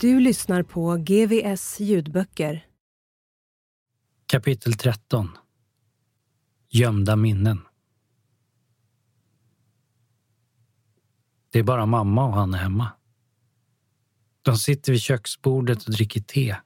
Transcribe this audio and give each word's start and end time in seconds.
Du 0.00 0.20
lyssnar 0.20 0.62
på 0.62 0.96
GVS 0.96 1.80
ljudböcker. 1.80 2.66
Kapitel 4.26 4.72
13 4.72 5.38
Gömda 6.68 7.16
minnen 7.16 7.60
Det 11.50 11.58
är 11.58 11.62
bara 11.62 11.86
mamma 11.86 12.24
och 12.24 12.32
han 12.32 12.54
är 12.54 12.58
hemma. 12.58 12.92
De 14.42 14.56
sitter 14.56 14.92
vid 14.92 15.00
köksbordet 15.00 15.84
och 15.84 15.92
dricker 15.92 16.20
te. 16.20 16.56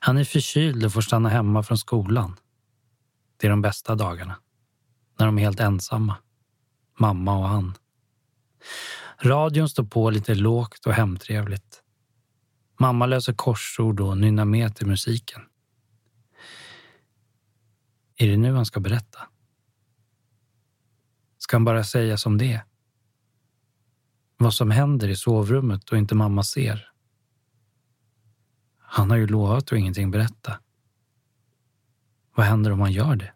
Han 0.00 0.18
är 0.18 0.24
förkyld 0.24 0.84
och 0.84 0.92
får 0.92 1.00
stanna 1.00 1.28
hemma 1.28 1.62
från 1.62 1.78
skolan. 1.78 2.36
Det 3.36 3.46
är 3.46 3.50
de 3.50 3.62
bästa 3.62 3.94
dagarna. 3.94 4.40
När 5.18 5.26
de 5.26 5.38
är 5.38 5.42
helt 5.42 5.60
ensamma. 5.60 6.16
Mamma 6.98 7.38
och 7.38 7.48
han. 7.48 7.74
Radion 9.22 9.68
står 9.68 9.84
på 9.84 10.10
lite 10.10 10.34
lågt 10.34 10.86
och 10.86 10.92
hemtrevligt. 10.92 11.82
Mamma 12.78 13.06
löser 13.06 13.32
korsord 13.32 14.00
och 14.00 14.18
nynnar 14.18 14.44
med 14.44 14.76
till 14.76 14.86
musiken. 14.86 15.42
Är 18.16 18.28
det 18.28 18.36
nu 18.36 18.52
han 18.52 18.66
ska 18.66 18.80
berätta? 18.80 19.18
Ska 21.38 21.56
han 21.56 21.64
bara 21.64 21.84
säga 21.84 22.16
som 22.16 22.38
det 22.38 22.52
är? 22.52 22.64
Vad 24.36 24.54
som 24.54 24.70
händer 24.70 25.08
i 25.08 25.16
sovrummet 25.16 25.90
och 25.90 25.98
inte 25.98 26.14
mamma 26.14 26.42
ser? 26.42 26.90
Han 28.78 29.10
har 29.10 29.16
ju 29.16 29.26
lovat 29.26 29.72
att 29.72 29.72
ingenting 29.72 30.10
berätta. 30.10 30.60
Vad 32.34 32.46
händer 32.46 32.70
om 32.70 32.80
han 32.80 32.92
gör 32.92 33.16
det? 33.16 33.32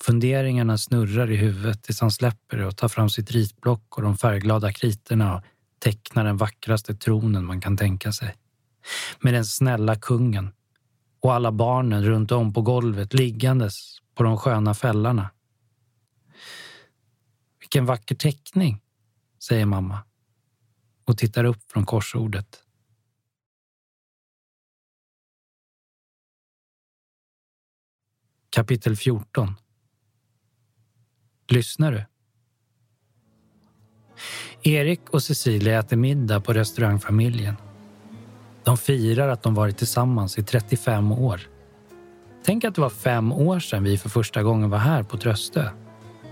Funderingarna 0.00 0.78
snurrar 0.78 1.30
i 1.30 1.36
huvudet 1.36 1.82
tills 1.82 2.00
han 2.00 2.10
släpper 2.10 2.56
det 2.56 2.66
och 2.66 2.76
tar 2.76 2.88
fram 2.88 3.10
sitt 3.10 3.30
ritblock 3.30 3.96
och 3.96 4.02
de 4.02 4.16
färgglada 4.16 4.72
kriterna 4.72 5.36
och 5.36 5.42
tecknar 5.78 6.24
den 6.24 6.36
vackraste 6.36 6.94
tronen 6.94 7.44
man 7.44 7.60
kan 7.60 7.76
tänka 7.76 8.12
sig. 8.12 8.34
Med 9.20 9.34
den 9.34 9.44
snälla 9.44 9.96
kungen 9.96 10.52
och 11.20 11.34
alla 11.34 11.52
barnen 11.52 12.04
runt 12.04 12.32
om 12.32 12.52
på 12.52 12.62
golvet 12.62 13.14
liggandes 13.14 13.98
på 14.14 14.22
de 14.22 14.38
sköna 14.38 14.74
fällarna. 14.74 15.30
Vilken 17.60 17.86
vacker 17.86 18.14
teckning, 18.14 18.80
säger 19.42 19.66
mamma 19.66 19.98
och 21.04 21.18
tittar 21.18 21.44
upp 21.44 21.70
från 21.70 21.86
korsordet. 21.86 22.61
Kapitel 28.54 28.96
14 28.96 29.54
Lyssnar 31.48 31.92
du? 31.92 32.04
Erik 34.70 35.00
och 35.10 35.22
Cecilia 35.22 35.78
äter 35.78 35.96
middag 35.96 36.40
på 36.40 36.52
restaurangfamiljen. 36.52 37.54
De 38.64 38.76
firar 38.76 39.28
att 39.28 39.42
de 39.42 39.54
varit 39.54 39.78
tillsammans 39.78 40.38
i 40.38 40.42
35 40.42 41.12
år. 41.12 41.40
Tänk 42.44 42.64
att 42.64 42.74
det 42.74 42.80
var 42.80 42.90
fem 42.90 43.32
år 43.32 43.60
sedan 43.60 43.84
vi 43.84 43.98
för 43.98 44.08
första 44.08 44.42
gången 44.42 44.70
var 44.70 44.78
här 44.78 45.02
på 45.02 45.18
Tröstö, 45.18 45.68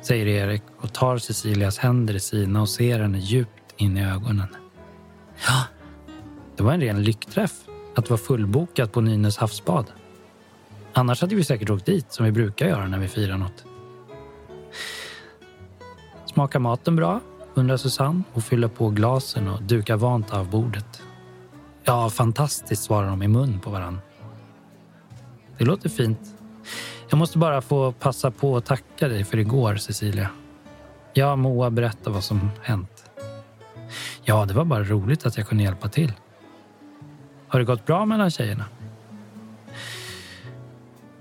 säger 0.03 0.27
Erik 0.27 0.63
och 0.77 0.93
tar 0.93 1.19
Cecilias 1.19 1.79
händer 1.79 2.15
i 2.15 2.21
sina 2.21 2.61
och 2.61 2.69
ser 2.69 3.01
henne 3.01 3.19
djupt 3.19 3.75
in 3.77 3.97
i 3.97 4.05
ögonen. 4.05 4.49
Ja, 5.47 5.65
det 6.57 6.63
var 6.63 6.73
en 6.73 6.81
ren 6.81 7.03
lyckträff 7.03 7.53
att 7.97 8.05
det 8.05 8.11
var 8.11 8.19
fullbokat 8.19 8.93
på 8.93 9.01
Nynäs 9.01 9.37
havsbad. 9.37 9.87
Annars 10.93 11.21
hade 11.21 11.35
vi 11.35 11.45
säkert 11.45 11.71
åkt 11.71 11.87
dit 11.87 12.13
som 12.13 12.25
vi 12.25 12.33
brukar 12.33 12.67
göra 12.67 12.89
när 12.89 12.99
vi 12.99 13.09
firar 13.09 13.37
något. 13.37 13.65
Smakar 16.27 16.59
maten 16.59 16.97
bra? 16.97 17.21
undrar 17.55 17.77
Susanne 17.77 18.23
och 18.33 18.45
fyller 18.45 18.69
på 18.69 18.91
glasen 18.91 19.49
och 19.49 19.63
dukar 19.63 19.97
vant 19.97 20.33
av 20.33 20.51
bordet. 20.51 21.03
Ja, 21.85 22.11
fantastiskt, 22.11 22.83
svarar 22.83 23.09
de 23.09 23.23
i 23.23 23.29
mun 23.29 23.61
på 23.61 23.71
varann. 23.71 24.01
Det 25.59 25.65
låter 25.65 25.89
fint. 25.89 26.21
Jag 27.09 27.19
måste 27.19 27.39
bara 27.39 27.61
få 27.61 27.93
passa 27.93 28.31
på 28.31 28.57
att 28.57 28.65
tacka 28.65 29.09
dig 29.09 29.25
för 29.25 29.39
igår, 29.39 29.77
Cecilia. 29.77 30.31
Ja, 31.13 31.37
Moa 31.37 31.71
berättar 31.71 32.11
vad 32.11 32.25
som 32.25 32.51
hänt. 32.63 33.11
Ja, 34.23 34.45
det 34.45 34.55
var 34.55 34.65
bara 34.65 34.85
roligt 34.85 35.27
att 35.27 35.37
jag 35.37 35.49
kunde 35.49 35.65
hjälpa 35.65 35.89
till. 35.89 36.13
Har 37.49 37.59
det 37.59 37.65
gått 37.65 37.87
bra 37.87 38.05
mellan 38.05 38.31
tjejerna? 38.31 38.65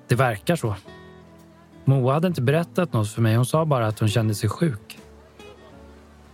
Det 0.10 0.16
verkar 0.16 0.56
så. 0.56 0.76
Moa 1.86 2.14
hade 2.14 2.28
inte 2.28 2.42
berättat 2.42 2.94
något 2.94 3.10
för 3.10 3.22
mig. 3.22 3.36
Hon 3.36 3.46
sa 3.46 3.66
bara 3.66 3.88
att 3.88 4.00
hon 4.00 4.10
kände 4.10 4.36
sig 4.36 4.50
sjuk. 4.50 5.00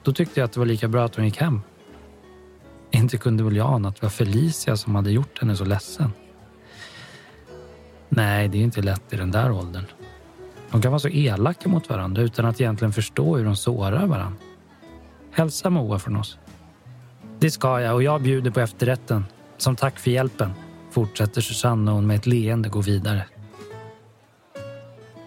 Då 0.03 0.13
tyckte 0.13 0.40
jag 0.40 0.46
att 0.46 0.52
det 0.52 0.59
var 0.59 0.68
lika 0.68 0.88
bra 0.88 1.06
att 1.06 1.16
hon 1.16 1.25
gick 1.25 1.38
hem. 1.38 1.62
Inte 2.91 3.18
kunde 3.18 3.44
väl 3.44 3.56
jag 3.56 3.74
ana 3.74 3.90
att 3.90 3.96
det 3.96 4.02
var 4.02 4.09
Felicia 4.09 4.78
som 4.78 4.96
hade 4.96 5.12
gjort 5.12 5.40
henne 5.40 5.56
så 5.56 5.66
ledsen. 5.66 6.12
Nej, 8.09 8.47
det 8.47 8.58
är 8.58 8.62
inte 8.62 8.81
lätt 8.81 9.14
i 9.14 9.16
den 9.16 9.31
där 9.31 9.52
åldern. 9.52 9.85
De 10.72 10.81
kan 10.81 10.91
vara 10.91 11.00
så 11.00 11.09
elaka 11.09 11.69
mot 11.69 11.90
varandra 11.90 12.22
utan 12.22 12.46
att 12.46 12.62
egentligen 12.62 12.94
förstå 12.94 13.38
hur 13.38 13.46
de 13.46 13.56
sårar 13.56 14.08
varandra. 14.08 14.38
Hälsa 15.31 15.69
Moa 15.69 16.00
från 16.00 16.16
oss. 16.16 16.38
Det 17.40 17.52
ska 17.52 17.81
jag 17.81 17.96
och 17.96 18.03
jag 18.03 18.22
bjuder 18.22 18.52
på 18.52 18.59
efterrätten. 18.59 19.25
Som 19.58 19.75
tack 19.75 20.00
för 20.00 20.12
hjälpen, 20.12 20.52
fortsätter 20.91 21.41
Susanne 21.41 21.91
och 21.91 21.96
hon 21.96 22.08
med 22.08 22.16
ett 22.16 22.25
leende 22.25 22.69
går 22.69 22.84
vidare. 22.84 23.25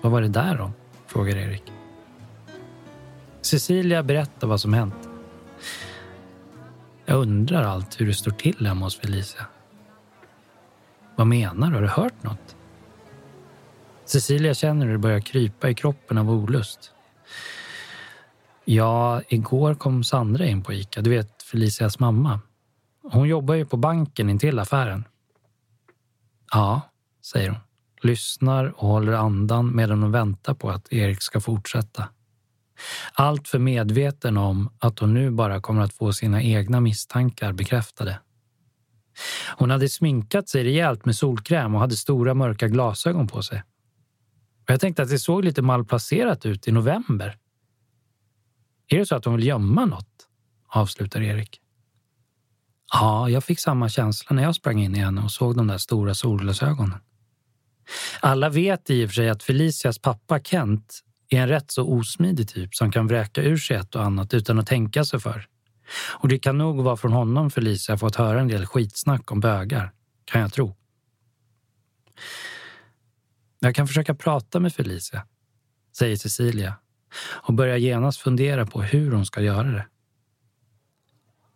Vad 0.00 0.12
var 0.12 0.22
det 0.22 0.28
där 0.28 0.60
om? 0.60 0.72
frågar 1.06 1.36
Erik. 1.36 1.72
Cecilia 3.40 4.02
berättar 4.02 4.48
vad 4.48 4.60
som 4.60 4.72
hänt. 4.74 5.08
Jag 7.06 7.18
undrar 7.18 7.62
allt 7.62 8.00
hur 8.00 8.06
det 8.06 8.14
står 8.14 8.30
till 8.30 8.66
hemma 8.66 8.86
hos 8.86 8.98
Felicia. 8.98 9.46
Vad 11.16 11.26
menar 11.26 11.70
du? 11.70 11.74
Har 11.74 11.82
du 11.82 11.88
hört 11.88 12.22
något? 12.22 12.56
Cecilia 14.04 14.54
känner 14.54 14.86
hur 14.86 14.92
det 14.92 14.98
börjar 14.98 15.20
krypa 15.20 15.70
i 15.70 15.74
kroppen 15.74 16.18
av 16.18 16.30
olust. 16.30 16.92
Ja, 18.64 19.22
igår 19.28 19.74
kom 19.74 20.04
Sandra 20.04 20.46
in 20.46 20.62
på 20.62 20.72
Ica. 20.72 21.00
Du 21.00 21.10
vet, 21.10 21.42
Felicias 21.42 21.98
mamma. 21.98 22.40
Hon 23.02 23.28
jobbar 23.28 23.54
ju 23.54 23.66
på 23.66 23.76
banken 23.76 24.30
intill 24.30 24.58
affären. 24.58 25.04
Ja, 26.52 26.80
säger 27.22 27.50
hon. 27.50 27.58
Lyssnar 28.00 28.64
och 28.64 28.88
håller 28.88 29.12
andan 29.12 29.76
medan 29.76 30.02
hon 30.02 30.12
väntar 30.12 30.54
på 30.54 30.70
att 30.70 30.92
Erik 30.92 31.22
ska 31.22 31.40
fortsätta. 31.40 32.08
Allt 33.12 33.48
för 33.48 33.58
medveten 33.58 34.36
om 34.36 34.70
att 34.78 34.98
hon 34.98 35.14
nu 35.14 35.30
bara 35.30 35.60
kommer 35.60 35.82
att 35.82 35.94
få 35.94 36.12
sina 36.12 36.42
egna 36.42 36.80
misstankar 36.80 37.52
bekräftade. 37.52 38.20
Hon 39.56 39.70
hade 39.70 39.88
sminkat 39.88 40.48
sig 40.48 40.64
rejält 40.64 41.04
med 41.04 41.16
solkräm 41.16 41.74
och 41.74 41.80
hade 41.80 41.96
stora 41.96 42.34
mörka 42.34 42.68
glasögon 42.68 43.28
på 43.28 43.42
sig. 43.42 43.62
Och 44.62 44.70
jag 44.70 44.80
tänkte 44.80 45.02
att 45.02 45.08
det 45.08 45.18
såg 45.18 45.44
lite 45.44 45.62
malplacerat 45.62 46.46
ut 46.46 46.68
i 46.68 46.72
november. 46.72 47.38
Är 48.88 48.98
det 48.98 49.06
så 49.06 49.16
att 49.16 49.24
hon 49.24 49.36
vill 49.36 49.46
gömma 49.46 49.84
något? 49.84 50.28
avslutar 50.68 51.20
Erik. 51.20 51.60
Ja, 52.92 53.28
jag 53.28 53.44
fick 53.44 53.60
samma 53.60 53.88
känsla 53.88 54.36
när 54.36 54.42
jag 54.42 54.54
sprang 54.54 54.80
in 54.80 54.94
i 54.94 54.98
henne 54.98 55.22
och 55.22 55.30
såg 55.30 55.56
de 55.56 55.66
där 55.66 55.78
stora 55.78 56.14
solglasögonen. 56.14 56.98
Alla 58.20 58.48
vet 58.48 58.90
i 58.90 59.04
och 59.04 59.10
för 59.10 59.14
sig 59.14 59.28
att 59.28 59.42
Felicias 59.42 59.98
pappa 59.98 60.40
Kent 60.40 61.00
är 61.28 61.40
en 61.40 61.48
rätt 61.48 61.70
så 61.70 61.88
osmidig 61.88 62.48
typ 62.48 62.74
som 62.74 62.92
kan 62.92 63.06
vräka 63.06 63.42
ur 63.42 63.56
sig 63.56 63.76
ett 63.76 63.94
och 63.94 64.04
annat 64.04 64.34
utan 64.34 64.58
att 64.58 64.66
tänka 64.66 65.04
sig 65.04 65.20
för. 65.20 65.46
Och 66.14 66.28
det 66.28 66.38
kan 66.38 66.58
nog 66.58 66.82
vara 66.82 66.96
från 66.96 67.12
honom 67.12 67.50
Felicia 67.50 67.98
fått 67.98 68.16
höra 68.16 68.40
en 68.40 68.48
del 68.48 68.66
skitsnack 68.66 69.32
om 69.32 69.40
bögar, 69.40 69.92
kan 70.24 70.40
jag 70.40 70.52
tro. 70.52 70.76
Jag 73.58 73.74
kan 73.74 73.86
försöka 73.86 74.14
prata 74.14 74.60
med 74.60 74.74
Felicia, 74.74 75.26
säger 75.98 76.16
Cecilia 76.16 76.74
och 77.24 77.54
börjar 77.54 77.76
genast 77.76 78.20
fundera 78.20 78.66
på 78.66 78.82
hur 78.82 79.12
hon 79.12 79.26
ska 79.26 79.40
göra 79.40 79.70
det. 79.70 79.86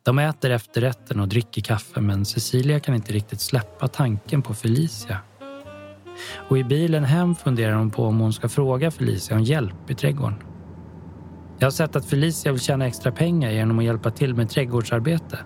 De 0.02 0.18
äter 0.18 0.50
efterrätten 0.50 1.20
och 1.20 1.28
dricker 1.28 1.62
kaffe 1.62 2.00
men 2.00 2.24
Cecilia 2.24 2.80
kan 2.80 2.94
inte 2.94 3.12
riktigt 3.12 3.40
släppa 3.40 3.88
tanken 3.88 4.42
på 4.42 4.54
Felicia. 4.54 5.20
Och 6.48 6.58
i 6.58 6.64
bilen 6.64 7.04
hem 7.04 7.34
funderar 7.34 7.74
hon 7.74 7.90
på 7.90 8.04
om 8.04 8.20
hon 8.20 8.32
ska 8.32 8.48
fråga 8.48 8.90
Felicia 8.90 9.36
om 9.36 9.42
hjälp 9.42 9.90
i 9.90 9.94
trädgården. 9.94 10.38
Jag 11.58 11.66
har 11.66 11.70
sett 11.70 11.96
att 11.96 12.04
Felicia 12.04 12.52
vill 12.52 12.60
tjäna 12.60 12.86
extra 12.86 13.12
pengar 13.12 13.50
genom 13.50 13.78
att 13.78 13.84
hjälpa 13.84 14.10
till 14.10 14.34
med 14.34 14.50
trädgårdsarbete. 14.50 15.38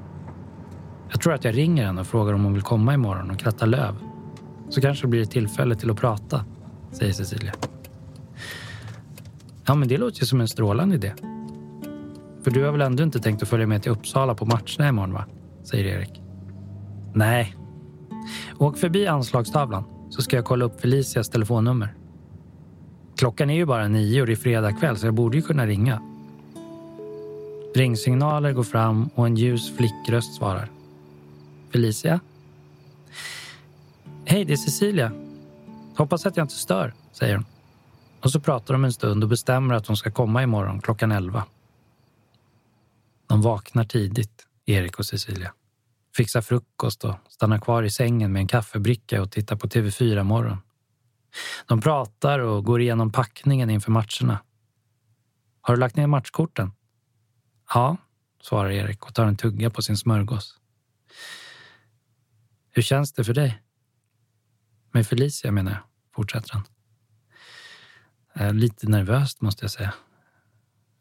Jag 1.11 1.21
tror 1.21 1.35
att 1.35 1.45
jag 1.45 1.57
ringer 1.57 1.87
henne 1.87 2.01
och 2.01 2.07
frågar 2.07 2.33
om 2.33 2.45
hon 2.45 2.53
vill 2.53 2.63
komma 2.63 2.95
imorgon 2.95 3.31
och 3.31 3.39
kratta 3.39 3.67
löv. 3.67 3.97
Så 4.69 4.81
kanske 4.81 5.07
det 5.07 5.09
blir 5.09 5.23
ett 5.23 5.31
tillfälle 5.31 5.75
till 5.75 5.91
att 5.91 5.97
prata, 5.97 6.45
säger 6.93 7.13
Cecilia. 7.13 7.53
Ja, 9.67 9.75
men 9.75 9.89
det 9.89 9.97
låter 9.99 10.21
ju 10.21 10.27
som 10.27 10.41
en 10.41 10.49
strålande 10.49 10.95
idé. 10.95 11.13
För 12.45 12.51
du 12.51 12.65
har 12.65 12.73
väl 12.73 12.81
ändå 12.81 13.03
inte 13.03 13.21
tänkt 13.21 13.43
att 13.43 13.49
följa 13.49 13.67
med 13.67 13.83
till 13.83 13.93
Uppsala 13.93 14.35
på 14.35 14.47
matcherna 14.47 14.89
imorgon, 14.89 15.13
va? 15.13 15.25
Säger 15.65 15.85
Erik. 15.85 16.23
Nej. 17.15 17.57
Åk 18.59 18.79
förbi 18.79 19.07
anslagstavlan 19.07 19.85
så 20.17 20.23
ska 20.23 20.37
jag 20.37 20.45
kolla 20.45 20.65
upp 20.65 20.81
Felicias 20.81 21.29
telefonnummer. 21.29 21.95
Klockan 23.17 23.51
är 23.51 23.55
ju 23.55 23.65
bara 23.67 23.89
nio 23.89 24.21
och 24.21 24.27
det 24.27 24.33
är 24.33 24.37
fredag 24.37 24.73
kväll 24.73 24.97
så 24.97 25.07
jag 25.07 25.15
borde 25.15 25.37
ju 25.37 25.43
kunna 25.43 25.67
ringa. 25.67 26.03
Ringsignaler 27.75 28.53
går 28.53 28.63
fram 28.63 29.11
och 29.15 29.27
en 29.27 29.37
ljus 29.37 29.77
flickröst 29.77 30.35
svarar. 30.35 30.71
Felicia? 31.71 32.21
Hej, 34.25 34.45
det 34.45 34.53
är 34.53 34.57
Cecilia. 34.57 35.13
Hoppas 35.97 36.27
att 36.27 36.37
jag 36.37 36.45
inte 36.45 36.55
stör, 36.55 36.95
säger 37.13 37.35
hon. 37.35 37.45
Och 38.21 38.31
så 38.31 38.41
pratar 38.41 38.75
de 38.75 38.85
en 38.85 38.93
stund 38.93 39.23
och 39.23 39.29
bestämmer 39.29 39.75
att 39.75 39.87
hon 39.87 39.97
ska 39.97 40.11
komma 40.11 40.43
imorgon 40.43 40.81
klockan 40.81 41.13
elva. 41.13 41.45
De 43.27 43.43
vaknar 43.43 43.85
tidigt, 43.85 44.47
Erik 44.67 44.99
och 44.99 45.07
Cecilia. 45.07 45.53
Fixar 46.17 46.41
frukost 46.41 47.05
och 47.05 47.15
stannar 47.29 47.59
kvar 47.59 47.83
i 47.83 47.91
sängen 47.91 48.33
med 48.33 48.41
en 48.41 48.47
kaffebricka 48.47 49.23
och 49.23 49.31
tittar 49.33 49.57
på 49.57 49.69
TV4 49.69 50.23
morgon. 50.23 50.59
De 51.67 51.81
pratar 51.81 52.39
och 52.39 52.65
går 52.65 52.81
igenom 52.81 53.13
packningen 53.13 53.71
inför 53.71 53.91
matcherna. 53.91 54.39
Har 55.61 55.75
du 55.75 55.81
lagt 55.81 55.97
ner 55.97 56.07
matchkorten? 56.07 56.73
Ja, 57.75 57.97
svarar 58.43 58.71
Erik 58.71 59.07
och 59.07 59.15
tar 59.15 59.27
en 59.27 59.37
tugga 59.37 59.71
på 59.71 59.83
sin 59.83 59.97
smörgås. 59.97 60.61
Hur 62.71 62.83
känns 62.83 63.13
det 63.13 63.25
för 63.25 63.35
dig? 63.35 63.63
Med 64.93 65.07
Felicia 65.07 65.53
menar 65.53 65.71
jag, 65.73 65.81
fortsätter 66.15 66.53
han. 66.53 66.65
Lite 68.59 68.89
nervöst 68.89 69.41
måste 69.41 69.65
jag 69.65 69.71
säga. 69.71 69.95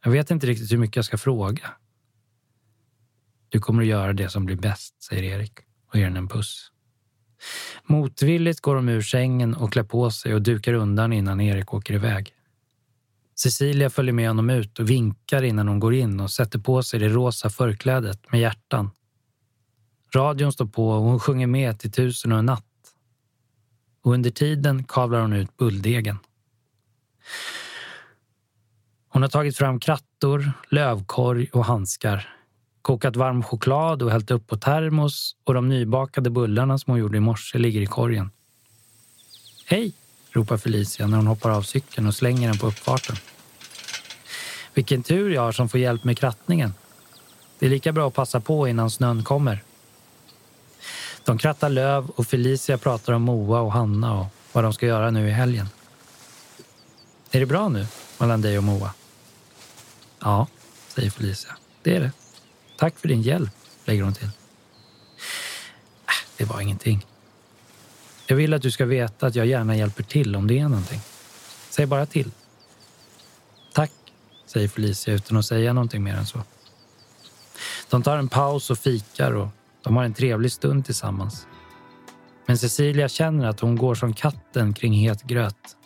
Jag 0.03 0.11
vet 0.11 0.31
inte 0.31 0.47
riktigt 0.47 0.71
hur 0.71 0.77
mycket 0.77 0.95
jag 0.95 1.05
ska 1.05 1.17
fråga. 1.17 1.71
Du 3.49 3.59
kommer 3.59 3.81
att 3.81 3.87
göra 3.87 4.13
det 4.13 4.29
som 4.29 4.45
blir 4.45 4.55
bäst, 4.55 5.03
säger 5.03 5.23
Erik 5.23 5.53
och 5.87 5.95
ger 5.99 6.05
henne 6.05 6.19
en 6.19 6.27
puss. 6.27 6.71
Motvilligt 7.83 8.61
går 8.61 8.75
de 8.75 8.89
ur 8.89 9.01
sängen 9.01 9.55
och 9.55 9.73
klär 9.73 9.83
på 9.83 10.11
sig 10.11 10.33
och 10.33 10.41
dukar 10.41 10.73
undan 10.73 11.13
innan 11.13 11.41
Erik 11.41 11.73
åker 11.73 11.93
iväg. 11.93 12.33
Cecilia 13.35 13.89
följer 13.89 14.13
med 14.13 14.27
honom 14.27 14.49
ut 14.49 14.79
och 14.79 14.89
vinkar 14.89 15.43
innan 15.43 15.67
hon 15.67 15.79
går 15.79 15.93
in 15.93 16.19
och 16.19 16.31
sätter 16.31 16.59
på 16.59 16.83
sig 16.83 16.99
det 16.99 17.09
rosa 17.09 17.49
förklädet 17.49 18.31
med 18.31 18.41
hjärtan. 18.41 18.91
Radion 20.15 20.53
står 20.53 20.65
på 20.65 20.89
och 20.89 21.01
hon 21.01 21.19
sjunger 21.19 21.47
med 21.47 21.79
till 21.79 21.91
Tusen 21.91 22.31
och 22.31 22.39
en 22.39 22.45
natt. 22.45 22.63
Och 24.01 24.13
under 24.13 24.29
tiden 24.29 24.83
kavlar 24.83 25.21
hon 25.21 25.33
ut 25.33 25.57
bulldegen. 25.57 26.17
Hon 29.07 29.21
har 29.21 29.29
tagit 29.29 29.57
fram 29.57 29.79
krattor, 29.79 30.51
lövkorg 30.69 31.49
och 31.53 31.65
handskar 31.65 32.34
kokat 32.85 33.15
varm 33.15 33.43
choklad 33.43 34.01
och 34.01 34.11
hällt 34.11 34.31
upp 34.31 34.47
på 34.47 34.57
termos 34.57 35.35
och 35.43 35.53
de 35.53 35.69
nybakade 35.69 36.29
bullarna 36.29 36.77
som 36.77 36.91
hon 36.91 36.99
gjorde 36.99 37.17
i 37.17 37.19
morse 37.19 37.57
ligger 37.57 37.81
i 37.81 37.85
korgen. 37.85 38.31
Hej, 39.65 39.93
ropar 40.31 40.57
Felicia 40.57 41.07
när 41.07 41.17
hon 41.17 41.27
hoppar 41.27 41.49
av 41.49 41.61
cykeln 41.61 42.07
och 42.07 42.15
slänger 42.15 42.47
den 42.47 42.57
på 42.57 42.67
uppfarten. 42.67 43.15
Vilken 44.73 45.03
tur 45.03 45.29
jag 45.29 45.41
har 45.41 45.51
som 45.51 45.69
får 45.69 45.79
hjälp 45.79 46.03
med 46.03 46.17
krattningen. 46.17 46.73
Det 47.59 47.65
är 47.65 47.69
lika 47.69 47.91
bra 47.91 48.07
att 48.07 48.13
passa 48.13 48.39
på 48.39 48.67
innan 48.67 48.91
snön 48.91 49.23
kommer. 49.23 49.63
De 51.23 51.37
krattar 51.37 51.69
löv 51.69 52.09
och 52.09 52.27
Felicia 52.27 52.77
pratar 52.77 53.13
om 53.13 53.21
Moa 53.21 53.59
och 53.59 53.73
Hanna 53.73 54.19
och 54.19 54.27
vad 54.51 54.63
de 54.63 54.73
ska 54.73 54.85
göra 54.85 55.11
nu 55.11 55.27
i 55.27 55.31
helgen. 55.31 55.67
Är 57.31 57.39
det 57.39 57.45
bra 57.45 57.69
nu 57.69 57.87
mellan 58.17 58.41
dig 58.41 58.57
och 58.57 58.63
Moa? 58.63 58.93
Ja, 60.19 60.47
säger 60.87 61.09
Felicia. 61.09 61.57
Det 61.83 61.95
är 61.95 61.99
det. 61.99 62.11
Tack 62.77 62.99
för 62.99 63.07
din 63.07 63.21
hjälp, 63.21 63.51
lägger 63.85 64.03
hon 64.03 64.13
till. 64.13 64.25
Äh, 64.25 64.31
det 66.37 66.45
var 66.45 66.61
ingenting. 66.61 67.05
Jag 68.27 68.35
vill 68.35 68.53
att 68.53 68.61
du 68.61 68.71
ska 68.71 68.85
veta 68.85 69.27
att 69.27 69.35
jag 69.35 69.45
gärna 69.45 69.75
hjälper 69.75 70.03
till 70.03 70.35
om 70.35 70.47
det 70.47 70.59
är 70.59 70.69
någonting. 70.69 70.99
Säg 71.69 71.85
bara 71.85 72.05
till. 72.05 72.31
Tack, 73.73 73.91
säger 74.45 74.67
Felicia 74.67 75.13
utan 75.13 75.37
att 75.37 75.45
säga 75.45 75.73
någonting 75.73 76.03
mer 76.03 76.13
än 76.13 76.25
så. 76.25 76.39
De 77.89 78.03
tar 78.03 78.17
en 78.17 78.27
paus 78.27 78.69
och 78.69 78.77
fikar 78.77 79.31
och 79.31 79.47
de 79.81 79.95
har 79.95 80.03
en 80.03 80.13
trevlig 80.13 80.51
stund 80.51 80.85
tillsammans. 80.85 81.47
Men 82.45 82.57
Cecilia 82.57 83.09
känner 83.09 83.47
att 83.47 83.59
hon 83.59 83.75
går 83.75 83.95
som 83.95 84.13
katten 84.13 84.73
kring 84.73 84.93
het 84.93 85.23
gröt. 85.23 85.77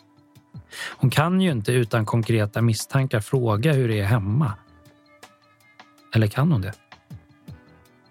Hon 0.72 1.10
kan 1.10 1.40
ju 1.40 1.50
inte 1.50 1.72
utan 1.72 2.06
konkreta 2.06 2.62
misstankar 2.62 3.20
fråga 3.20 3.72
hur 3.72 3.88
det 3.88 4.00
är 4.00 4.04
hemma 4.04 4.52
eller 6.14 6.26
kan 6.26 6.52
hon 6.52 6.60
det? 6.60 6.72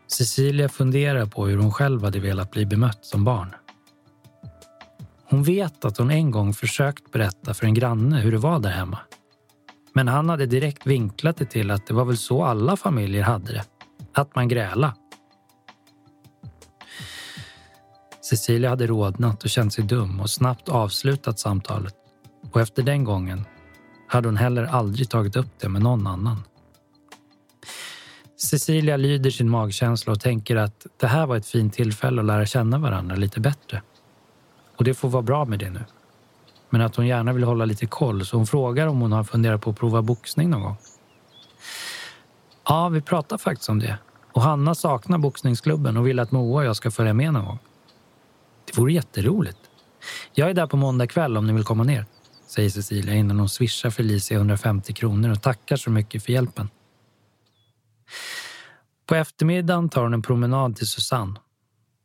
Cecilia 0.08 0.70
funderar 0.70 1.26
på 1.26 1.48
hur 1.48 1.58
hon 1.58 1.72
själv 1.72 2.04
hade 2.04 2.20
velat 2.20 2.52
bli 2.52 2.66
bemött 2.66 3.06
som 3.06 3.24
barn. 3.24 3.56
Hon 5.24 5.44
vet 5.44 5.86
att 5.86 5.98
hon 5.98 6.12
en 6.12 6.32
gång 6.32 6.54
försökt 6.54 7.12
berätta 7.12 7.54
för 7.54 7.66
en 7.66 7.74
granne 7.74 8.20
hur 8.20 8.32
det 8.32 8.38
var 8.38 8.60
där 8.60 8.70
hemma. 8.70 9.00
Men 9.94 10.08
han 10.08 10.30
hade 10.30 10.46
direkt 10.46 10.88
vinklat 10.88 11.38
det 11.38 11.46
till 11.46 11.72
att 11.72 11.88
det 11.88 11.94
var 11.94 12.06
väl 12.06 12.18
så 12.18 12.44
alla 12.44 12.78
familjer 12.78 13.24
hade 13.24 13.54
det. 13.54 13.64
Att 14.14 14.36
man 14.36 14.48
gräla. 14.48 14.96
Cecilia 18.22 18.70
hade 18.70 18.88
rodnat 18.88 19.44
och 19.44 19.50
känt 19.50 19.74
sig 19.74 19.84
dum 19.84 20.20
och 20.20 20.30
snabbt 20.30 20.70
avslutat 20.70 21.40
samtalet. 21.40 21.96
Och 22.52 22.62
efter 22.62 22.84
den 22.84 23.04
gången 23.04 23.46
hade 24.08 24.28
hon 24.28 24.38
heller 24.38 24.64
aldrig 24.64 25.10
tagit 25.10 25.36
upp 25.36 25.60
det 25.60 25.70
med 25.70 25.82
någon 25.82 26.08
annan. 26.08 26.44
Cecilia 28.42 28.98
lyder 28.98 29.30
sin 29.30 29.50
magkänsla 29.50 30.14
och 30.14 30.20
tänker 30.20 30.56
att 30.56 30.88
det 30.98 31.08
här 31.08 31.26
var 31.26 31.38
ett 31.38 31.46
fint 31.46 31.74
tillfälle 31.74 32.22
att 32.22 32.28
lära 32.28 32.46
känna 32.46 32.78
varandra 32.78 33.16
lite 33.16 33.40
bättre. 33.40 33.82
Och 34.76 34.84
det 34.84 34.94
får 34.94 35.10
vara 35.10 35.24
bra 35.24 35.46
med 35.46 35.60
det 35.60 35.70
nu. 35.70 35.84
Men 36.70 36.82
att 36.82 36.96
hon 36.96 37.08
gärna 37.08 37.34
vill 37.34 37.44
hålla 37.44 37.66
lite 37.66 37.86
koll 37.86 38.26
så 38.26 38.38
hon 38.38 38.48
frågar 38.48 38.88
om 38.88 39.02
hon 39.02 39.12
har 39.12 39.24
funderat 39.24 39.62
på 39.62 39.70
att 39.70 39.78
prova 39.78 40.02
boxning 40.02 40.50
någon 40.50 40.62
gång. 40.62 40.78
Ja, 42.68 42.90
vi 42.90 43.02
pratar 43.02 43.38
faktiskt 43.38 43.70
om 43.70 43.80
det. 43.80 43.98
Och 44.34 44.42
Hanna 44.42 44.76
saknar 44.76 45.18
boxningsklubben 45.18 45.98
och 45.98 46.08
vill 46.08 46.20
att 46.20 46.32
Moa 46.32 46.62
och 46.62 46.66
jag 46.66 46.76
ska 46.76 46.92
följa 46.92 47.14
med 47.14 47.34
någon 47.34 47.46
gång. 47.46 47.60
Det 48.66 48.78
vore 48.78 48.94
jätteroligt. 48.94 49.60
Jag 50.34 50.50
är 50.50 50.54
där 50.54 50.68
på 50.68 50.78
måndag 50.78 51.08
kväll 51.08 51.38
om 51.38 51.48
ni 51.48 51.54
vill 51.54 51.64
komma 51.64 51.84
ner, 51.84 52.06
säger 52.48 52.70
Cecilia 52.70 53.14
innan 53.14 53.40
hon 53.40 53.50
swishar 53.50 53.90
Felicia 53.90 54.38
150 54.38 54.94
kronor 54.94 55.32
och 55.32 55.42
tackar 55.42 55.76
så 55.76 55.90
mycket 55.90 56.24
för 56.24 56.32
hjälpen. 56.32 56.70
På 59.06 59.16
eftermiddagen 59.16 59.90
tar 59.90 60.04
hon 60.04 60.14
en 60.14 60.22
promenad 60.22 60.76
till 60.76 60.88
Susanne. 60.88 61.40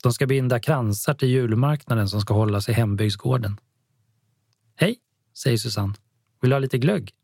De 0.02 0.12
ska 0.12 0.26
binda 0.26 0.60
kransar 0.60 1.14
till 1.14 1.28
julmarknaden 1.28 2.08
som 2.08 2.20
ska 2.20 2.34
hållas 2.34 2.68
i 2.68 2.72
hembygdsgården. 2.72 3.60
Hej, 4.76 4.98
säger 5.38 5.58
Susanne. 5.58 5.94
Vill 6.40 6.50
du 6.50 6.54
ha 6.54 6.60
lite 6.60 6.78
glögg? 6.78 7.14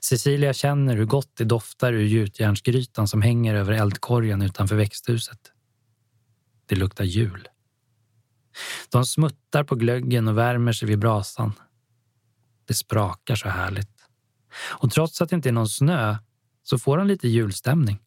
Cecilia 0.00 0.52
känner 0.52 0.96
hur 0.96 1.04
gott 1.04 1.36
det 1.36 1.44
doftar 1.44 1.92
ur 1.92 2.06
gjutjärnsgrytan 2.06 3.08
som 3.08 3.22
hänger 3.22 3.54
över 3.54 3.72
eldkorgen 3.72 4.42
utanför 4.42 4.76
växthuset. 4.76 5.52
Det 6.66 6.76
luktar 6.76 7.04
jul. 7.04 7.48
De 8.88 9.04
smuttar 9.04 9.64
på 9.64 9.74
glöggen 9.74 10.28
och 10.28 10.38
värmer 10.38 10.72
sig 10.72 10.88
vid 10.88 10.98
brasan. 10.98 11.52
Det 12.64 12.74
sprakar 12.74 13.34
så 13.34 13.48
härligt. 13.48 13.90
Och 14.58 14.90
trots 14.90 15.22
att 15.22 15.28
det 15.28 15.36
inte 15.36 15.48
är 15.48 15.52
någon 15.52 15.68
snö 15.68 16.16
så 16.70 16.78
får 16.78 16.98
han 16.98 17.08
lite 17.08 17.28
julstämning. 17.28 17.98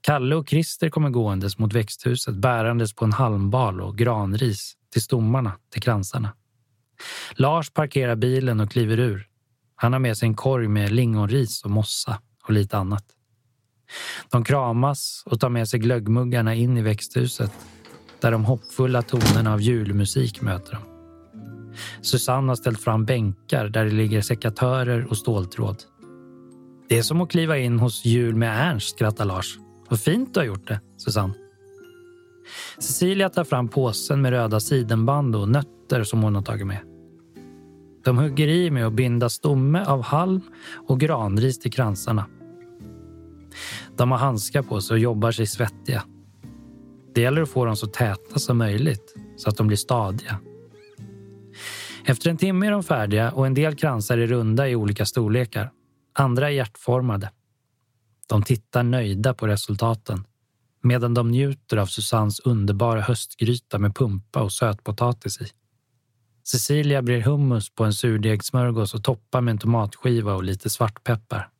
Kalle 0.00 0.36
och 0.36 0.48
Christer 0.48 0.90
kommer 0.90 1.10
gåendes 1.10 1.58
mot 1.58 1.72
växthuset 1.72 2.34
bärandes 2.34 2.94
på 2.94 3.04
en 3.04 3.12
halmbal 3.12 3.80
och 3.80 3.98
granris 3.98 4.76
till 4.92 5.02
stommarna 5.02 5.52
till 5.72 5.82
kransarna. 5.82 6.32
Lars 7.32 7.70
parkerar 7.70 8.16
bilen 8.16 8.60
och 8.60 8.70
kliver 8.70 8.98
ur. 8.98 9.28
Han 9.74 9.92
har 9.92 10.00
med 10.00 10.16
sig 10.16 10.26
en 10.26 10.34
korg 10.34 10.68
med 10.68 10.92
lingonris 10.92 11.64
och 11.64 11.70
mossa 11.70 12.20
och 12.44 12.52
lite 12.52 12.78
annat. 12.78 13.04
De 14.30 14.44
kramas 14.44 15.22
och 15.26 15.40
tar 15.40 15.48
med 15.48 15.68
sig 15.68 15.80
glöggmuggarna 15.80 16.54
in 16.54 16.76
i 16.76 16.82
växthuset 16.82 17.52
där 18.20 18.32
de 18.32 18.44
hoppfulla 18.44 19.02
tonerna 19.02 19.52
av 19.52 19.60
julmusik 19.60 20.40
möter 20.40 20.72
dem. 20.72 20.82
Susanne 22.02 22.48
har 22.48 22.56
ställt 22.56 22.80
fram 22.80 23.04
bänkar 23.04 23.68
där 23.68 23.84
det 23.84 23.90
ligger 23.90 24.20
sekatörer 24.20 25.04
och 25.04 25.16
ståltråd. 25.16 25.82
Det 26.88 26.98
är 26.98 27.02
som 27.02 27.20
att 27.20 27.30
kliva 27.30 27.58
in 27.58 27.78
hos 27.78 28.04
Jul 28.04 28.34
med 28.34 28.70
Ernst, 28.70 28.88
skrattar 28.88 29.24
Lars. 29.24 29.58
Vad 29.88 30.00
fint 30.00 30.34
du 30.34 30.40
har 30.40 30.44
gjort 30.44 30.68
det, 30.68 30.80
Susanne. 30.96 31.34
Cecilia 32.78 33.28
tar 33.28 33.44
fram 33.44 33.68
påsen 33.68 34.22
med 34.22 34.30
röda 34.30 34.60
sidenband 34.60 35.36
och 35.36 35.48
nötter 35.48 36.04
som 36.04 36.22
hon 36.22 36.34
har 36.34 36.42
tagit 36.42 36.66
med. 36.66 36.78
De 38.04 38.18
hugger 38.18 38.48
i 38.48 38.70
med 38.70 38.86
att 38.86 38.92
binda 38.92 39.28
stomme 39.28 39.84
av 39.84 40.02
halm 40.02 40.40
och 40.88 41.00
granris 41.00 41.58
till 41.58 41.72
kransarna. 41.72 42.26
De 43.96 44.10
har 44.10 44.18
handskar 44.18 44.62
på 44.62 44.80
sig 44.80 44.94
och 44.94 45.00
jobbar 45.00 45.32
sig 45.32 45.46
svettiga. 45.46 46.02
Det 47.14 47.20
gäller 47.20 47.42
att 47.42 47.48
få 47.50 47.64
dem 47.64 47.76
så 47.76 47.86
täta 47.86 48.38
som 48.38 48.58
möjligt 48.58 49.14
så 49.36 49.48
att 49.48 49.56
de 49.56 49.66
blir 49.66 49.76
stadiga. 49.76 50.40
Efter 52.04 52.30
en 52.30 52.36
timme 52.36 52.66
är 52.66 52.70
de 52.70 52.82
färdiga 52.82 53.30
och 53.30 53.46
en 53.46 53.54
del 53.54 53.74
kransar 53.74 54.18
är 54.18 54.26
runda 54.26 54.68
i 54.68 54.76
olika 54.76 55.06
storlekar. 55.06 55.70
Andra 56.18 56.46
är 56.46 56.52
hjärtformade. 56.52 57.30
De 58.28 58.42
tittar 58.42 58.82
nöjda 58.82 59.34
på 59.34 59.46
resultaten 59.46 60.24
medan 60.82 61.14
de 61.14 61.30
njuter 61.30 61.76
av 61.76 61.86
Susannes 61.86 62.40
underbara 62.40 63.00
höstgryta 63.00 63.78
med 63.78 63.94
pumpa 63.96 64.42
och 64.42 64.52
sötpotatis 64.52 65.40
i. 65.40 65.46
Cecilia 66.44 67.02
brer 67.02 67.20
hummus 67.20 67.70
på 67.70 67.84
en 67.84 67.92
surdegssmörgås 67.92 68.94
och 68.94 69.04
toppar 69.04 69.40
med 69.40 69.52
en 69.52 69.58
tomatskiva 69.58 70.34
och 70.34 70.44
lite 70.44 70.70
svartpeppar. 70.70 71.50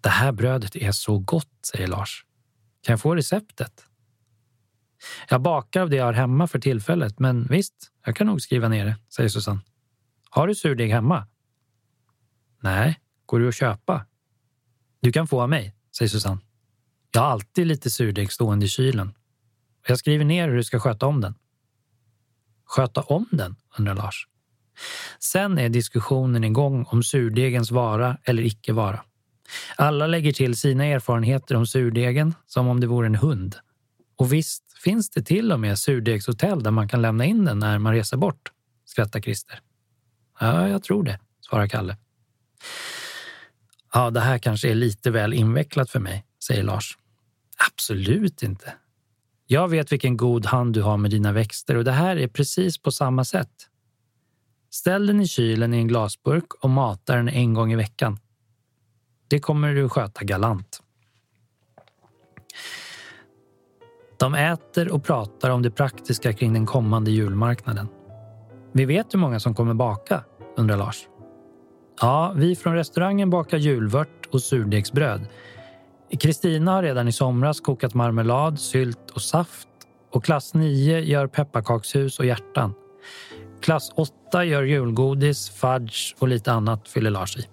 Det 0.00 0.08
här 0.08 0.32
brödet 0.32 0.76
är 0.76 0.92
så 0.92 1.18
gott, 1.18 1.70
säger 1.72 1.86
Lars. 1.86 2.24
Kan 2.82 2.92
jag 2.92 3.00
få 3.00 3.14
receptet? 3.14 3.84
Jag 5.28 5.42
bakar 5.42 5.80
av 5.80 5.90
det 5.90 5.96
jag 5.96 6.04
har 6.04 6.12
hemma 6.12 6.46
för 6.46 6.58
tillfället, 6.58 7.18
men 7.18 7.46
visst, 7.46 7.92
jag 8.04 8.16
kan 8.16 8.26
nog 8.26 8.42
skriva 8.42 8.68
ner 8.68 8.84
det, 8.84 8.96
säger 9.14 9.28
Susanne. 9.28 9.60
Har 10.30 10.46
du 10.46 10.54
surdeg 10.54 10.90
hemma? 10.90 11.26
Nej, 12.66 13.00
går 13.26 13.38
du 13.38 13.48
att 13.48 13.54
köpa? 13.54 14.06
Du 15.00 15.12
kan 15.12 15.26
få 15.26 15.42
av 15.42 15.48
mig, 15.48 15.74
säger 15.96 16.08
Susanne. 16.08 16.40
Jag 17.12 17.20
har 17.20 17.28
alltid 17.28 17.66
lite 17.66 17.90
surdeg 17.90 18.32
stående 18.32 18.66
i 18.66 18.68
kylen. 18.68 19.14
Jag 19.88 19.98
skriver 19.98 20.24
ner 20.24 20.48
hur 20.48 20.56
du 20.56 20.64
ska 20.64 20.80
sköta 20.80 21.06
om 21.06 21.20
den. 21.20 21.34
Sköta 22.64 23.02
om 23.02 23.26
den, 23.30 23.56
undrar 23.78 23.94
Lars. 23.94 24.26
Sen 25.18 25.58
är 25.58 25.68
diskussionen 25.68 26.44
igång 26.44 26.84
om 26.84 27.02
surdegens 27.02 27.70
vara 27.70 28.18
eller 28.24 28.42
icke 28.42 28.72
vara. 28.72 29.02
Alla 29.76 30.06
lägger 30.06 30.32
till 30.32 30.56
sina 30.56 30.84
erfarenheter 30.84 31.54
om 31.54 31.66
surdegen 31.66 32.34
som 32.46 32.68
om 32.68 32.80
det 32.80 32.86
vore 32.86 33.06
en 33.06 33.14
hund. 33.14 33.56
Och 34.16 34.32
visst 34.32 34.64
finns 34.84 35.10
det 35.10 35.22
till 35.22 35.52
och 35.52 35.60
med 35.60 35.78
surdegshotell 35.78 36.62
där 36.62 36.70
man 36.70 36.88
kan 36.88 37.02
lämna 37.02 37.24
in 37.24 37.44
den 37.44 37.58
när 37.58 37.78
man 37.78 37.92
reser 37.92 38.16
bort, 38.16 38.52
skrattar 38.84 39.20
Christer. 39.20 39.60
Ja, 40.40 40.68
jag 40.68 40.82
tror 40.82 41.02
det, 41.02 41.18
svarar 41.40 41.66
Kalle. 41.66 41.96
Ja, 43.92 44.10
det 44.10 44.20
här 44.20 44.38
kanske 44.38 44.70
är 44.70 44.74
lite 44.74 45.10
väl 45.10 45.32
invecklat 45.32 45.90
för 45.90 46.00
mig, 46.00 46.24
säger 46.44 46.62
Lars. 46.62 46.98
Absolut 47.72 48.42
inte. 48.42 48.74
Jag 49.46 49.68
vet 49.68 49.92
vilken 49.92 50.16
god 50.16 50.46
hand 50.46 50.74
du 50.74 50.82
har 50.82 50.96
med 50.96 51.10
dina 51.10 51.32
växter 51.32 51.76
och 51.76 51.84
det 51.84 51.92
här 51.92 52.16
är 52.16 52.28
precis 52.28 52.78
på 52.78 52.92
samma 52.92 53.24
sätt. 53.24 53.68
Ställ 54.70 55.06
den 55.06 55.20
i 55.20 55.28
kylen 55.28 55.74
i 55.74 55.76
en 55.76 55.88
glasburk 55.88 56.54
och 56.64 56.70
mata 56.70 57.16
den 57.16 57.28
en 57.28 57.54
gång 57.54 57.72
i 57.72 57.76
veckan. 57.76 58.18
Det 59.28 59.40
kommer 59.40 59.74
du 59.74 59.88
sköta 59.88 60.24
galant. 60.24 60.82
De 64.18 64.34
äter 64.34 64.92
och 64.92 65.04
pratar 65.04 65.50
om 65.50 65.62
det 65.62 65.70
praktiska 65.70 66.32
kring 66.32 66.52
den 66.52 66.66
kommande 66.66 67.10
julmarknaden. 67.10 67.88
Vi 68.72 68.84
vet 68.84 69.14
hur 69.14 69.18
många 69.18 69.40
som 69.40 69.54
kommer 69.54 69.74
baka, 69.74 70.24
undrar 70.56 70.76
Lars. 70.76 71.08
Ja, 72.00 72.32
vi 72.36 72.56
från 72.56 72.74
restaurangen 72.74 73.30
bakar 73.30 73.58
julvört 73.58 74.26
och 74.30 74.42
surdegsbröd. 74.42 75.26
Kristina 76.20 76.72
har 76.72 76.82
redan 76.82 77.08
i 77.08 77.12
somras 77.12 77.60
kokat 77.60 77.94
marmelad, 77.94 78.60
sylt 78.60 79.10
och 79.10 79.22
saft 79.22 79.68
och 80.12 80.24
klass 80.24 80.54
9 80.54 81.00
gör 81.00 81.26
pepparkakshus 81.26 82.18
och 82.18 82.26
hjärtan. 82.26 82.74
Klass 83.60 83.92
8 83.96 84.44
gör 84.44 84.62
julgodis, 84.62 85.50
fudge 85.50 86.14
och 86.18 86.28
lite 86.28 86.52
annat 86.52 86.88
fyller 86.88 87.10
Lars 87.10 87.36
i. 87.36 87.46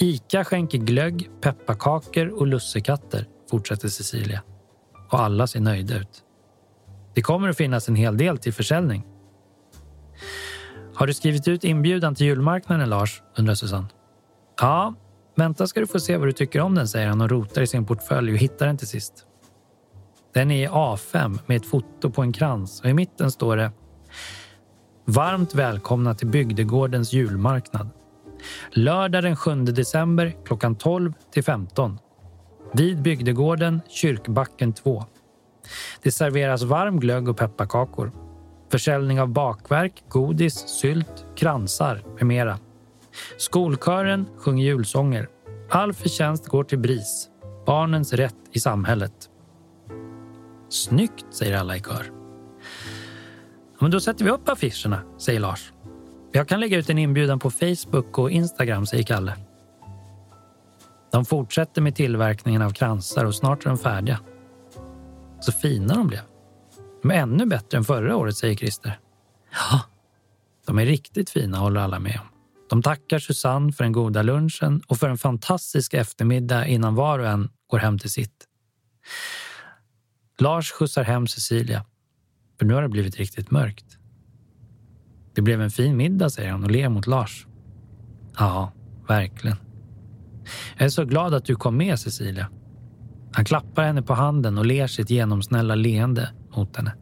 Ica 0.00 0.44
skänker 0.44 0.78
glögg, 0.78 1.30
pepparkakor 1.40 2.28
och 2.28 2.46
lussekatter, 2.46 3.26
fortsätter 3.50 3.88
Cecilia. 3.88 4.42
Och 5.10 5.20
alla 5.20 5.46
ser 5.46 5.60
nöjda 5.60 5.98
ut. 5.98 6.22
Det 7.14 7.22
kommer 7.22 7.48
att 7.48 7.56
finnas 7.56 7.88
en 7.88 7.96
hel 7.96 8.16
del 8.16 8.38
till 8.38 8.52
försäljning. 8.52 9.06
Har 10.98 11.06
du 11.06 11.14
skrivit 11.14 11.48
ut 11.48 11.64
inbjudan 11.64 12.14
till 12.14 12.26
julmarknaden, 12.26 12.90
Lars? 12.90 13.22
undrar 13.36 13.54
Susanne. 13.54 13.86
Ja, 14.60 14.94
vänta 15.36 15.66
ska 15.66 15.80
du 15.80 15.86
få 15.86 16.00
se 16.00 16.16
vad 16.16 16.28
du 16.28 16.32
tycker 16.32 16.60
om 16.60 16.74
den, 16.74 16.88
säger 16.88 17.08
han 17.08 17.20
och 17.20 17.30
rotar 17.30 17.62
i 17.62 17.66
sin 17.66 17.86
portfölj 17.86 18.32
och 18.32 18.38
hittar 18.38 18.66
den 18.66 18.76
till 18.76 18.88
sist. 18.88 19.26
Den 20.34 20.50
är 20.50 20.64
i 20.64 20.68
A5 20.68 21.38
med 21.46 21.56
ett 21.56 21.66
foto 21.66 22.10
på 22.10 22.22
en 22.22 22.32
krans 22.32 22.80
och 22.80 22.90
i 22.90 22.94
mitten 22.94 23.30
står 23.30 23.56
det 23.56 23.72
Varmt 25.04 25.54
välkomna 25.54 26.14
till 26.14 26.26
Bygdegårdens 26.26 27.12
julmarknad. 27.12 27.88
Lördag 28.70 29.22
den 29.22 29.36
7 29.36 29.54
december 29.64 30.36
klockan 30.44 30.76
12 30.76 31.12
till 31.32 31.44
15. 31.44 31.98
Vid 32.72 33.02
Bygdegården, 33.02 33.80
Kyrkbacken 33.88 34.72
2. 34.72 35.04
Det 36.02 36.12
serveras 36.12 36.62
varm 36.62 37.00
glögg 37.00 37.28
och 37.28 37.36
pepparkakor. 37.36 38.27
Försäljning 38.70 39.20
av 39.20 39.28
bakverk, 39.28 40.02
godis, 40.08 40.54
sylt, 40.54 41.24
kransar 41.36 42.02
med 42.16 42.26
mera. 42.26 42.58
Skolkören 43.36 44.26
sjunger 44.36 44.64
julsånger. 44.64 45.28
All 45.70 45.92
förtjänst 45.92 46.46
går 46.46 46.64
till 46.64 46.78
BRIS, 46.78 47.28
barnens 47.66 48.12
rätt 48.12 48.36
i 48.52 48.60
samhället. 48.60 49.12
Snyggt, 50.68 51.26
säger 51.30 51.58
alla 51.58 51.76
i 51.76 51.80
kör. 51.80 52.12
Men 53.80 53.90
då 53.90 54.00
sätter 54.00 54.24
vi 54.24 54.30
upp 54.30 54.48
affischerna, 54.48 55.00
säger 55.18 55.40
Lars. 55.40 55.72
Jag 56.32 56.48
kan 56.48 56.60
lägga 56.60 56.78
ut 56.78 56.90
en 56.90 56.98
inbjudan 56.98 57.38
på 57.38 57.50
Facebook 57.50 58.18
och 58.18 58.30
Instagram, 58.30 58.86
säger 58.86 59.04
Kalle. 59.04 59.32
De 61.12 61.24
fortsätter 61.24 61.82
med 61.82 61.94
tillverkningen 61.94 62.62
av 62.62 62.70
kransar 62.70 63.24
och 63.24 63.34
snart 63.34 63.64
är 63.64 63.68
de 63.68 63.78
färdiga. 63.78 64.18
Så 65.40 65.52
fina 65.52 65.94
de 65.94 66.06
blev. 66.06 66.20
De 67.02 67.10
är 67.10 67.14
ännu 67.14 67.46
bättre 67.46 67.78
än 67.78 67.84
förra 67.84 68.16
året, 68.16 68.36
säger 68.36 68.54
Christer. 68.54 69.00
Ja, 69.52 69.80
de 70.66 70.78
är 70.78 70.86
riktigt 70.86 71.30
fina, 71.30 71.58
håller 71.58 71.80
alla 71.80 71.98
med 71.98 72.20
om. 72.20 72.26
De 72.70 72.82
tackar 72.82 73.18
Susanne 73.18 73.72
för 73.72 73.84
den 73.84 73.92
goda 73.92 74.22
lunchen 74.22 74.82
och 74.86 74.98
för 74.98 75.08
en 75.08 75.18
fantastisk 75.18 75.94
eftermiddag 75.94 76.66
innan 76.66 76.94
var 76.94 77.18
och 77.18 77.28
en 77.28 77.50
går 77.70 77.78
hem 77.78 77.98
till 77.98 78.10
sitt. 78.10 78.44
Lars 80.38 80.72
skjutsar 80.72 81.04
hem 81.04 81.26
Cecilia, 81.26 81.84
för 82.58 82.66
nu 82.66 82.74
har 82.74 82.82
det 82.82 82.88
blivit 82.88 83.16
riktigt 83.16 83.50
mörkt. 83.50 83.98
Det 85.34 85.42
blev 85.42 85.62
en 85.62 85.70
fin 85.70 85.96
middag, 85.96 86.30
säger 86.30 86.50
han 86.50 86.64
och 86.64 86.70
ler 86.70 86.88
mot 86.88 87.06
Lars. 87.06 87.46
Ja, 88.38 88.72
verkligen. 89.08 89.56
Jag 90.76 90.86
är 90.86 90.90
så 90.90 91.04
glad 91.04 91.34
att 91.34 91.44
du 91.44 91.54
kom 91.54 91.76
med, 91.76 92.00
Cecilia. 92.00 92.48
Han 93.32 93.44
klappar 93.44 93.84
henne 93.84 94.02
på 94.02 94.14
handen 94.14 94.58
och 94.58 94.66
ler 94.66 94.86
sitt 94.86 95.10
genomsnälla 95.10 95.74
leende 95.74 96.32
mot 96.56 96.76
henne. 96.76 96.92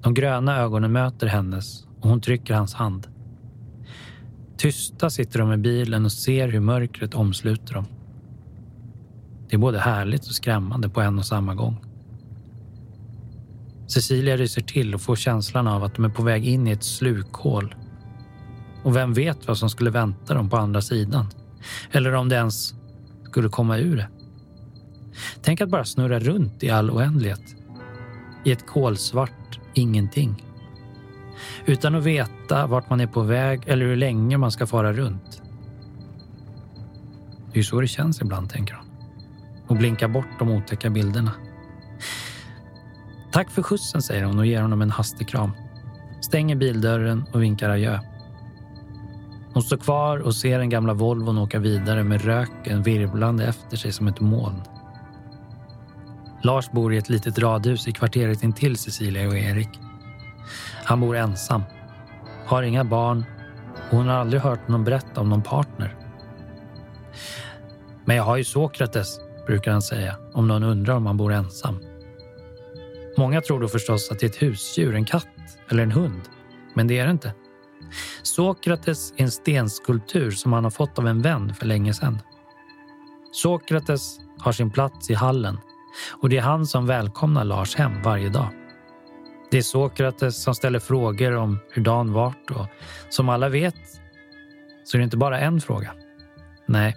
De 0.00 0.14
gröna 0.14 0.56
ögonen 0.56 0.92
möter 0.92 1.26
hennes 1.26 1.86
och 2.00 2.08
hon 2.08 2.20
trycker 2.20 2.54
hans 2.54 2.74
hand. 2.74 3.06
Tysta 4.56 5.10
sitter 5.10 5.38
de 5.38 5.52
i 5.52 5.56
bilen 5.56 6.04
och 6.04 6.12
ser 6.12 6.48
hur 6.48 6.60
mörkret 6.60 7.14
omsluter 7.14 7.74
dem. 7.74 7.86
Det 9.48 9.56
är 9.56 9.58
både 9.58 9.78
härligt 9.78 10.26
och 10.26 10.34
skrämmande 10.34 10.88
på 10.88 11.00
en 11.00 11.18
och 11.18 11.26
samma 11.26 11.54
gång. 11.54 11.84
Cecilia 13.86 14.36
ryser 14.36 14.62
till 14.62 14.94
och 14.94 15.00
får 15.00 15.16
känslan 15.16 15.66
av 15.66 15.84
att 15.84 15.94
de 15.94 16.04
är 16.04 16.08
på 16.08 16.22
väg 16.22 16.46
in 16.46 16.66
i 16.66 16.70
ett 16.70 16.84
slukhål. 16.84 17.74
Och 18.82 18.96
vem 18.96 19.12
vet 19.14 19.46
vad 19.46 19.58
som 19.58 19.70
skulle 19.70 19.90
vänta 19.90 20.34
dem 20.34 20.50
på 20.50 20.56
andra 20.56 20.82
sidan? 20.82 21.26
Eller 21.92 22.14
om 22.14 22.28
det 22.28 22.36
ens 22.36 22.74
skulle 23.24 23.48
komma 23.48 23.78
ur 23.78 23.96
det. 23.96 24.08
Tänk 25.42 25.60
att 25.60 25.68
bara 25.68 25.84
snurra 25.84 26.18
runt 26.18 26.62
i 26.62 26.70
all 26.70 26.90
oändlighet. 26.90 27.57
I 28.44 28.52
ett 28.52 28.66
kolsvart 28.66 29.60
ingenting. 29.74 30.44
Utan 31.66 31.94
att 31.94 32.04
veta 32.04 32.66
vart 32.66 32.90
man 32.90 33.00
är 33.00 33.06
på 33.06 33.22
väg 33.22 33.62
eller 33.66 33.86
hur 33.86 33.96
länge 33.96 34.38
man 34.38 34.52
ska 34.52 34.66
fara 34.66 34.92
runt. 34.92 35.42
Det 37.46 37.52
är 37.52 37.56
ju 37.56 37.64
så 37.64 37.80
det 37.80 37.88
känns 37.88 38.20
ibland, 38.20 38.50
tänker 38.50 38.74
hon. 38.74 38.84
och 39.68 39.76
blinkar 39.76 40.08
bort 40.08 40.38
de 40.38 40.50
otäcka 40.50 40.90
bilderna. 40.90 41.32
Tack 43.32 43.50
för 43.50 43.62
skjutsen, 43.62 44.02
säger 44.02 44.24
hon 44.24 44.38
och 44.38 44.46
ger 44.46 44.62
honom 44.62 44.82
en 44.82 44.90
hastig 44.90 45.28
kram. 45.28 45.50
Stänger 46.20 46.56
bildörren 46.56 47.24
och 47.32 47.42
vinkar 47.42 47.70
adjö. 47.70 48.00
Hon 49.52 49.62
står 49.62 49.76
kvar 49.76 50.18
och 50.18 50.34
ser 50.34 50.58
den 50.58 50.68
gamla 50.68 50.94
Volvon 50.94 51.38
åka 51.38 51.58
vidare 51.58 52.04
med 52.04 52.24
röken 52.24 52.82
virvlande 52.82 53.46
efter 53.46 53.76
sig 53.76 53.92
som 53.92 54.08
ett 54.08 54.20
moln. 54.20 54.62
Lars 56.42 56.70
bor 56.70 56.94
i 56.94 56.96
ett 56.96 57.08
litet 57.08 57.38
radhus 57.38 57.88
i 57.88 57.92
kvarteret 57.92 58.42
intill 58.42 58.76
Cecilia 58.76 59.28
och 59.28 59.38
Erik. 59.38 59.68
Han 60.84 61.00
bor 61.00 61.16
ensam, 61.16 61.62
har 62.46 62.62
inga 62.62 62.84
barn 62.84 63.24
och 63.90 63.96
hon 63.96 64.08
har 64.08 64.14
aldrig 64.14 64.42
hört 64.42 64.68
någon 64.68 64.84
berätta 64.84 65.20
om 65.20 65.28
någon 65.28 65.42
partner. 65.42 65.94
Men 68.04 68.16
jag 68.16 68.24
har 68.24 68.36
ju 68.36 68.44
Sokrates, 68.44 69.20
brukar 69.46 69.72
han 69.72 69.82
säga 69.82 70.16
om 70.32 70.48
någon 70.48 70.62
undrar 70.62 70.94
om 70.94 71.06
han 71.06 71.16
bor 71.16 71.32
ensam. 71.32 71.78
Många 73.16 73.40
tror 73.40 73.60
då 73.60 73.68
förstås 73.68 74.10
att 74.10 74.18
det 74.18 74.26
är 74.26 74.30
ett 74.30 74.42
husdjur, 74.42 74.94
en 74.94 75.04
katt 75.04 75.26
eller 75.68 75.82
en 75.82 75.92
hund. 75.92 76.20
Men 76.74 76.86
det 76.86 76.98
är 76.98 77.04
det 77.04 77.10
inte. 77.10 77.34
Sokrates 78.22 79.12
är 79.16 79.22
en 79.22 79.30
stenskulptur 79.30 80.30
som 80.30 80.52
han 80.52 80.64
har 80.64 80.70
fått 80.70 80.98
av 80.98 81.06
en 81.06 81.22
vän 81.22 81.54
för 81.54 81.66
länge 81.66 81.94
sedan. 81.94 82.18
Sokrates 83.32 84.18
har 84.38 84.52
sin 84.52 84.70
plats 84.70 85.10
i 85.10 85.14
hallen 85.14 85.58
och 86.10 86.28
det 86.28 86.36
är 86.36 86.42
han 86.42 86.66
som 86.66 86.86
välkomnar 86.86 87.44
Lars 87.44 87.76
hem 87.76 88.02
varje 88.02 88.28
dag. 88.28 88.48
Det 89.50 89.58
är 89.58 89.62
Sokrates 89.62 90.42
som 90.42 90.54
ställer 90.54 90.78
frågor 90.78 91.36
om 91.36 91.58
hur 91.70 91.82
dagen 91.82 92.12
varit 92.12 92.50
och 92.50 92.66
som 93.08 93.28
alla 93.28 93.48
vet 93.48 93.74
så 94.84 94.96
är 94.96 94.98
det 94.98 95.04
inte 95.04 95.16
bara 95.16 95.40
en 95.40 95.60
fråga. 95.60 95.92
Nej, 96.66 96.96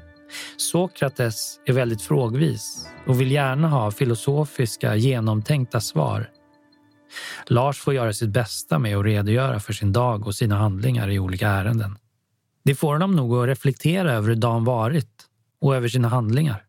Sokrates 0.57 1.59
är 1.65 1.73
väldigt 1.73 2.01
frågvis 2.01 2.87
och 3.07 3.21
vill 3.21 3.31
gärna 3.31 3.67
ha 3.67 3.91
filosofiska, 3.91 4.95
genomtänkta 4.95 5.79
svar. 5.79 6.29
Lars 7.47 7.79
får 7.79 7.93
göra 7.93 8.13
sitt 8.13 8.29
bästa 8.29 8.79
med 8.79 8.97
att 8.97 9.05
redogöra 9.05 9.59
för 9.59 9.73
sin 9.73 9.93
dag 9.93 10.27
och 10.27 10.35
sina 10.35 10.57
handlingar 10.57 11.09
i 11.09 11.19
olika 11.19 11.47
ärenden. 11.47 11.97
Det 12.63 12.75
får 12.75 12.93
honom 12.93 13.15
nog 13.15 13.35
att 13.37 13.47
reflektera 13.47 14.13
över 14.13 14.27
hur 14.27 14.35
dagen 14.35 14.63
varit 14.63 15.27
och 15.61 15.75
över 15.75 15.87
sina 15.87 16.07
handlingar. 16.07 16.63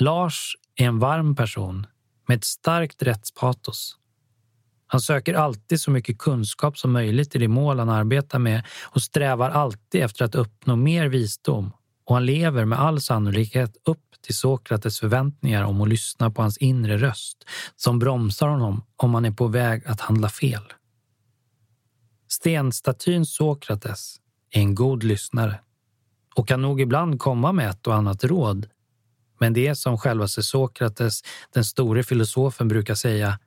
Lars 0.00 0.56
är 0.76 0.86
en 0.86 0.98
varm 0.98 1.36
person 1.36 1.86
med 2.28 2.36
ett 2.36 2.44
starkt 2.44 3.02
rättspatos. 3.02 3.96
Han 4.86 5.00
söker 5.00 5.34
alltid 5.34 5.80
så 5.80 5.90
mycket 5.90 6.18
kunskap 6.18 6.78
som 6.78 6.92
möjligt 6.92 7.36
i 7.36 7.38
det 7.38 7.48
mål 7.48 7.78
han 7.78 7.88
arbetar 7.88 8.38
med 8.38 8.66
och 8.82 9.02
strävar 9.02 9.50
alltid 9.50 10.02
efter 10.02 10.24
att 10.24 10.34
uppnå 10.34 10.76
mer 10.76 11.06
visdom 11.06 11.72
och 12.06 12.14
han 12.14 12.26
lever 12.26 12.64
med 12.64 12.80
all 12.80 13.00
sannolikhet 13.00 13.76
upp 13.84 14.04
till 14.22 14.36
Sokrates 14.36 15.00
förväntningar 15.00 15.64
om 15.64 15.80
att 15.80 15.88
lyssna 15.88 16.30
på 16.30 16.42
hans 16.42 16.58
inre 16.58 16.98
röst 16.98 17.44
som 17.76 17.98
bromsar 17.98 18.48
honom 18.48 18.84
om 18.96 19.14
han 19.14 19.24
är 19.24 19.30
på 19.30 19.46
väg 19.46 19.86
att 19.86 20.00
handla 20.00 20.28
fel. 20.28 20.72
Stenstatyn 22.28 23.26
Sokrates 23.26 24.16
är 24.50 24.60
en 24.60 24.74
god 24.74 25.02
lyssnare 25.02 25.60
och 26.34 26.48
kan 26.48 26.62
nog 26.62 26.80
ibland 26.80 27.20
komma 27.20 27.52
med 27.52 27.70
ett 27.70 27.86
och 27.86 27.94
annat 27.94 28.24
råd. 28.24 28.68
Men 29.40 29.52
det 29.52 29.66
är 29.66 29.74
som 29.74 29.98
självaste 29.98 30.42
Sokrates, 30.42 31.22
den 31.52 31.64
store 31.64 32.02
filosofen, 32.02 32.68
brukar 32.68 32.94
säga. 32.94 33.38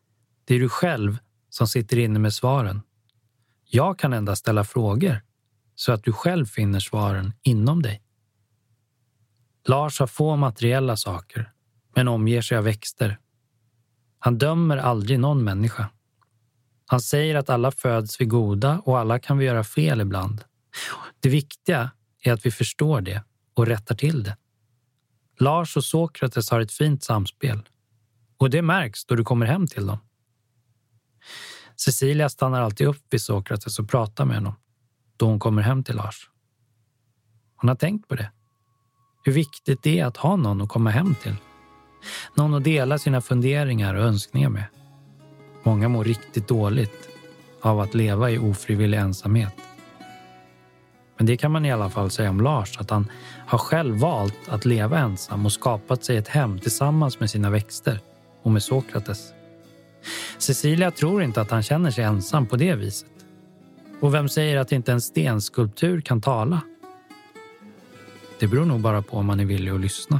Det 0.45 0.55
är 0.55 0.59
du 0.59 0.69
själv 0.69 1.17
som 1.49 1.67
sitter 1.67 1.97
inne 1.97 2.19
med 2.19 2.33
svaren. 2.33 2.81
Jag 3.69 3.99
kan 3.99 4.13
endast 4.13 4.39
ställa 4.39 4.63
frågor 4.63 5.21
så 5.75 5.91
att 5.91 6.03
du 6.03 6.13
själv 6.13 6.45
finner 6.45 6.79
svaren 6.79 7.33
inom 7.43 7.81
dig. 7.81 8.01
Lars 9.67 9.99
har 9.99 10.07
få 10.07 10.35
materiella 10.35 10.97
saker, 10.97 11.51
men 11.95 12.07
omger 12.07 12.41
sig 12.41 12.57
av 12.57 12.63
växter. 12.63 13.19
Han 14.19 14.37
dömer 14.37 14.77
aldrig 14.77 15.19
någon 15.19 15.43
människa. 15.43 15.89
Han 16.85 17.01
säger 17.01 17.35
att 17.35 17.49
alla 17.49 17.71
föds 17.71 18.21
vi 18.21 18.25
goda 18.25 18.81
och 18.85 18.99
alla 18.99 19.19
kan 19.19 19.37
vi 19.37 19.45
göra 19.45 19.63
fel 19.63 20.01
ibland. 20.01 20.43
Det 21.19 21.29
viktiga 21.29 21.91
är 22.23 22.33
att 22.33 22.45
vi 22.45 22.51
förstår 22.51 23.01
det 23.01 23.23
och 23.53 23.67
rättar 23.67 23.95
till 23.95 24.23
det. 24.23 24.37
Lars 25.43 25.77
och 25.77 25.83
Sokrates 25.83 26.49
har 26.49 26.59
ett 26.59 26.71
fint 26.71 27.03
samspel 27.03 27.61
och 28.37 28.49
det 28.49 28.61
märks 28.61 29.05
då 29.05 29.15
du 29.15 29.23
kommer 29.23 29.45
hem 29.45 29.67
till 29.67 29.87
dem. 29.87 29.97
Cecilia 31.75 32.29
stannar 32.29 32.61
alltid 32.61 32.87
upp 32.87 33.01
vid 33.09 33.21
Sokrates 33.21 33.79
och 33.79 33.89
pratar 33.89 34.25
med 34.25 34.35
honom 34.35 34.53
då 35.17 35.25
hon 35.25 35.39
kommer 35.39 35.61
hem 35.61 35.83
till 35.83 35.95
Lars. 35.95 36.29
Hon 37.55 37.67
har 37.67 37.75
tänkt 37.75 38.07
på 38.07 38.15
det. 38.15 38.31
Hur 39.23 39.33
viktigt 39.33 39.83
det 39.83 39.99
är 39.99 40.05
att 40.05 40.17
ha 40.17 40.35
någon 40.35 40.61
att 40.61 40.69
komma 40.69 40.89
hem 40.89 41.15
till. 41.15 41.35
Någon 42.35 42.53
att 42.53 42.63
dela 42.63 42.97
sina 42.97 43.21
funderingar 43.21 43.95
och 43.95 44.03
önskningar 44.03 44.49
med. 44.49 44.65
Många 45.63 45.89
mår 45.89 46.03
riktigt 46.03 46.47
dåligt 46.47 47.09
av 47.61 47.79
att 47.79 47.93
leva 47.93 48.31
i 48.31 48.37
ofrivillig 48.37 48.97
ensamhet. 48.97 49.72
Men 51.17 51.25
det 51.25 51.37
kan 51.37 51.51
man 51.51 51.65
i 51.65 51.71
alla 51.71 51.89
fall 51.89 52.11
säga 52.11 52.29
om 52.29 52.41
Lars, 52.41 52.77
att 52.77 52.89
han 52.89 53.11
har 53.47 53.57
själv 53.57 53.95
valt 53.95 54.49
att 54.49 54.65
leva 54.65 54.99
ensam 54.99 55.45
och 55.45 55.51
skapat 55.51 56.03
sig 56.03 56.17
ett 56.17 56.27
hem 56.27 56.59
tillsammans 56.59 57.19
med 57.19 57.29
sina 57.29 57.49
växter 57.49 57.99
och 58.43 58.51
med 58.51 58.63
Sokrates. 58.63 59.33
Cecilia 60.37 60.91
tror 60.91 61.23
inte 61.23 61.41
att 61.41 61.51
han 61.51 61.63
känner 61.63 61.91
sig 61.91 62.03
ensam 62.03 62.45
på 62.45 62.55
det 62.55 62.75
viset. 62.75 63.09
Och 63.99 64.13
vem 64.13 64.29
säger 64.29 64.57
att 64.57 64.71
inte 64.71 64.91
en 64.91 65.01
stenskulptur 65.01 66.01
kan 66.01 66.21
tala? 66.21 66.61
Det 68.39 68.47
beror 68.47 68.65
nog 68.65 68.79
bara 68.79 69.01
på 69.01 69.17
om 69.17 69.25
man 69.25 69.39
är 69.39 69.45
villig 69.45 69.71
att 69.71 69.81
lyssna. 69.81 70.19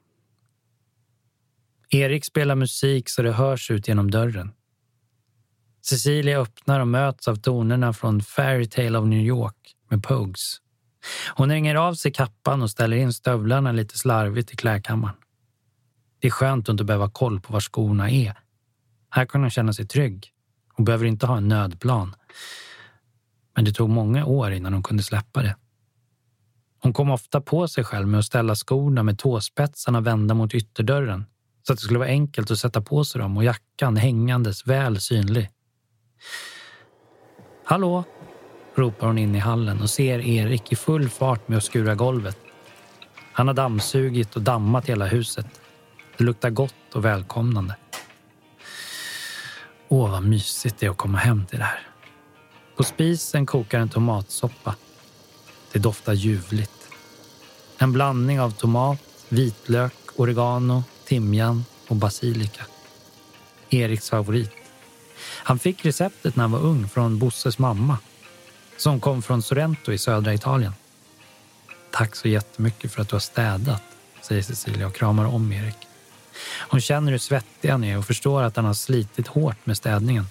Erik 1.93 2.25
spelar 2.25 2.55
musik 2.55 3.09
så 3.09 3.21
det 3.21 3.31
hörs 3.31 3.71
ut 3.71 3.87
genom 3.87 4.11
dörren. 4.11 4.51
Cecilia 5.81 6.39
öppnar 6.39 6.79
och 6.79 6.87
möts 6.87 7.27
av 7.27 7.35
tonerna 7.35 7.93
från 7.93 8.21
Fairy 8.21 8.65
Tale 8.65 8.99
of 8.99 9.07
New 9.07 9.19
York 9.19 9.75
med 9.89 10.03
Pogues. 10.03 10.57
Hon 11.35 11.49
ringer 11.49 11.75
av 11.75 11.93
sig 11.93 12.11
kappan 12.11 12.61
och 12.61 12.71
ställer 12.71 12.97
in 12.97 13.13
stövlarna 13.13 13.71
lite 13.71 13.97
slarvigt 13.97 14.53
i 14.53 14.55
klädkammaren. 14.55 15.15
Det 16.19 16.27
är 16.27 16.31
skönt 16.31 16.69
att 16.69 16.73
inte 16.73 16.83
behöva 16.83 17.05
ha 17.05 17.11
koll 17.11 17.39
på 17.39 17.53
var 17.53 17.59
skorna 17.59 18.09
är. 18.09 18.39
Här 19.09 19.25
kan 19.25 19.41
hon 19.41 19.49
känna 19.49 19.73
sig 19.73 19.87
trygg 19.87 20.31
och 20.73 20.83
behöver 20.83 21.05
inte 21.05 21.25
ha 21.25 21.37
en 21.37 21.47
nödplan. 21.47 22.15
Men 23.55 23.65
det 23.65 23.71
tog 23.71 23.89
många 23.89 24.25
år 24.25 24.51
innan 24.51 24.73
hon 24.73 24.83
kunde 24.83 25.03
släppa 25.03 25.41
det. 25.41 25.55
Hon 26.79 26.93
kom 26.93 27.11
ofta 27.11 27.41
på 27.41 27.67
sig 27.67 27.83
själv 27.83 28.07
med 28.07 28.19
att 28.19 28.25
ställa 28.25 28.55
skorna 28.55 29.03
med 29.03 29.19
tåspetsarna 29.19 30.01
vända 30.01 30.33
mot 30.33 30.53
ytterdörren 30.53 31.25
så 31.63 31.73
att 31.73 31.79
det 31.79 31.83
skulle 31.83 31.99
vara 31.99 32.09
enkelt 32.09 32.51
att 32.51 32.59
sätta 32.59 32.81
på 32.81 33.05
sig 33.05 33.21
dem 33.21 33.37
och 33.37 33.43
jackan 33.43 33.97
hängandes 33.97 34.67
väl 34.67 35.01
synlig. 35.01 35.49
Hallå? 37.65 38.03
ropar 38.75 39.07
hon 39.07 39.17
in 39.17 39.35
i 39.35 39.39
hallen 39.39 39.81
och 39.81 39.89
ser 39.89 40.19
Erik 40.19 40.71
i 40.71 40.75
full 40.75 41.09
fart 41.09 41.47
med 41.47 41.57
att 41.57 41.63
skura 41.63 41.95
golvet. 41.95 42.37
Han 43.33 43.47
har 43.47 43.53
dammsugit 43.53 44.35
och 44.35 44.41
dammat 44.41 44.89
hela 44.89 45.05
huset. 45.05 45.45
Det 46.17 46.23
luktar 46.23 46.49
gott 46.49 46.95
och 46.95 47.05
välkomnande. 47.05 47.75
Åh, 49.87 50.11
vad 50.11 50.23
mysigt 50.23 50.79
det 50.79 50.85
är 50.85 50.89
att 50.89 50.97
komma 50.97 51.17
hem 51.17 51.45
till 51.45 51.59
det 51.59 51.65
här. 51.65 51.87
På 52.77 52.83
spisen 52.83 53.45
kokar 53.45 53.79
en 53.79 53.89
tomatsoppa. 53.89 54.75
Det 55.71 55.79
doftar 55.79 56.13
ljuvligt. 56.13 56.89
En 57.77 57.91
blandning 57.91 58.41
av 58.41 58.51
tomat, 58.51 58.99
vitlök, 59.29 59.93
oregano, 60.15 60.83
timjan 61.05 61.65
och 61.87 61.95
basilika. 61.95 62.65
Eriks 63.69 64.09
favorit. 64.09 64.51
Han 65.21 65.59
fick 65.59 65.85
receptet 65.85 66.35
när 66.35 66.43
han 66.43 66.51
var 66.51 66.59
ung 66.59 66.89
från 66.89 67.19
Bosses 67.19 67.59
mamma 67.59 67.97
som 68.77 68.99
kom 68.99 69.21
från 69.21 69.41
Sorrento 69.41 69.91
i 69.91 69.97
södra 69.97 70.33
Italien. 70.33 70.73
Tack 71.91 72.15
så 72.15 72.27
jättemycket 72.27 72.91
för 72.91 73.01
att 73.01 73.09
du 73.09 73.15
har 73.15 73.19
städat, 73.19 73.83
säger 74.21 74.41
Cecilia 74.41 74.87
och 74.87 74.95
kramar 74.95 75.25
om 75.25 75.51
Erik. 75.51 75.87
Hon 76.69 76.81
känner 76.81 77.11
hur 77.11 77.19
svettig 77.19 77.69
han 77.69 77.83
är 77.83 77.97
och 77.97 78.05
förstår 78.05 78.43
att 78.43 78.55
han 78.55 78.65
har 78.65 78.73
slitit 78.73 79.27
hårt 79.27 79.65
med 79.65 79.77
städningen. 79.77 80.25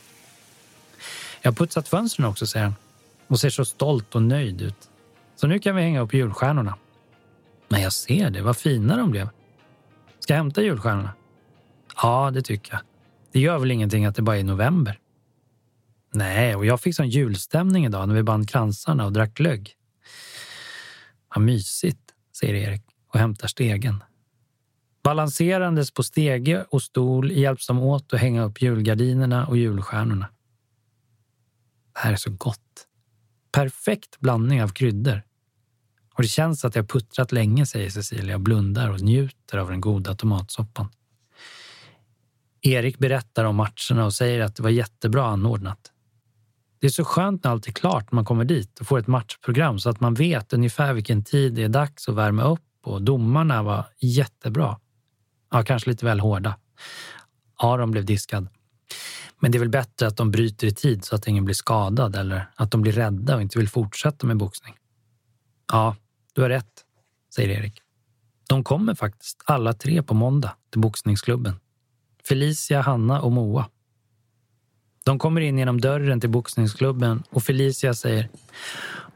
Jag 1.43 1.51
har 1.51 1.57
putsat 1.57 1.89
fönstren 1.89 2.27
också, 2.27 2.47
säger 2.47 2.65
han 2.67 2.75
och 3.27 3.41
ser 3.41 3.51
så 3.51 3.65
stolt 3.65 4.15
och 4.15 4.23
nöjd 4.23 4.63
ut. 4.63 4.89
Så 5.37 5.47
nu 5.47 5.59
kan 5.59 5.77
vi 5.77 5.83
hänga 5.83 6.01
upp 6.01 6.15
julstjärnorna. 6.15 6.75
Men 7.69 7.83
jag 7.83 7.93
ser 7.93 8.31
det, 8.31 8.43
vad 8.43 8.57
fina 8.57 8.97
de 8.97 9.11
blev. 9.11 9.29
Ska 10.31 10.35
jag 10.35 10.43
hämta 10.43 10.63
julstjärnorna? 10.63 11.15
Ja, 12.03 12.31
det 12.31 12.43
tycker 12.43 12.73
jag. 12.73 12.81
Det 13.33 13.41
gör 13.41 13.59
väl 13.59 13.71
ingenting 13.71 14.05
att 14.05 14.15
det 14.15 14.23
bara 14.23 14.39
är 14.39 14.45
november? 14.45 14.99
Nej, 16.15 16.57
och 16.57 16.67
jag 16.67 16.81
fick 16.81 16.97
sån 16.97 17.09
julstämning 17.09 17.87
idag 17.87 18.09
när 18.09 18.15
vi 18.15 18.23
band 18.23 18.51
kransarna 18.51 19.07
och 19.07 19.13
drack 19.13 19.35
glögg. 19.35 19.73
Vad 21.35 21.45
mysigt, 21.45 22.01
säger 22.41 22.55
Erik 22.55 22.83
och 23.13 23.19
hämtar 23.19 23.49
stegen. 23.49 24.05
Balanserandes 25.03 25.91
på 25.91 26.03
stege 26.03 26.65
och 26.71 26.83
stol 26.83 27.33
hjälps 27.33 27.67
de 27.67 27.79
åt 27.79 28.13
att 28.13 28.21
hänga 28.21 28.43
upp 28.43 28.63
julgardinerna 28.63 29.47
och 29.47 29.57
julstjärnorna. 29.57 30.29
Det 31.95 32.01
här 32.01 32.13
är 32.13 32.17
så 32.17 32.31
gott. 32.31 32.87
Perfekt 33.53 34.21
blandning 34.21 34.63
av 34.63 34.69
kryddor. 34.69 35.23
Och 36.15 36.23
det 36.23 36.29
känns 36.29 36.65
att 36.65 36.77
jag 36.77 36.89
puttrat 36.89 37.33
länge, 37.33 37.67
säger 37.67 37.91
Cecilia 37.91 38.35
och 38.35 38.41
blundar 38.41 38.91
och 38.91 39.01
njuter 39.01 39.59
av 39.59 39.71
den 39.71 39.81
goda 39.81 40.15
tomatsoppan. 40.15 40.89
Erik 42.63 42.99
berättar 42.99 43.45
om 43.45 43.57
matcherna 43.57 44.05
och 44.05 44.15
säger 44.15 44.41
att 44.41 44.57
det 44.57 44.63
var 44.63 44.71
jättebra 44.71 45.27
anordnat. 45.27 45.93
Det 46.81 46.87
är 46.87 46.91
så 46.91 47.05
skönt 47.05 47.45
när 47.45 47.51
allt 47.51 47.67
är 47.67 47.73
klart 47.73 48.13
när 48.13 48.17
man 48.17 48.25
kommer 48.25 48.45
dit 48.45 48.81
och 48.81 48.87
får 48.87 48.99
ett 48.99 49.07
matchprogram 49.07 49.79
så 49.79 49.91
att 49.91 50.01
man 50.01 50.15
vet 50.15 50.53
ungefär 50.53 50.93
vilken 50.93 51.25
tid 51.25 51.55
det 51.55 51.63
är 51.63 51.69
dags 51.69 52.09
att 52.09 52.15
värma 52.15 52.43
upp 52.43 52.61
och 52.83 53.03
domarna 53.03 53.63
var 53.63 53.87
jättebra. 53.99 54.81
Ja, 55.51 55.63
kanske 55.63 55.91
lite 55.91 56.05
väl 56.05 56.21
hårda. 56.21 56.57
Aron 57.57 57.91
blev 57.91 58.05
diskad. 58.05 58.49
Men 59.41 59.53
det 59.53 59.59
är 59.59 59.61
väl 59.61 59.69
bättre 59.69 60.07
att 60.07 60.17
de 60.17 60.31
bryter 60.31 60.67
i 60.67 60.75
tid 60.75 61.05
så 61.05 61.15
att 61.15 61.27
ingen 61.27 61.45
blir 61.45 61.55
skadad 61.55 62.17
eller 62.17 62.51
att 62.55 62.71
de 62.71 62.83
blir 62.83 62.93
rädda 62.93 63.35
och 63.35 63.43
inte 63.43 63.59
vill 63.59 63.69
fortsätta 63.69 64.27
med 64.27 64.37
boxning. 64.37 64.75
Ja, 65.73 65.97
du 66.35 66.43
har 66.43 66.49
rätt, 66.49 66.85
säger 67.35 67.49
Erik. 67.49 67.83
De 68.49 68.65
kommer 68.65 68.95
faktiskt 68.95 69.43
alla 69.45 69.73
tre 69.73 70.03
på 70.03 70.15
måndag 70.15 70.57
till 70.71 70.81
boxningsklubben. 70.81 71.61
Felicia, 72.29 72.81
Hanna 72.81 73.21
och 73.21 73.33
Moa. 73.33 73.69
De 75.05 75.19
kommer 75.19 75.41
in 75.41 75.59
genom 75.59 75.81
dörren 75.81 76.21
till 76.21 76.31
boxningsklubben 76.31 77.23
och 77.31 77.43
Felicia 77.43 77.95
säger 77.95 78.29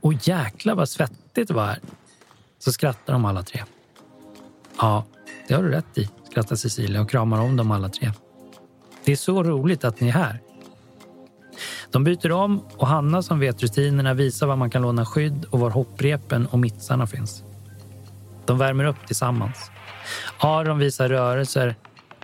Åh 0.01 0.15
jäklar 0.23 0.75
vad 0.75 0.89
svettigt 0.89 1.49
det 1.49 1.55
var 1.55 1.67
här. 1.67 1.79
Så 2.59 2.73
skrattar 2.73 3.13
de 3.13 3.25
alla 3.25 3.43
tre. 3.43 3.65
Ja, 4.79 5.05
det 5.49 5.55
har 5.55 5.63
du 5.63 5.69
rätt 5.69 5.99
i, 5.99 6.11
skrattar 6.31 6.57
Cecilia 6.57 7.01
och 7.01 7.11
kramar 7.11 7.41
om 7.41 7.57
dem 7.57 7.71
alla 7.71 7.89
tre. 7.89 8.13
Det 9.05 9.13
är 9.13 9.17
så 9.17 9.43
roligt 9.43 9.85
att 9.85 10.01
ni 10.01 10.09
är 10.09 10.13
här. 10.13 10.41
De 11.91 12.05
byter 12.05 12.33
om 12.33 12.61
och 12.77 12.87
Hanna 12.87 13.23
som 13.23 13.39
vet 13.39 13.63
rutinerna 13.63 14.15
visar 14.15 14.47
var 14.47 14.57
man 14.57 14.71
kan 14.71 14.83
låna 14.83 15.07
skydd 15.07 15.45
och 15.51 15.61
var 15.61 15.71
hopprepen 15.71 16.47
och 16.47 16.59
mittsarna 16.59 17.07
finns. 17.07 17.45
De 18.47 18.59
värmer 18.59 18.85
upp 18.85 19.07
tillsammans. 19.07 19.71
Aron 20.39 20.79
visar 20.79 21.09
rörelser 21.09 21.75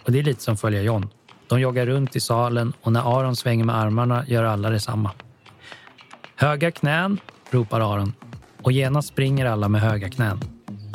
och 0.05 0.13
det 0.13 0.19
är 0.19 0.23
lite 0.23 0.43
som 0.43 0.57
följa 0.57 0.83
John. 0.83 1.09
De 1.49 1.61
joggar 1.61 1.87
runt 1.87 2.17
i 2.17 2.21
salen 2.21 2.73
och 2.83 2.93
när 2.93 3.19
Aron 3.19 3.37
svänger 3.37 3.65
med 3.65 3.77
armarna 3.77 4.25
gör 4.27 4.45
alla 4.45 4.71
detsamma. 4.71 5.11
Höga 6.37 6.71
knän, 6.71 7.21
ropar 7.51 7.81
Aron 7.81 8.13
och 8.63 8.73
genast 8.73 9.09
springer 9.09 9.47
alla 9.47 9.69
med 9.69 9.81
höga 9.81 10.09
knän. 10.09 10.41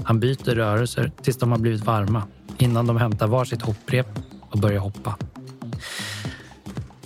Han 0.04 0.19
byter 0.19 0.56
rörelser 0.56 1.12
tills 1.21 1.38
de 1.38 1.52
har 1.52 1.60
blivit 1.60 1.86
varma 1.86 2.24
innan 2.58 2.88
de 2.88 2.98
hämtar 2.98 3.28
varsitt 3.28 3.62
hopprep 3.62 4.08
och 4.50 4.60
börjar 4.60 4.80
hoppa. 4.80 5.17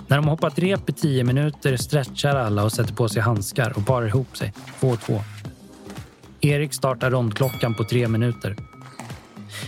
När 0.09 0.17
de 0.17 0.27
hoppat 0.27 0.59
rep 0.59 0.89
i 0.89 0.93
tio 0.93 1.23
minuter 1.23 1.77
stretchar 1.77 2.35
alla 2.35 2.63
och 2.63 2.71
sätter 2.71 2.93
på 2.93 3.09
sig 3.09 3.21
handskar 3.21 3.73
och 3.77 3.85
parar 3.85 4.07
ihop 4.07 4.37
sig, 4.37 4.53
två 4.79 4.87
och 4.87 5.01
två. 5.01 5.21
Erik 6.41 6.73
startar 6.73 7.11
rondklockan 7.11 7.73
på 7.73 7.83
tre 7.83 8.07
minuter. 8.07 8.55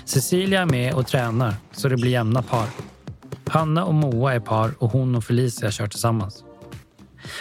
Cecilia 0.05 0.61
är 0.61 0.65
med 0.65 0.93
och 0.93 1.07
tränar 1.07 1.55
så 1.71 1.89
det 1.89 1.95
blir 1.95 2.11
jämna 2.11 2.41
par. 2.41 2.67
Hanna 3.47 3.85
och 3.85 3.93
Moa 3.93 4.33
är 4.33 4.39
par 4.39 4.73
och 4.79 4.91
hon 4.91 5.15
och 5.15 5.23
Felicia 5.23 5.71
kör 5.71 5.87
tillsammans. 5.87 6.43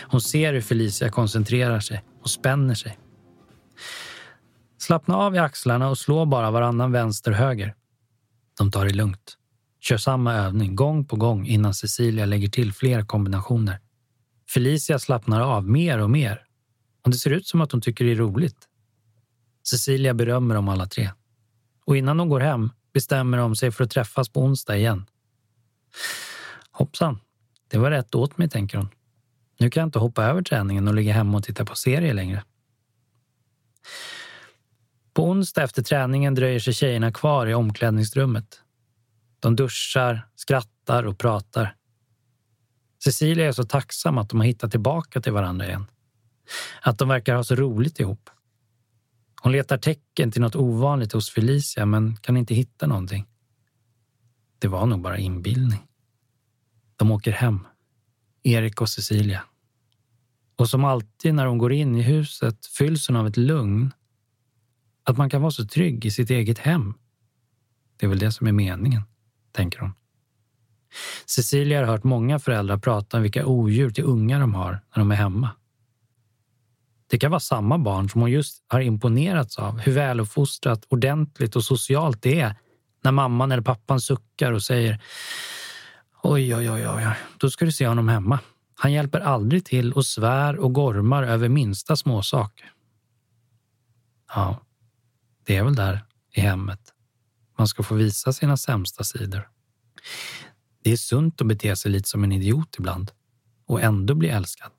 Hon 0.02 0.20
ser 0.20 0.52
hur 0.52 0.60
Felicia 0.60 1.10
koncentrerar 1.10 1.80
sig 1.80 2.02
och 2.22 2.30
spänner 2.30 2.74
sig. 2.74 2.98
Slappna 4.78 5.16
av 5.16 5.34
i 5.34 5.38
axlarna 5.38 5.88
och 5.88 5.98
slå 5.98 6.24
bara 6.24 6.50
varannan 6.50 6.92
vänster 6.92 7.30
och 7.30 7.36
höger. 7.36 7.74
De 8.58 8.70
tar 8.70 8.84
det 8.84 8.92
lugnt. 8.92 9.36
Kör 9.80 9.96
samma 9.96 10.34
övning 10.34 10.76
gång 10.76 11.04
på 11.04 11.16
gång 11.16 11.46
innan 11.46 11.74
Cecilia 11.74 12.26
lägger 12.26 12.48
till 12.48 12.72
fler 12.72 13.02
kombinationer. 13.02 13.80
Felicia 14.50 14.98
slappnar 14.98 15.40
av 15.40 15.68
mer 15.68 15.98
och 15.98 16.10
mer 16.10 16.44
och 17.04 17.10
det 17.10 17.16
ser 17.16 17.30
ut 17.30 17.46
som 17.46 17.60
att 17.60 17.72
hon 17.72 17.80
tycker 17.80 18.04
det 18.04 18.10
är 18.12 18.16
roligt. 18.16 18.68
Cecilia 19.68 20.14
berömmer 20.14 20.54
dem 20.54 20.68
alla 20.68 20.86
tre. 20.86 21.10
Och 21.84 21.96
innan 21.96 22.16
de 22.16 22.28
går 22.28 22.40
hem 22.40 22.70
bestämmer 22.92 23.38
de 23.38 23.56
sig 23.56 23.70
för 23.70 23.84
att 23.84 23.90
träffas 23.90 24.28
på 24.28 24.42
onsdag 24.42 24.76
igen. 24.76 25.06
Hoppsan, 26.70 27.18
det 27.68 27.78
var 27.78 27.90
rätt 27.90 28.14
åt 28.14 28.38
mig, 28.38 28.48
tänker 28.48 28.78
hon. 28.78 28.88
Nu 29.58 29.70
kan 29.70 29.80
jag 29.80 29.88
inte 29.88 29.98
hoppa 29.98 30.24
över 30.24 30.42
träningen 30.42 30.88
och 30.88 30.94
ligga 30.94 31.12
hemma 31.12 31.38
och 31.38 31.44
titta 31.44 31.64
på 31.64 31.74
serier 31.74 32.14
längre. 32.14 32.44
På 35.12 35.24
onsdag 35.24 35.62
efter 35.62 35.82
träningen 35.82 36.34
dröjer 36.34 36.60
sig 36.60 36.74
tjejerna 36.74 37.12
kvar 37.12 37.46
i 37.46 37.54
omklädningsrummet. 37.54 38.62
De 39.40 39.56
duschar, 39.56 40.28
skrattar 40.34 41.04
och 41.04 41.18
pratar. 41.18 41.76
Cecilia 43.04 43.48
är 43.48 43.52
så 43.52 43.64
tacksam 43.64 44.18
att 44.18 44.28
de 44.28 44.40
har 44.40 44.46
hittat 44.46 44.70
tillbaka 44.70 45.20
till 45.20 45.32
varandra 45.32 45.66
igen. 45.66 45.86
Att 46.82 46.98
de 46.98 47.08
verkar 47.08 47.34
ha 47.34 47.44
så 47.44 47.54
roligt 47.54 48.00
ihop. 48.00 48.30
Hon 49.42 49.52
letar 49.52 49.78
tecken 49.78 50.30
till 50.30 50.40
något 50.40 50.56
ovanligt 50.56 51.12
hos 51.12 51.30
Felicia 51.30 51.86
men 51.86 52.16
kan 52.16 52.36
inte 52.36 52.54
hitta 52.54 52.86
någonting. 52.86 53.26
Det 54.58 54.68
var 54.68 54.86
nog 54.86 55.00
bara 55.00 55.18
inbildning. 55.18 55.86
De 56.96 57.10
åker 57.10 57.32
hem, 57.32 57.66
Erik 58.42 58.80
och 58.80 58.88
Cecilia. 58.88 59.44
Och 60.56 60.70
som 60.70 60.84
alltid 60.84 61.34
när 61.34 61.46
hon 61.46 61.58
går 61.58 61.72
in 61.72 61.96
i 61.96 62.02
huset 62.02 62.66
fylls 62.66 63.08
hon 63.08 63.16
av 63.16 63.26
ett 63.26 63.36
lugn. 63.36 63.92
Att 65.04 65.16
man 65.16 65.30
kan 65.30 65.42
vara 65.42 65.50
så 65.50 65.66
trygg 65.66 66.04
i 66.04 66.10
sitt 66.10 66.30
eget 66.30 66.58
hem. 66.58 66.94
Det 67.96 68.06
är 68.06 68.10
väl 68.10 68.18
det 68.18 68.32
som 68.32 68.46
är 68.46 68.52
meningen, 68.52 69.02
tänker 69.52 69.80
hon. 69.80 69.92
Cecilia 71.26 71.80
har 71.80 71.86
hört 71.86 72.04
många 72.04 72.38
föräldrar 72.38 72.78
prata 72.78 73.16
om 73.16 73.22
vilka 73.22 73.46
odjur 73.46 73.90
till 73.90 74.04
ungar 74.04 74.40
de 74.40 74.54
har 74.54 74.72
när 74.72 74.98
de 74.98 75.10
är 75.10 75.16
hemma. 75.16 75.50
Det 77.10 77.18
kan 77.18 77.30
vara 77.30 77.40
samma 77.40 77.78
barn 77.78 78.08
som 78.08 78.20
hon 78.20 78.30
just 78.30 78.64
har 78.68 78.80
imponerats 78.80 79.58
av 79.58 79.78
hur 79.78 79.92
väluppfostrat, 79.92 80.84
ordentligt 80.88 81.56
och 81.56 81.64
socialt 81.64 82.22
det 82.22 82.40
är 82.40 82.54
när 83.02 83.12
mamman 83.12 83.52
eller 83.52 83.62
pappan 83.62 84.00
suckar 84.00 84.52
och 84.52 84.62
säger 84.62 85.02
Oj, 86.22 86.54
oj, 86.54 86.70
oj, 86.70 86.88
oj, 86.88 87.06
då 87.38 87.50
ska 87.50 87.64
du 87.64 87.72
se 87.72 87.86
honom 87.86 88.08
hemma. 88.08 88.38
Han 88.74 88.92
hjälper 88.92 89.20
aldrig 89.20 89.64
till 89.64 89.92
och 89.92 90.06
svär 90.06 90.56
och 90.56 90.72
gormar 90.72 91.22
över 91.22 91.48
minsta 91.48 91.96
småsak. 91.96 92.64
Ja, 94.34 94.60
det 95.46 95.56
är 95.56 95.64
väl 95.64 95.74
där 95.74 96.04
i 96.34 96.40
hemmet 96.40 96.80
man 97.60 97.68
ska 97.68 97.82
få 97.82 97.94
visa 97.94 98.32
sina 98.32 98.56
sämsta 98.56 99.04
sidor. 99.04 99.48
Det 100.84 100.92
är 100.92 100.96
sunt 100.96 101.40
att 101.40 101.46
bete 101.46 101.76
sig 101.76 101.90
lite 101.90 102.08
som 102.08 102.24
en 102.24 102.32
idiot 102.32 102.76
ibland 102.78 103.10
och 103.66 103.82
ändå 103.82 104.14
bli 104.14 104.28
älskad. 104.28 104.70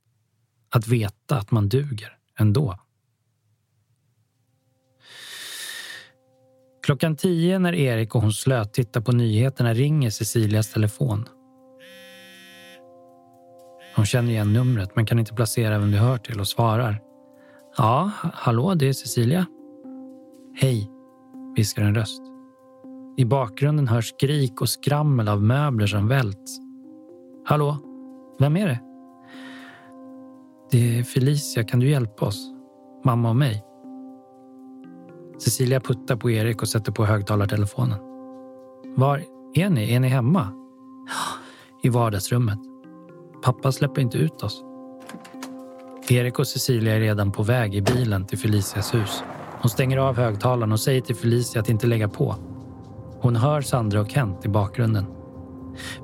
Att 0.70 0.88
veta 0.88 1.38
att 1.38 1.52
man 1.52 1.70
duger 1.70 2.18
ändå. 2.40 2.80
Klockan 6.84 7.16
tio 7.16 7.60
när 7.60 7.74
Erik 7.74 8.16
och 8.16 8.22
hon 8.22 8.34
slöt 8.34 8.74
titta 8.74 9.02
på 9.02 9.12
nyheterna 9.12 9.74
ringer 9.74 10.10
Cecilias 10.10 10.74
telefon. 10.74 11.30
Hon 13.96 14.06
känner 14.06 14.30
igen 14.30 14.54
numret 14.54 14.96
men 14.96 15.06
kan 15.06 15.20
inte 15.20 15.34
placera 15.34 15.80
vem 15.80 15.92
det 15.92 15.98
hör 15.98 16.18
till 16.18 16.40
och 16.40 16.48
svarar. 16.48 17.02
Ja, 17.78 18.12
hallå, 18.34 18.74
det 18.74 18.88
är 18.88 18.94
Cecilia. 18.94 19.46
Hej, 20.56 20.90
viskar 21.56 21.84
en 21.84 21.96
röst. 21.96 22.31
I 23.22 23.26
bakgrunden 23.26 23.88
hörs 23.88 24.10
skrik 24.10 24.62
och 24.62 24.70
skrammel 24.70 25.28
av 25.28 25.44
möbler 25.44 25.88
som 25.88 26.08
välts. 26.08 26.60
Hallå, 27.46 27.78
vem 28.40 28.58
är 28.58 28.68
det? 28.68 28.80
Det 30.72 31.00
är 31.00 31.04
Felicia, 31.04 31.64
kan 31.64 31.80
du 31.80 31.90
hjälpa 31.90 32.26
oss? 32.26 32.52
Mamma 33.06 33.30
och 33.30 33.36
mig. 33.36 33.64
Cecilia 35.40 35.80
puttar 35.80 36.16
på 36.16 36.32
Erik 36.32 36.62
och 36.62 36.68
sätter 36.68 36.92
på 36.92 37.06
högtalartelefonen. 37.06 38.00
Var 38.96 39.24
är 39.54 39.70
ni? 39.70 39.94
Är 39.94 40.00
ni 40.00 40.08
hemma? 40.08 40.48
I 41.84 41.90
vardagsrummet. 41.90 42.60
Pappa 43.44 43.72
släpper 43.72 44.02
inte 44.02 44.18
ut 44.18 44.44
oss. 44.44 44.64
Erik 46.10 46.40
och 46.40 46.48
Cecilia 46.48 46.96
är 46.96 47.00
redan 47.00 47.32
på 47.32 47.44
väg 47.44 47.76
i 47.76 47.82
bilen 47.82 48.26
till 48.26 48.38
Felicias 48.38 48.94
hus. 48.94 49.24
Hon 49.62 49.70
stänger 49.70 49.98
av 49.98 50.18
högtalaren 50.18 50.72
och 50.72 50.80
säger 50.80 51.02
till 51.02 51.16
Felicia 51.16 51.62
att 51.62 51.70
inte 51.70 51.88
lägga 51.88 52.10
på. 52.10 52.36
Hon 53.22 53.36
hör 53.36 53.62
Sandra 53.62 54.02
och 54.02 54.12
Kent 54.12 54.46
i 54.46 54.50
bakgrunden. 54.50 55.06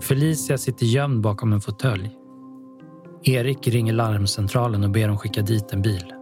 Felicia 0.02 0.58
sitter 0.58 0.86
gömd 0.86 1.22
bakom 1.22 1.54
en 1.54 1.62
fåtölj. 1.62 2.12
Erik 3.24 3.68
ringer 3.68 3.94
larmcentralen 3.94 4.84
och 4.84 4.90
ber 4.90 5.08
dem 5.08 5.18
skicka 5.18 5.42
dit 5.42 5.74
en 5.74 5.82
bil. 5.82 6.14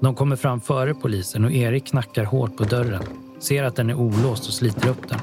De 0.00 0.14
kommer 0.14 0.36
fram 0.36 0.60
före 0.60 0.94
polisen 0.94 1.44
och 1.44 1.52
Erik 1.52 1.86
knackar 1.86 2.24
hårt 2.24 2.56
på 2.56 2.64
dörren, 2.64 3.02
ser 3.40 3.64
att 3.64 3.76
den 3.76 3.90
är 3.90 3.94
olåst 3.94 4.46
och 4.46 4.54
sliter 4.54 4.88
upp 4.88 5.08
den. 5.08 5.18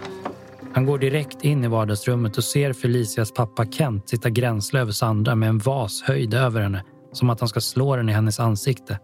Han 0.73 0.85
går 0.85 0.97
direkt 0.97 1.43
in 1.43 1.63
i 1.63 1.67
vardagsrummet 1.67 2.37
och 2.37 2.43
ser 2.43 2.73
Felicias 2.73 3.31
pappa 3.31 3.65
Kent 3.65 4.09
sitta 4.09 4.29
gränsle 4.29 4.79
över 4.79 4.91
Sandra 4.91 5.35
med 5.35 5.49
en 5.49 5.57
vas 5.57 6.03
höjd 6.03 6.33
över 6.33 6.61
henne, 6.61 6.83
som 7.11 7.29
att 7.29 7.39
han 7.39 7.49
ska 7.49 7.61
slå 7.61 7.95
den 7.95 8.09
i 8.09 8.13
hennes 8.13 8.39
ansikte. 8.39 8.99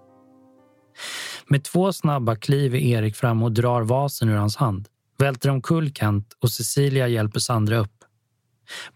Med 1.48 1.64
två 1.64 1.94
snabba 1.94 2.36
kliv 2.36 2.76
är 2.76 2.80
Erik 2.80 3.16
fram 3.16 3.44
och 3.44 3.52
drar 3.52 3.82
vasen 3.82 4.30
ur 4.30 4.36
hans 4.36 4.58
hand, 4.58 4.88
välter 5.18 5.50
omkull 5.50 5.94
Kent 5.94 6.34
och 6.40 6.52
Cecilia 6.52 7.08
hjälper 7.08 7.40
Sandra 7.40 7.78
upp. 7.78 8.04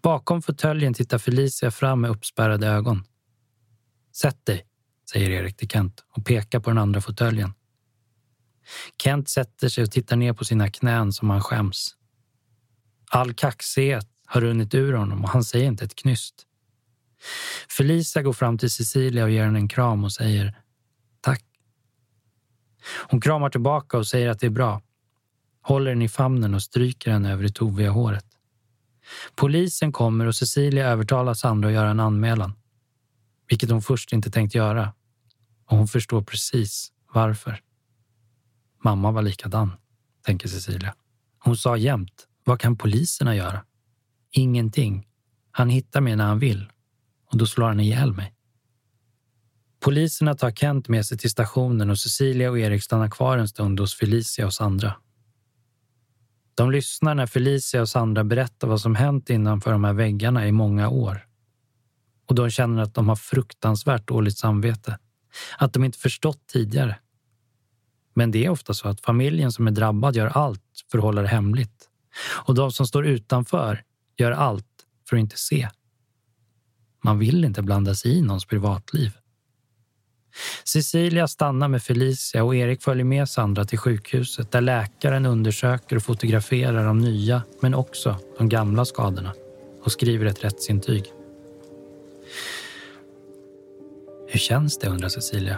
Bakom 0.01 0.41
fåtöljen 0.41 0.93
tittar 0.93 1.17
Felicia 1.17 1.71
fram 1.71 2.01
med 2.01 2.11
uppspärrade 2.11 2.67
ögon. 2.67 3.03
Sätt 4.15 4.45
dig, 4.45 4.65
säger 5.11 5.29
Erik 5.29 5.57
till 5.57 5.69
Kent 5.69 6.03
och 6.15 6.25
pekar 6.25 6.59
på 6.59 6.69
den 6.69 6.77
andra 6.77 7.01
fåtöljen. 7.01 7.53
Kent 9.03 9.29
sätter 9.29 9.69
sig 9.69 9.83
och 9.83 9.91
tittar 9.91 10.15
ner 10.15 10.33
på 10.33 10.45
sina 10.45 10.69
knän 10.69 11.13
som 11.13 11.29
han 11.29 11.41
skäms. 11.41 11.95
All 13.11 13.33
kaxighet 13.33 14.07
har 14.25 14.41
runnit 14.41 14.73
ur 14.73 14.93
honom 14.93 15.23
och 15.23 15.29
han 15.29 15.43
säger 15.43 15.67
inte 15.67 15.85
ett 15.85 15.95
knyst. 15.95 16.45
Felicia 17.77 18.21
går 18.21 18.33
fram 18.33 18.57
till 18.57 18.71
Cecilia 18.71 19.23
och 19.23 19.31
ger 19.31 19.43
henne 19.43 19.59
en 19.59 19.67
kram 19.67 20.03
och 20.03 20.11
säger 20.11 20.61
tack. 21.21 21.43
Hon 23.09 23.21
kramar 23.21 23.49
tillbaka 23.49 23.97
och 23.97 24.07
säger 24.07 24.29
att 24.29 24.39
det 24.39 24.45
är 24.45 24.51
bra. 24.51 24.81
Håller 25.61 25.91
henne 25.91 26.05
i 26.05 26.09
famnen 26.09 26.53
och 26.53 26.61
stryker 26.61 27.11
henne 27.11 27.31
över 27.33 27.43
det 27.43 27.49
toviga 27.49 27.91
håret. 27.91 28.25
Polisen 29.35 29.91
kommer 29.91 30.25
och 30.25 30.35
Cecilia 30.35 30.87
övertalar 30.87 31.33
Sandra 31.33 31.67
att 31.67 31.73
göra 31.73 31.89
en 31.89 31.99
anmälan. 31.99 32.53
Vilket 33.49 33.69
hon 33.69 33.81
först 33.81 34.13
inte 34.13 34.31
tänkt 34.31 34.55
göra. 34.55 34.93
Och 35.65 35.77
hon 35.77 35.87
förstår 35.87 36.21
precis 36.21 36.91
varför. 37.13 37.61
Mamma 38.83 39.11
var 39.11 39.21
likadan, 39.21 39.71
tänker 40.25 40.47
Cecilia. 40.47 40.95
Hon 41.39 41.57
sa 41.57 41.77
jämt, 41.77 42.27
vad 42.43 42.59
kan 42.59 42.77
poliserna 42.77 43.35
göra? 43.35 43.65
Ingenting. 44.31 45.07
Han 45.51 45.69
hittar 45.69 46.01
mig 46.01 46.15
när 46.15 46.25
han 46.25 46.39
vill 46.39 46.71
och 47.31 47.37
då 47.37 47.45
slår 47.45 47.67
han 47.67 47.79
ihjäl 47.79 48.13
mig. 48.13 48.33
Poliserna 49.79 50.35
tar 50.35 50.51
Kent 50.51 50.87
med 50.87 51.05
sig 51.05 51.17
till 51.17 51.29
stationen 51.29 51.89
och 51.89 51.99
Cecilia 51.99 52.49
och 52.49 52.59
Erik 52.59 52.83
stannar 52.83 53.09
kvar 53.09 53.37
en 53.37 53.47
stund 53.47 53.79
hos 53.79 53.95
Felicia 53.95 54.45
och 54.45 54.53
Sandra. 54.53 54.95
De 56.59 56.71
lyssnar 56.71 57.15
när 57.15 57.25
Felicia 57.25 57.81
och 57.81 57.89
Sandra 57.89 58.23
berättar 58.23 58.67
vad 58.67 58.81
som 58.81 58.95
hänt 58.95 59.29
innanför 59.29 59.71
de 59.71 59.83
här 59.83 59.93
väggarna 59.93 60.47
i 60.47 60.51
många 60.51 60.89
år. 60.89 61.27
Och 62.25 62.35
de 62.35 62.49
känner 62.49 62.83
att 62.83 62.93
de 62.93 63.09
har 63.09 63.15
fruktansvärt 63.15 64.07
dåligt 64.07 64.37
samvete. 64.37 64.97
Att 65.57 65.73
de 65.73 65.83
inte 65.83 65.97
förstått 65.97 66.47
tidigare. 66.47 66.99
Men 68.13 68.31
det 68.31 68.45
är 68.45 68.49
ofta 68.49 68.73
så 68.73 68.87
att 68.87 69.01
familjen 69.01 69.51
som 69.51 69.67
är 69.67 69.71
drabbad 69.71 70.15
gör 70.15 70.27
allt 70.27 70.63
för 70.91 70.97
att 70.97 71.03
hålla 71.03 71.21
det 71.21 71.27
hemligt. 71.27 71.89
Och 72.47 72.55
de 72.55 72.71
som 72.71 72.87
står 72.87 73.05
utanför 73.05 73.83
gör 74.17 74.31
allt 74.31 74.85
för 75.09 75.15
att 75.15 75.21
inte 75.21 75.37
se. 75.37 75.69
Man 77.03 77.19
vill 77.19 77.45
inte 77.45 77.61
blanda 77.61 77.95
sig 77.95 78.17
i 78.17 78.21
någons 78.21 78.45
privatliv. 78.45 79.17
Cecilia 80.63 81.27
stannar 81.27 81.67
med 81.67 81.83
Felicia 81.83 82.43
och 82.43 82.55
Erik 82.55 82.83
följer 82.83 83.05
med 83.05 83.29
Sandra 83.29 83.65
till 83.65 83.77
sjukhuset 83.77 84.51
där 84.51 84.61
läkaren 84.61 85.25
undersöker 85.25 85.95
och 85.95 86.03
fotograferar 86.03 86.85
de 86.85 86.99
nya, 86.99 87.43
men 87.61 87.73
också 87.73 88.15
de 88.37 88.49
gamla 88.49 88.85
skadorna 88.85 89.33
och 89.83 89.91
skriver 89.91 90.25
ett 90.25 90.43
rättsintyg. 90.43 91.05
Hur 94.27 94.39
känns 94.39 94.79
det, 94.79 94.87
undrar 94.87 95.09
Cecilia 95.09 95.57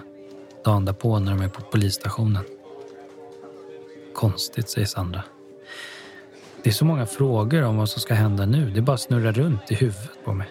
dagen 0.64 0.86
därpå 0.86 1.20
när 1.20 1.32
de 1.32 1.42
är 1.42 1.50
på 1.50 1.62
polisstationen. 1.62 2.44
Konstigt, 4.16 4.70
säger 4.70 4.88
Sandra. 4.88 5.24
Det 6.64 6.70
är 6.70 6.74
så 6.74 6.86
många 6.86 7.06
frågor 7.06 7.64
om 7.64 7.78
vad 7.78 7.90
som 7.90 8.02
ska 8.02 8.14
hända 8.14 8.46
nu. 8.46 8.72
Det 8.72 8.82
bara 8.82 8.98
snurrar 8.98 9.32
runt 9.32 9.72
i 9.72 9.76
huvudet 9.76 10.26
på 10.26 10.34
mig. 10.34 10.50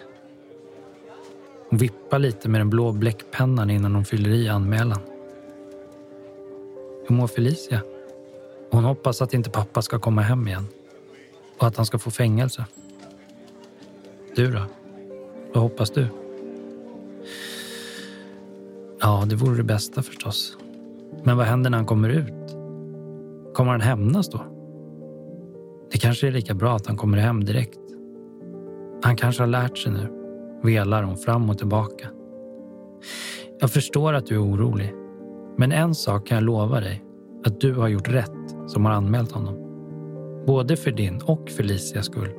Hon 1.71 1.79
vippar 1.79 2.19
lite 2.19 2.49
med 2.49 2.61
den 2.61 2.69
blå 2.69 2.91
bläckpennan 2.91 3.69
innan 3.69 3.95
hon 3.95 4.05
fyller 4.05 4.29
i 4.29 4.49
anmälan. 4.49 4.99
Hur 7.07 7.15
mår 7.15 7.27
Felicia? 7.27 7.81
Hon 8.71 8.83
hoppas 8.83 9.21
att 9.21 9.33
inte 9.33 9.49
pappa 9.49 9.81
ska 9.81 9.99
komma 9.99 10.21
hem 10.21 10.47
igen 10.47 10.67
och 11.57 11.67
att 11.67 11.77
han 11.77 11.85
ska 11.85 11.99
få 11.99 12.11
fängelse. 12.11 12.65
Du 14.35 14.51
då? 14.51 14.61
Vad 15.53 15.63
hoppas 15.63 15.91
du? 15.91 16.07
Ja, 19.01 19.23
det 19.27 19.35
vore 19.35 19.57
det 19.57 19.63
bästa 19.63 20.03
förstås. 20.03 20.57
Men 21.23 21.37
vad 21.37 21.45
händer 21.45 21.69
när 21.69 21.77
han 21.77 21.87
kommer 21.87 22.09
ut? 22.09 22.55
Kommer 23.53 23.71
han 23.71 23.81
hämnas 23.81 24.29
då? 24.29 24.41
Det 25.91 25.97
kanske 25.97 26.27
är 26.27 26.31
lika 26.31 26.53
bra 26.53 26.75
att 26.75 26.87
han 26.87 26.97
kommer 26.97 27.17
hem 27.17 27.43
direkt. 27.45 27.79
Han 29.03 29.15
kanske 29.15 29.41
har 29.41 29.47
lärt 29.47 29.77
sig 29.77 29.91
nu, 29.91 30.20
velar 30.63 31.03
hon 31.03 31.17
fram 31.17 31.49
och 31.49 31.57
tillbaka. 31.57 32.07
Jag 33.59 33.71
förstår 33.71 34.13
att 34.13 34.25
du 34.25 34.35
är 34.35 34.43
orolig, 34.43 34.93
men 35.57 35.71
en 35.71 35.95
sak 35.95 36.27
kan 36.27 36.35
jag 36.35 36.43
lova 36.43 36.79
dig. 36.79 37.03
Att 37.45 37.61
du 37.61 37.73
har 37.73 37.87
gjort 37.87 38.09
rätt 38.09 38.55
som 38.67 38.85
har 38.85 38.91
anmält 38.91 39.31
honom. 39.31 39.55
Både 40.47 40.77
för 40.77 40.91
din 40.91 41.21
och 41.25 41.49
Felicias 41.49 42.05
skull. 42.05 42.29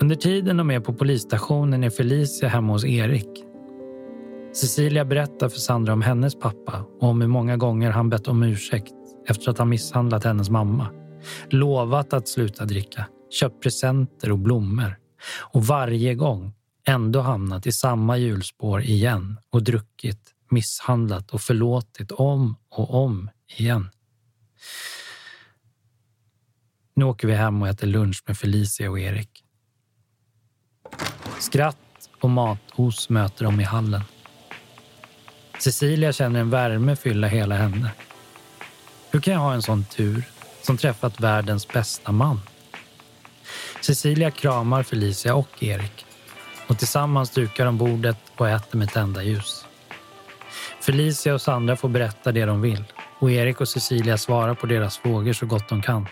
Under 0.00 0.16
tiden 0.16 0.56
de 0.56 0.70
är 0.70 0.80
på 0.80 0.94
polisstationen 0.94 1.84
är 1.84 1.90
Felicia 1.90 2.48
hemma 2.48 2.72
hos 2.72 2.84
Erik 2.84 3.44
Cecilia 4.52 5.04
berättar 5.04 5.48
för 5.48 5.58
Sandra 5.58 5.92
om 5.92 6.02
hennes 6.02 6.34
pappa 6.34 6.84
och 7.00 7.08
om 7.08 7.20
hur 7.20 7.28
många 7.28 7.56
gånger 7.56 7.90
han 7.90 8.10
bett 8.10 8.28
om 8.28 8.42
ursäkt 8.42 8.94
efter 9.28 9.50
att 9.50 9.58
ha 9.58 9.64
misshandlat 9.64 10.24
hennes 10.24 10.50
mamma. 10.50 10.86
Lovat 11.50 12.12
att 12.12 12.28
sluta 12.28 12.64
dricka, 12.64 13.06
köpt 13.30 13.62
presenter 13.62 14.32
och 14.32 14.38
blommor 14.38 14.96
och 15.26 15.66
varje 15.66 16.14
gång 16.14 16.52
ändå 16.86 17.20
hamnat 17.20 17.66
i 17.66 17.72
samma 17.72 18.16
hjulspår 18.16 18.82
igen 18.82 19.38
och 19.50 19.62
druckit, 19.62 20.34
misshandlat 20.50 21.30
och 21.30 21.40
förlåtit 21.40 22.12
om 22.12 22.56
och 22.68 23.04
om 23.04 23.30
igen. 23.56 23.90
Nu 26.94 27.04
åker 27.04 27.28
vi 27.28 27.34
hem 27.34 27.62
och 27.62 27.68
äter 27.68 27.86
lunch 27.86 28.22
med 28.26 28.38
Felicia 28.38 28.90
och 28.90 29.00
Erik. 29.00 29.44
Skratt 31.38 31.76
och 32.20 32.30
matos 32.30 33.08
möter 33.08 33.44
dem 33.44 33.60
i 33.60 33.64
hallen. 33.64 34.02
Cecilia 35.58 36.12
känner 36.12 36.40
en 36.40 36.50
värme 36.50 36.96
fylla 36.96 37.26
hela 37.26 37.54
henne. 37.54 37.92
Hur 39.10 39.20
kan 39.20 39.34
jag 39.34 39.40
ha 39.40 39.54
en 39.54 39.62
sån 39.62 39.84
tur 39.84 40.24
som 40.62 40.76
träffat 40.76 41.20
världens 41.20 41.68
bästa 41.68 42.12
man? 42.12 42.40
Cecilia 43.80 44.30
kramar 44.30 44.82
Felicia 44.82 45.34
och 45.34 45.62
Erik 45.62 46.06
och 46.68 46.78
tillsammans 46.78 47.30
dukar 47.30 47.64
de 47.64 47.78
bordet 47.78 48.16
och 48.36 48.48
äter 48.48 48.78
med 48.78 48.88
tända 48.88 49.22
ljus. 49.22 49.64
Felicia 50.80 51.34
och 51.34 51.40
Sandra 51.40 51.76
får 51.76 51.88
berätta 51.88 52.32
det 52.32 52.44
de 52.44 52.60
vill 52.60 52.84
och 53.18 53.30
Erik 53.30 53.60
och 53.60 53.68
Cecilia 53.68 54.18
svarar 54.18 54.54
på 54.54 54.66
deras 54.66 54.98
frågor 54.98 55.32
så 55.32 55.46
gott 55.46 55.68
de 55.68 55.82
kan. 55.82 56.06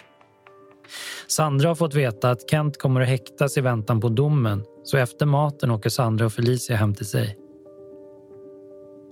Sandra 1.27 1.69
har 1.69 1.75
fått 1.75 1.95
veta 1.95 2.31
att 2.31 2.51
Kent 2.51 2.79
kommer 2.79 3.01
att 3.01 3.09
häktas 3.09 3.57
i 3.57 3.61
väntan 3.61 4.01
på 4.01 4.09
domen 4.09 4.65
så 4.85 4.97
efter 4.97 5.27
maten 5.27 5.71
åker 5.71 5.91
Sandra 5.91 6.27
och 6.27 6.33
Felicia 6.33 6.77
hem 6.77 6.95
till 6.95 7.07
sig. 7.07 7.39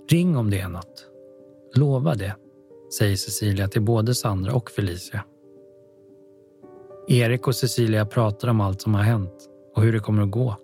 Ring 0.09 0.37
om 0.37 0.49
det 0.49 0.59
är 0.59 0.69
något. 0.69 1.05
Lova 1.75 2.15
det, 2.15 2.35
säger 2.97 3.15
Cecilia 3.15 3.67
till 3.67 3.81
både 3.81 4.15
Sandra 4.15 4.53
och 4.53 4.71
Felicia. 4.71 5.23
Erik 7.09 7.47
och 7.47 7.55
Cecilia 7.55 8.05
pratar 8.05 8.47
om 8.47 8.61
allt 8.61 8.81
som 8.81 8.93
har 8.93 9.01
hänt 9.01 9.49
och 9.75 9.81
hur 9.81 9.93
det 9.93 9.99
kommer 9.99 10.23
att 10.23 10.31
gå. 10.31 10.55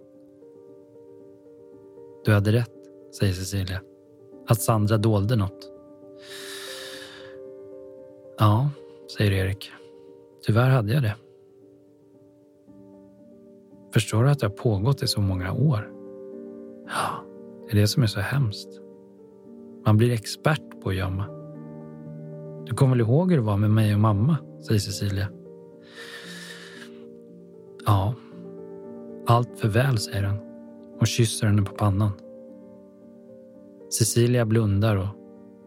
Du 2.25 2.33
hade 2.33 2.51
rätt, 2.51 2.73
säger 3.19 3.33
Cecilia. 3.33 3.81
Att 4.47 4.61
Sandra 4.61 4.97
dolde 4.97 5.35
något. 5.35 5.71
Ja, 8.37 8.69
säger 9.17 9.31
Erik. 9.31 9.71
Tyvärr 10.45 10.69
hade 10.69 10.93
jag 10.93 11.03
det. 11.03 11.15
Förstår 13.93 14.23
du 14.23 14.29
att 14.29 14.39
det 14.39 14.45
har 14.45 14.53
pågått 14.53 15.03
i 15.03 15.07
så 15.07 15.21
många 15.21 15.53
år? 15.53 15.91
Ja, 16.87 17.25
det 17.65 17.77
är 17.77 17.81
det 17.81 17.87
som 17.87 18.03
är 18.03 18.07
så 18.07 18.19
hemskt. 18.19 18.69
Man 19.85 19.97
blir 19.97 20.11
expert 20.11 20.81
på 20.83 20.89
att 20.89 20.95
gömma. 20.95 21.25
Du 22.65 22.75
kommer 22.75 22.95
väl 22.95 23.01
ihåg 23.01 23.29
hur 23.31 23.37
det 23.37 23.43
var 23.43 23.57
med 23.57 23.71
mig 23.71 23.93
och 23.93 23.99
mamma, 23.99 24.37
säger 24.67 24.79
Cecilia. 24.79 25.27
Ja, 27.85 28.15
allt 29.27 29.59
för 29.59 29.67
väl, 29.67 29.97
säger 29.97 30.23
han 30.23 30.39
och 30.99 31.07
kysser 31.07 31.47
henne 31.47 31.61
på 31.61 31.73
pannan. 31.73 32.11
Cecilia 33.89 34.45
blundar 34.45 34.95
och 34.95 35.15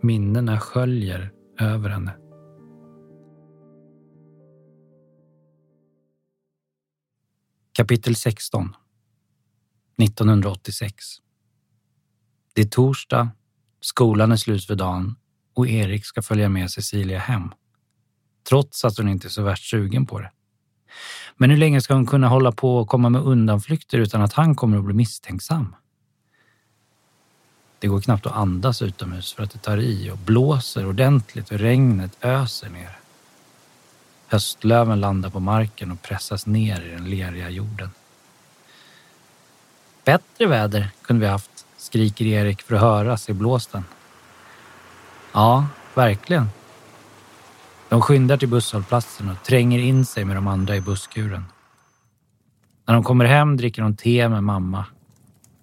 minnena 0.02 0.61
sköljer 0.61 1.33
över 1.61 1.88
henne. 1.88 2.16
Kapitel 7.72 8.16
16 8.16 8.74
1986 10.02 11.05
Det 12.55 12.61
är 12.61 12.66
torsdag, 12.66 13.31
skolan 13.81 14.33
är 14.33 14.37
slut 14.37 14.64
för 14.64 14.74
dagen 14.74 15.14
och 15.55 15.68
Erik 15.68 16.05
ska 16.05 16.22
följa 16.22 16.48
med 16.48 16.70
Cecilia 16.70 17.18
hem. 17.18 17.50
Trots 18.48 18.85
att 18.85 18.98
hon 18.98 19.09
inte 19.09 19.26
är 19.26 19.31
så 19.31 19.42
värst 19.42 19.70
sugen 19.70 20.07
på 20.07 20.20
det. 20.20 20.31
Men 21.37 21.51
hur 21.51 21.57
länge 21.57 21.81
ska 21.81 21.94
hon 21.94 22.07
kunna 22.07 22.29
hålla 22.29 22.53
på 22.53 22.77
och 22.77 22.88
komma 22.88 23.09
med 23.09 23.22
undanflykter 23.22 23.99
utan 23.99 24.22
att 24.22 24.33
han 24.33 24.55
kommer 24.55 24.79
att 24.79 24.85
bli 24.85 24.94
misstänksam? 24.94 25.75
Det 27.79 27.88
går 27.88 28.01
knappt 28.01 28.27
att 28.27 28.37
andas 28.37 28.83
utomhus 28.83 29.33
för 29.33 29.42
att 29.42 29.51
det 29.51 29.59
tar 29.59 29.79
i 29.79 30.11
och 30.11 30.18
blåser 30.18 30.87
ordentligt 30.87 31.51
och 31.51 31.59
regnet 31.59 32.16
öser 32.20 32.68
ner. 32.68 32.99
Höstlöven 34.27 35.01
landar 35.01 35.31
på 35.31 35.40
marken 35.40 35.90
och 35.90 36.03
pressas 36.03 36.46
ner 36.46 36.81
i 36.81 36.90
den 36.90 37.11
leriga 37.11 37.51
jorden. 37.51 37.90
Bättre 40.05 40.46
väder 40.46 40.90
kunde 41.03 41.20
vi 41.20 41.31
haft, 41.31 41.66
skriker 41.77 42.25
Erik 42.25 42.62
för 42.62 42.75
att 42.75 42.81
höras 42.81 43.29
i 43.29 43.33
blåsten. 43.33 43.85
Ja, 45.33 45.66
verkligen. 45.94 46.49
De 47.88 48.03
skyndar 48.03 48.37
till 48.37 48.49
busshållplatsen 48.49 49.31
och 49.31 49.42
tränger 49.42 49.79
in 49.79 50.05
sig 50.05 50.25
med 50.25 50.37
de 50.37 50.46
andra 50.46 50.77
i 50.77 50.81
busskuren. 50.81 51.44
När 52.87 52.94
de 52.94 53.05
kommer 53.05 53.25
hem 53.25 53.57
dricker 53.57 53.83
de 53.83 53.96
te 53.96 54.29
med 54.29 54.44
mamma. 54.44 54.85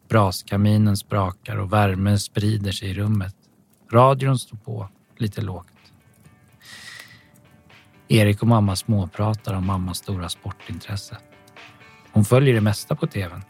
Braskaminen 0.10 0.98
sprakar 0.98 1.58
och 1.58 1.74
värmen 1.74 2.20
sprider 2.20 2.72
sig 2.72 2.90
i 2.90 2.94
rummet. 2.94 3.36
Radion 3.92 4.40
står 4.40 4.58
på, 4.58 4.90
lite 5.18 5.42
lågt. 5.42 5.68
Erik 8.08 8.42
och 8.42 8.48
mamma 8.48 8.76
småpratar 8.76 9.54
om 9.54 9.66
mammas 9.66 9.98
stora 9.98 10.30
sportintresse. 10.30 11.18
Hon 12.12 12.26
följer 12.26 12.54
det 12.54 12.62
mesta 12.62 12.96
på 12.96 13.08
tvn 13.08 13.42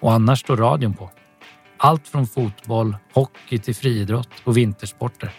och 0.00 0.12
annars 0.12 0.40
står 0.40 0.56
radion 0.56 0.94
på. 0.94 1.10
Allt 1.76 2.08
från 2.08 2.26
fotboll, 2.26 2.96
hockey 3.14 3.58
till 3.58 3.74
friidrott 3.74 4.28
och 4.44 4.56
vintersporter. 4.56 5.32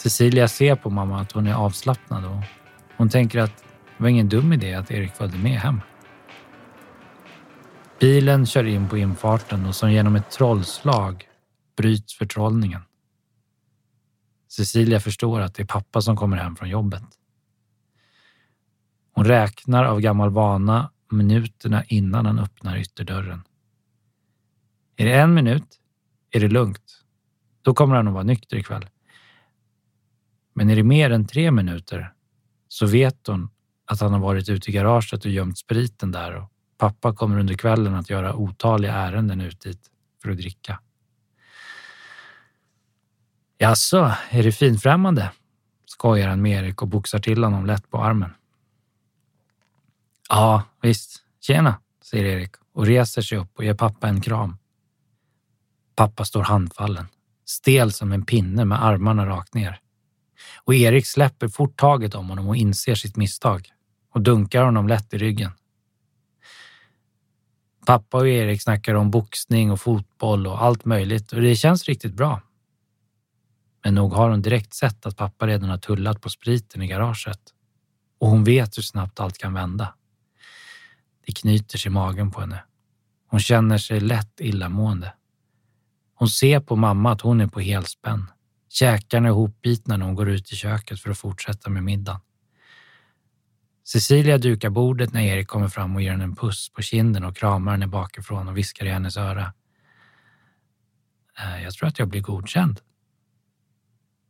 Cecilia 0.00 0.48
ser 0.48 0.76
på 0.76 0.90
mamma 0.90 1.20
att 1.20 1.32
hon 1.32 1.46
är 1.46 1.54
avslappnad 1.54 2.24
och 2.24 2.42
hon 2.96 3.08
tänker 3.08 3.38
att 3.38 3.56
det 3.56 4.02
var 4.02 4.08
ingen 4.08 4.28
dum 4.28 4.52
idé 4.52 4.74
att 4.74 4.90
Erik 4.90 5.12
följde 5.12 5.38
med 5.38 5.60
hem. 5.60 5.80
Bilen 7.98 8.46
kör 8.46 8.64
in 8.64 8.88
på 8.88 8.98
infarten 8.98 9.66
och 9.66 9.74
som 9.74 9.92
genom 9.92 10.16
ett 10.16 10.30
trollslag 10.30 11.28
bryts 11.76 12.14
förtrollningen. 12.14 12.80
Cecilia 14.48 15.00
förstår 15.00 15.40
att 15.40 15.54
det 15.54 15.62
är 15.62 15.66
pappa 15.66 16.00
som 16.00 16.16
kommer 16.16 16.36
hem 16.36 16.56
från 16.56 16.68
jobbet. 16.68 17.04
Hon 19.14 19.24
räknar 19.24 19.84
av 19.84 20.00
gammal 20.00 20.30
vana 20.30 20.90
minuterna 21.10 21.84
innan 21.84 22.26
han 22.26 22.38
öppnar 22.38 22.76
ytterdörren. 22.76 23.42
Är 24.96 25.04
det 25.04 25.14
en 25.14 25.34
minut 25.34 25.80
är 26.30 26.40
det 26.40 26.48
lugnt. 26.48 27.04
Då 27.62 27.74
kommer 27.74 27.96
han 27.96 28.08
att 28.08 28.14
vara 28.14 28.24
nykter 28.24 28.56
ikväll. 28.56 28.86
Men 30.60 30.70
är 30.70 30.76
det 30.76 30.82
mer 30.82 31.10
än 31.10 31.26
tre 31.26 31.50
minuter 31.50 32.12
så 32.68 32.86
vet 32.86 33.26
hon 33.26 33.50
att 33.86 34.00
han 34.00 34.12
har 34.12 34.20
varit 34.20 34.48
ute 34.48 34.70
i 34.70 34.72
garaget 34.72 35.24
och 35.24 35.30
gömt 35.30 35.58
spriten 35.58 36.12
där 36.12 36.36
och 36.36 36.50
pappa 36.78 37.14
kommer 37.14 37.38
under 37.38 37.54
kvällen 37.54 37.94
att 37.94 38.10
göra 38.10 38.34
otaliga 38.34 38.92
ärenden 38.92 39.40
ut 39.40 39.60
dit 39.60 39.90
för 40.22 40.30
att 40.30 40.36
dricka. 40.36 40.80
Jaså, 43.58 44.12
är 44.30 44.42
det 44.42 44.52
finfrämmande? 44.52 45.30
skojar 45.86 46.28
han 46.28 46.42
med 46.42 46.64
Erik 46.64 46.82
och 46.82 46.88
boxar 46.88 47.18
till 47.18 47.44
honom 47.44 47.66
lätt 47.66 47.90
på 47.90 47.98
armen. 48.04 48.30
Ja, 50.28 50.62
visst. 50.82 51.22
Tjena, 51.40 51.80
säger 52.02 52.24
Erik 52.24 52.54
och 52.72 52.86
reser 52.86 53.22
sig 53.22 53.38
upp 53.38 53.50
och 53.54 53.64
ger 53.64 53.74
pappa 53.74 54.08
en 54.08 54.20
kram. 54.20 54.56
Pappa 55.94 56.24
står 56.24 56.42
handfallen, 56.42 57.06
stel 57.44 57.92
som 57.92 58.12
en 58.12 58.24
pinne 58.24 58.64
med 58.64 58.84
armarna 58.84 59.26
rakt 59.26 59.54
ner. 59.54 59.80
Och 60.64 60.74
Erik 60.74 61.06
släpper 61.06 61.48
fort 61.48 61.76
taget 61.76 62.14
om 62.14 62.28
honom 62.28 62.48
och 62.48 62.56
inser 62.56 62.94
sitt 62.94 63.16
misstag 63.16 63.68
och 64.14 64.20
dunkar 64.20 64.64
honom 64.64 64.88
lätt 64.88 65.14
i 65.14 65.18
ryggen. 65.18 65.50
Pappa 67.86 68.18
och 68.18 68.28
Erik 68.28 68.62
snackar 68.62 68.94
om 68.94 69.10
boxning 69.10 69.70
och 69.70 69.80
fotboll 69.80 70.46
och 70.46 70.62
allt 70.62 70.84
möjligt 70.84 71.32
och 71.32 71.40
det 71.40 71.56
känns 71.56 71.84
riktigt 71.84 72.14
bra. 72.14 72.42
Men 73.84 73.94
nog 73.94 74.12
har 74.12 74.30
hon 74.30 74.42
direkt 74.42 74.74
sett 74.74 75.06
att 75.06 75.16
pappa 75.16 75.46
redan 75.46 75.70
har 75.70 75.78
tullat 75.78 76.20
på 76.20 76.28
spriten 76.28 76.82
i 76.82 76.86
garaget 76.86 77.40
och 78.18 78.28
hon 78.28 78.44
vet 78.44 78.78
hur 78.78 78.82
snabbt 78.82 79.20
allt 79.20 79.38
kan 79.38 79.54
vända. 79.54 79.94
Det 81.26 81.32
knyter 81.32 81.78
sig 81.78 81.88
i 81.88 81.92
magen 81.92 82.30
på 82.30 82.40
henne. 82.40 82.64
Hon 83.26 83.40
känner 83.40 83.78
sig 83.78 84.00
lätt 84.00 84.40
illamående. 84.40 85.12
Hon 86.14 86.28
ser 86.28 86.60
på 86.60 86.76
mamma 86.76 87.12
att 87.12 87.20
hon 87.20 87.40
är 87.40 87.46
på 87.46 87.60
helspänn. 87.60 88.26
Käkarna 88.72 89.28
är 89.28 89.32
ihopbitna 89.32 89.96
när 89.96 90.06
hon 90.06 90.14
går 90.14 90.28
ut 90.28 90.52
i 90.52 90.56
köket 90.56 91.00
för 91.00 91.10
att 91.10 91.18
fortsätta 91.18 91.70
med 91.70 91.84
middagen. 91.84 92.20
Cecilia 93.84 94.38
dukar 94.38 94.70
bordet 94.70 95.12
när 95.12 95.20
Erik 95.20 95.48
kommer 95.48 95.68
fram 95.68 95.96
och 95.96 96.02
ger 96.02 96.10
henne 96.10 96.24
en 96.24 96.36
puss 96.36 96.70
på 96.72 96.82
kinden 96.82 97.24
och 97.24 97.36
kramar 97.36 97.72
henne 97.72 97.86
bakifrån 97.86 98.48
och 98.48 98.56
viskar 98.56 98.86
i 98.86 98.90
hennes 98.90 99.16
öra. 99.16 99.52
Eh, 101.38 101.62
jag 101.62 101.72
tror 101.72 101.88
att 101.88 101.98
jag 101.98 102.08
blir 102.08 102.20
godkänd. 102.20 102.80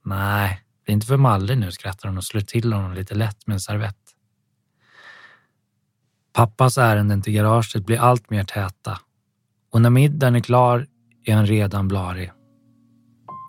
Nej, 0.05 0.61
det 0.85 0.93
är 0.93 0.95
inte 0.95 1.07
för 1.07 1.17
mallig 1.17 1.59
nu, 1.59 1.73
skrattar 1.73 2.09
hon 2.09 2.19
och 2.19 2.25
slår 2.25 2.41
till 2.41 2.73
honom 2.73 2.95
lite 2.95 3.15
lätt 3.15 3.47
med 3.47 3.55
en 3.55 3.61
servett. 3.61 3.97
Pappas 6.33 6.79
ärenden 6.79 7.23
till 7.23 7.33
garaget 7.33 7.87
blir 7.87 7.99
allt 7.99 8.31
mer 8.31 8.45
täta 8.45 9.01
och 9.71 9.83
när 9.83 9.91
middagen 9.91 10.37
är 10.37 10.41
klar 10.41 10.87
är 11.25 11.35
han 11.35 11.47
redan 11.47 11.89
blarig. 11.89 12.33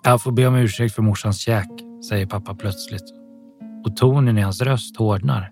Jag 0.04 0.22
får 0.22 0.32
be 0.32 0.46
om 0.46 0.56
ursäkt 0.56 0.94
för 0.94 1.02
morsans 1.02 1.38
käk, 1.38 1.68
säger 2.08 2.26
pappa 2.26 2.54
plötsligt 2.54 3.14
och 3.84 3.96
tonen 3.96 4.38
i 4.38 4.40
hans 4.40 4.60
röst 4.60 4.96
hårdnar. 4.96 5.50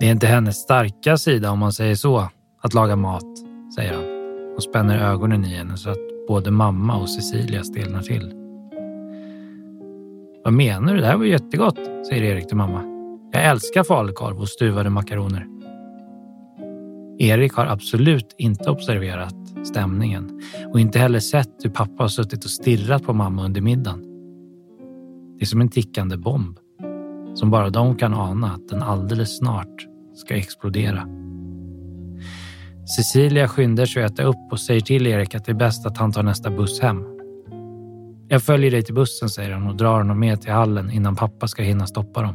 Det 0.00 0.06
är 0.06 0.10
inte 0.10 0.26
hennes 0.26 0.56
starka 0.56 1.16
sida 1.16 1.50
om 1.50 1.58
man 1.58 1.72
säger 1.72 1.94
så, 1.94 2.28
att 2.62 2.74
laga 2.74 2.96
mat, 2.96 3.38
säger 3.76 3.94
han 3.94 4.04
och 4.56 4.62
spänner 4.62 4.98
ögonen 4.98 5.44
i 5.44 5.48
henne 5.56 5.76
så 5.76 5.90
att 5.90 6.26
både 6.28 6.50
mamma 6.50 6.96
och 6.96 7.10
Cecilia 7.10 7.64
stelnar 7.64 8.02
till. 8.02 8.32
Vad 10.44 10.52
menar 10.52 10.94
du? 10.94 11.00
Det 11.00 11.06
här 11.06 11.16
var 11.16 11.24
jättegott, 11.24 11.78
säger 12.08 12.22
Erik 12.22 12.48
till 12.48 12.56
mamma. 12.56 12.82
Jag 13.32 13.44
älskar 13.44 13.84
falukorv 13.84 14.40
och 14.40 14.48
stuvade 14.48 14.90
makaroner. 14.90 15.46
Erik 17.18 17.52
har 17.52 17.66
absolut 17.66 18.34
inte 18.38 18.70
observerat 18.70 19.49
stämningen 19.64 20.40
och 20.72 20.80
inte 20.80 20.98
heller 20.98 21.20
sett 21.20 21.64
hur 21.64 21.70
pappa 21.70 22.02
har 22.02 22.08
suttit 22.08 22.44
och 22.44 22.50
stirrat 22.50 23.02
på 23.02 23.12
mamma 23.12 23.44
under 23.44 23.60
middagen. 23.60 24.02
Det 25.38 25.44
är 25.44 25.46
som 25.46 25.60
en 25.60 25.68
tickande 25.68 26.16
bomb 26.16 26.58
som 27.34 27.50
bara 27.50 27.70
de 27.70 27.96
kan 27.96 28.14
ana 28.14 28.52
att 28.52 28.68
den 28.68 28.82
alldeles 28.82 29.38
snart 29.38 29.86
ska 30.14 30.36
explodera. 30.36 31.08
Cecilia 32.96 33.48
skyndar 33.48 33.86
sig 33.86 34.04
att 34.04 34.12
äta 34.12 34.22
upp 34.22 34.52
och 34.52 34.60
säger 34.60 34.80
till 34.80 35.06
Erik 35.06 35.34
att 35.34 35.44
det 35.44 35.52
är 35.52 35.56
bäst 35.56 35.86
att 35.86 35.98
han 35.98 36.12
tar 36.12 36.22
nästa 36.22 36.50
buss 36.50 36.80
hem. 36.80 37.04
Jag 38.28 38.42
följer 38.42 38.70
dig 38.70 38.82
till 38.82 38.94
bussen, 38.94 39.28
säger 39.28 39.50
han 39.50 39.66
och 39.66 39.76
drar 39.76 39.98
honom 39.98 40.20
med 40.20 40.40
till 40.40 40.52
hallen 40.52 40.90
innan 40.90 41.16
pappa 41.16 41.48
ska 41.48 41.62
hinna 41.62 41.86
stoppa 41.86 42.22
dem. 42.22 42.34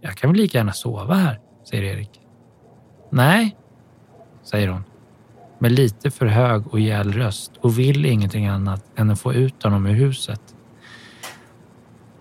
Jag 0.00 0.14
kan 0.14 0.30
väl 0.30 0.40
lika 0.40 0.58
gärna 0.58 0.72
sova 0.72 1.14
här, 1.14 1.40
säger 1.70 1.82
Erik. 1.82 2.20
Nej, 3.10 3.56
säger 4.42 4.68
hon 4.68 4.82
med 5.60 5.72
lite 5.72 6.10
för 6.10 6.26
hög 6.26 6.66
och 6.66 6.80
gäll 6.80 7.12
röst 7.12 7.52
och 7.60 7.78
vill 7.78 8.06
ingenting 8.06 8.46
annat 8.46 8.84
än 8.96 9.10
att 9.10 9.20
få 9.20 9.34
ut 9.34 9.62
honom 9.62 9.86
ur 9.86 9.94
huset. 9.94 10.40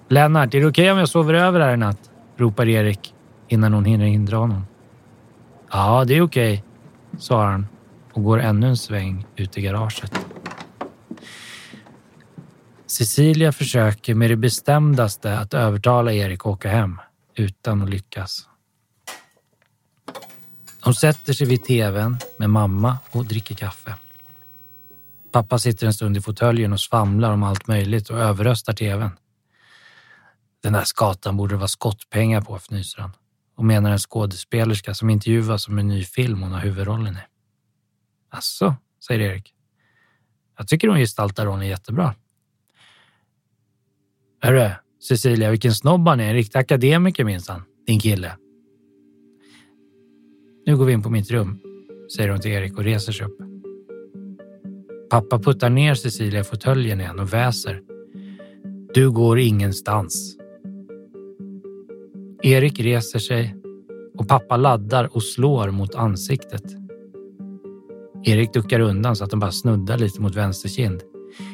Lennart, 0.08 0.54
är 0.54 0.60
det 0.60 0.66
okej 0.66 0.84
okay 0.84 0.92
om 0.92 0.98
jag 0.98 1.10
sover 1.10 1.34
över 1.34 1.60
här 1.60 1.74
i 1.74 1.78
natt? 1.78 2.10
ropar 2.38 2.68
Erik 2.68 3.14
innan 3.48 3.74
hon 3.74 3.86
hinner 3.86 4.06
hindra 4.06 4.38
honom. 4.38 4.66
Ja, 5.72 6.06
det 6.06 6.14
är 6.14 6.22
okej, 6.22 6.54
okay, 6.54 7.20
svarar 7.20 7.52
han 7.52 7.68
och 8.14 8.24
går 8.24 8.40
ännu 8.40 8.68
en 8.68 8.78
sväng 8.78 9.26
ut 9.36 9.58
i 9.58 9.62
garaget. 9.62 10.26
Cecilia 12.88 13.52
försöker 13.52 14.16
med 14.16 14.30
det 14.30 14.36
bestämdaste 14.36 15.38
att 15.38 15.54
övertala 15.54 16.14
Erik 16.14 16.40
att 16.40 16.46
åka 16.46 16.70
hem 16.70 17.00
utan 17.36 17.82
att 17.82 17.90
lyckas. 17.90 18.49
De 20.84 20.94
sätter 20.94 21.34
sig 21.34 21.48
vid 21.48 21.64
tvn 21.64 22.18
med 22.38 22.50
mamma 22.50 22.98
och 23.12 23.26
dricker 23.26 23.56
kaffe. 23.56 23.96
Pappa 25.32 25.60
sitter 25.60 25.88
en 25.88 25.94
stund 25.94 26.18
i 26.18 26.22
fåtöljen 26.22 26.74
och 26.74 26.80
svamlar 26.80 27.32
om 27.32 27.44
allt 27.44 27.68
möjligt 27.68 28.10
och 28.10 28.20
överröstar 28.20 28.74
tvn. 28.74 29.12
Den 30.64 30.74
där 30.74 30.84
skatan 30.84 31.38
borde 31.38 31.54
det 31.54 31.58
vara 31.58 31.68
skottpengar 31.68 32.42
på, 32.42 32.56
fnyser 32.56 33.02
han 33.02 33.12
och 33.56 33.66
menar 33.66 33.92
en 33.92 34.00
skådespelerska 34.00 34.94
som 34.94 35.10
intervjuas 35.10 35.68
om 35.68 35.78
en 35.78 35.88
ny 35.88 36.04
film 36.04 36.42
hon 36.42 36.52
har 36.52 36.60
huvudrollen 36.60 37.14
i. 37.14 37.20
Asså, 38.30 38.76
säger 39.08 39.20
Erik. 39.20 39.54
Jag 40.58 40.68
tycker 40.68 40.88
hon 40.88 40.98
gestaltar 40.98 41.46
rollen 41.46 41.68
jättebra. 41.68 42.16
Hörru, 44.42 44.70
Cecilia, 45.08 45.50
vilken 45.50 45.76
snobb 45.76 46.08
han 46.08 46.20
är. 46.20 46.28
En 46.28 46.34
riktig 46.34 46.60
akademiker 46.60 47.24
minsann, 47.24 47.64
din 47.88 48.00
kille. 48.00 48.38
Nu 50.70 50.78
går 50.78 50.86
vi 50.86 50.94
in 50.94 51.02
på 51.02 51.10
mitt 51.10 51.32
rum, 51.32 51.60
säger 52.16 52.30
hon 52.30 52.40
till 52.40 52.52
Erik 52.52 52.78
och 52.78 52.84
reser 52.84 53.12
sig 53.12 53.26
upp. 53.26 53.38
Pappa 55.10 55.40
puttar 55.40 55.70
ner 55.70 55.94
Cecilia 55.94 56.40
i 56.40 56.44
fåtöljen 56.44 57.02
igen 57.02 57.20
och 57.20 57.34
väser. 57.34 57.82
Du 58.94 59.12
går 59.12 59.40
ingenstans. 59.40 60.38
Erik 62.44 62.80
reser 62.80 63.20
sig 63.20 63.56
och 64.18 64.28
pappa 64.28 64.58
laddar 64.58 65.16
och 65.16 65.24
slår 65.24 65.72
mot 65.72 65.96
ansiktet. 65.96 66.64
Erik 68.24 68.54
duckar 68.54 68.80
undan 68.80 69.16
så 69.16 69.24
att 69.24 69.32
han 69.32 69.40
bara 69.40 69.52
snuddar 69.52 69.98
lite 69.98 70.22
mot 70.22 70.36
vänster 70.36 70.70
kind 70.70 71.02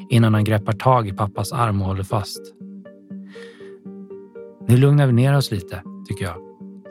innan 0.09 0.33
han 0.33 0.43
greppar 0.43 0.73
tag 0.73 1.07
i 1.07 1.13
pappas 1.13 1.51
arm 1.51 1.81
och 1.81 1.87
håller 1.87 2.03
fast. 2.03 2.41
Nu 4.67 4.77
lugnar 4.77 5.07
vi 5.07 5.13
ner 5.13 5.37
oss 5.37 5.51
lite, 5.51 5.83
tycker 6.07 6.25
jag, 6.25 6.35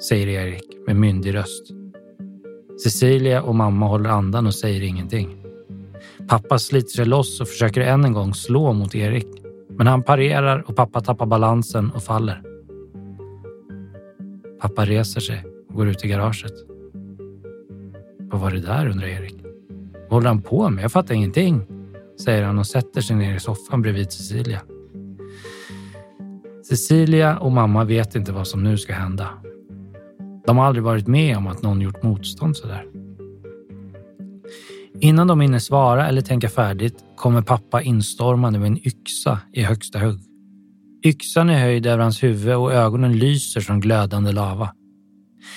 säger 0.03 0.29
Erik 0.29 0.87
med 0.87 0.97
myndig 0.97 1.35
röst. 1.35 1.84
Cecilia 2.83 3.43
och 3.43 3.55
mamma 3.55 3.87
håller 3.87 4.11
andan 4.11 4.47
och 4.47 4.55
säger 4.55 4.83
ingenting. 4.83 5.37
Pappa 6.29 6.59
sliter 6.59 6.91
sig 6.91 7.05
loss 7.07 7.41
och 7.41 7.49
försöker 7.49 7.81
än 7.81 8.05
en 8.05 8.13
gång 8.13 8.35
slå 8.35 8.73
mot 8.73 8.95
Erik. 8.95 9.27
Men 9.69 9.87
han 9.87 10.03
parerar 10.03 10.65
och 10.69 10.77
pappa 10.77 11.01
tappar 11.01 11.27
balansen 11.27 11.91
och 11.91 12.03
faller. 12.03 12.43
Pappa 14.61 14.85
reser 14.85 15.21
sig 15.21 15.45
och 15.69 15.75
går 15.75 15.89
ut 15.89 16.05
i 16.05 16.09
garaget. 16.09 16.53
Vad 18.19 18.41
var 18.41 18.51
det 18.51 18.61
där, 18.61 18.89
undrar 18.89 19.07
Erik. 19.07 19.37
Vad 19.93 20.11
håller 20.11 20.29
han 20.29 20.43
på 20.43 20.71
med? 20.71 20.85
Jag 20.85 20.93
fattar 20.93 21.15
ingenting, 21.15 21.67
säger 22.25 22.43
han 22.43 22.59
och 22.59 22.67
sätter 22.67 23.01
sig 23.01 23.17
ner 23.17 23.37
i 23.37 23.41
soffan 23.41 23.83
bredvid 23.83 24.13
Cecilia. 24.13 24.61
Cecilia 26.69 27.39
och 27.39 27.53
mamma 27.53 27.85
vet 27.85 28.15
inte 28.15 28.33
vad 28.33 28.47
som 28.47 28.65
nu 28.65 28.79
ska 28.79 28.93
hända. 28.93 29.29
De 30.47 30.57
har 30.59 30.65
aldrig 30.65 30.85
varit 30.85 31.07
med 31.07 31.37
om 31.37 31.47
att 31.47 31.63
någon 31.63 31.81
gjort 31.81 32.03
motstånd 32.03 32.57
sådär. 32.57 32.85
Innan 35.01 35.27
de 35.27 35.41
hinner 35.41 35.59
svara 35.59 36.09
eller 36.09 36.21
tänka 36.21 36.49
färdigt 36.49 37.05
kommer 37.17 37.43
pappa 37.43 37.83
instormande 37.83 38.59
med 38.59 38.67
en 38.67 38.87
yxa 38.87 39.41
i 39.53 39.63
högsta 39.63 39.99
hugg. 39.99 40.21
Yxan 41.05 41.51
är 41.51 41.61
höjd 41.61 41.87
över 41.87 42.03
hans 42.03 42.23
huvud 42.23 42.55
och 42.55 42.73
ögonen 42.73 43.19
lyser 43.19 43.61
som 43.61 43.81
glödande 43.81 44.33
lava. 44.33 44.75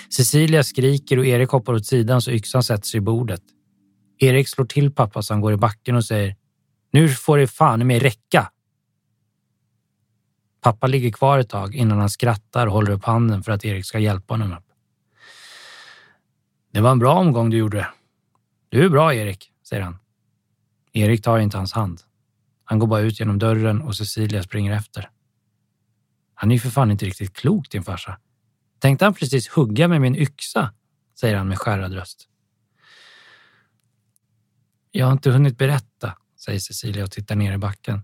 Cecilia 0.10 0.64
skriker 0.64 1.20
och 1.20 1.26
Erik 1.26 1.50
hoppar 1.50 1.74
åt 1.74 1.86
sidan 1.86 2.22
så 2.22 2.32
yxan 2.32 2.64
sätter 2.64 2.86
sig 2.86 2.98
i 2.98 3.02
bordet. 3.02 3.42
Erik 4.20 4.48
slår 4.48 4.66
till 4.66 4.92
pappa 4.92 5.22
så 5.22 5.34
han 5.34 5.42
går 5.42 5.54
i 5.54 5.58
backen 5.58 5.96
och 5.96 6.06
säger 6.06 6.36
Nu 6.92 7.10
får 7.10 7.38
det 7.38 7.48
fan 7.48 7.88
med 7.88 8.02
räcka! 8.02 8.52
Pappa 10.62 10.88
ligger 10.88 11.12
kvar 11.12 11.40
ett 11.40 11.50
tag 11.50 11.76
innan 11.76 12.00
han 12.00 12.10
skrattar 12.10 12.68
och 12.68 12.74
håller 12.74 12.92
upp 12.92 13.06
handen 13.06 13.44
för 13.44 13.52
att 13.52 13.66
Erik 13.66 13.86
ska 13.86 14.00
hjälpa 14.00 14.34
honom 14.34 14.52
upp. 14.52 14.67
Det 16.72 16.82
var 16.82 16.92
en 16.92 17.00
bra 17.00 17.14
omgång 17.14 17.50
du 17.50 17.58
gjorde. 17.58 17.88
Du 18.70 18.86
är 18.86 18.90
bra, 18.90 19.14
Erik, 19.14 19.52
säger 19.64 19.84
han. 19.84 19.98
Erik 20.94 21.24
tar 21.24 21.40
inte 21.40 21.58
hans 21.58 21.74
hand. 21.74 22.02
Han 22.64 22.80
går 22.80 22.88
bara 22.88 23.00
ut 23.00 23.20
genom 23.20 23.40
dörren 23.40 23.82
och 23.82 23.96
Cecilia 23.96 24.44
springer 24.44 24.72
efter. 24.72 25.10
Han 26.34 26.52
är 26.52 26.56
ju 26.56 26.60
för 26.60 26.70
fan 26.70 26.92
inte 26.92 27.06
riktigt 27.06 27.34
klok, 27.34 27.70
din 27.70 27.84
farsa. 27.84 28.20
Tänkte 28.80 29.06
han 29.06 29.14
precis 29.14 29.50
hugga 29.50 29.88
med 29.88 30.02
min 30.02 30.16
yxa, 30.16 30.74
säger 31.20 31.36
han 31.36 31.48
med 31.48 31.60
skärrad 31.60 31.94
röst. 31.94 32.28
Jag 34.92 35.06
har 35.06 35.14
inte 35.14 35.32
hunnit 35.32 35.58
berätta, 35.58 36.18
säger 36.40 36.60
Cecilia 36.60 37.04
och 37.04 37.12
tittar 37.12 37.36
ner 37.36 37.54
i 37.54 37.58
backen. 37.58 38.02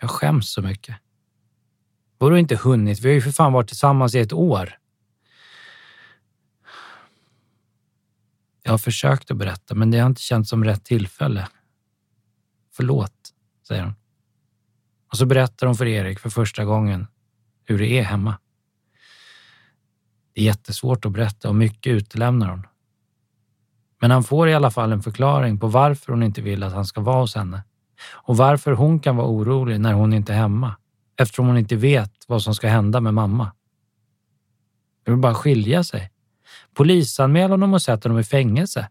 Jag 0.00 0.10
skäms 0.10 0.52
så 0.52 0.62
mycket. 0.62 0.96
Vadå 2.18 2.38
inte 2.38 2.56
hunnit? 2.56 3.00
Vi 3.00 3.08
har 3.08 3.14
ju 3.14 3.20
för 3.20 3.30
fan 3.30 3.52
varit 3.52 3.68
tillsammans 3.68 4.14
i 4.14 4.18
ett 4.18 4.32
år. 4.32 4.78
Jag 8.68 8.72
har 8.72 8.78
försökt 8.78 9.30
att 9.30 9.36
berätta, 9.36 9.74
men 9.74 9.90
det 9.90 9.98
har 9.98 10.06
inte 10.06 10.22
känts 10.22 10.50
som 10.50 10.64
rätt 10.64 10.84
tillfälle. 10.84 11.48
Förlåt, 12.76 13.12
säger 13.68 13.82
hon. 13.82 13.94
Och 15.10 15.16
så 15.16 15.26
berättar 15.26 15.66
hon 15.66 15.76
för 15.76 15.86
Erik 15.86 16.18
för 16.18 16.30
första 16.30 16.64
gången 16.64 17.06
hur 17.64 17.78
det 17.78 17.98
är 17.98 18.02
hemma. 18.02 18.38
Det 20.34 20.40
är 20.40 20.44
jättesvårt 20.44 21.04
att 21.04 21.12
berätta 21.12 21.48
och 21.48 21.54
mycket 21.54 21.90
utelämnar 21.90 22.48
hon. 22.48 22.66
Men 24.00 24.10
han 24.10 24.24
får 24.24 24.48
i 24.48 24.54
alla 24.54 24.70
fall 24.70 24.92
en 24.92 25.02
förklaring 25.02 25.58
på 25.58 25.66
varför 25.66 26.12
hon 26.12 26.22
inte 26.22 26.42
vill 26.42 26.62
att 26.62 26.72
han 26.72 26.86
ska 26.86 27.00
vara 27.00 27.20
hos 27.20 27.34
henne 27.34 27.62
och 28.12 28.36
varför 28.36 28.72
hon 28.72 29.00
kan 29.00 29.16
vara 29.16 29.28
orolig 29.28 29.80
när 29.80 29.92
hon 29.92 30.12
inte 30.12 30.32
är 30.32 30.36
hemma 30.36 30.76
eftersom 31.16 31.46
hon 31.46 31.58
inte 31.58 31.76
vet 31.76 32.12
vad 32.26 32.42
som 32.42 32.54
ska 32.54 32.68
hända 32.68 33.00
med 33.00 33.14
mamma. 33.14 33.52
Det 35.04 35.10
vill 35.10 35.20
bara 35.20 35.34
skilja 35.34 35.84
sig. 35.84 36.10
Polisanmäl 36.74 37.50
honom 37.50 37.74
och 37.74 37.82
sätt 37.82 38.04
honom 38.04 38.18
i 38.18 38.24
fängelse, 38.24 38.88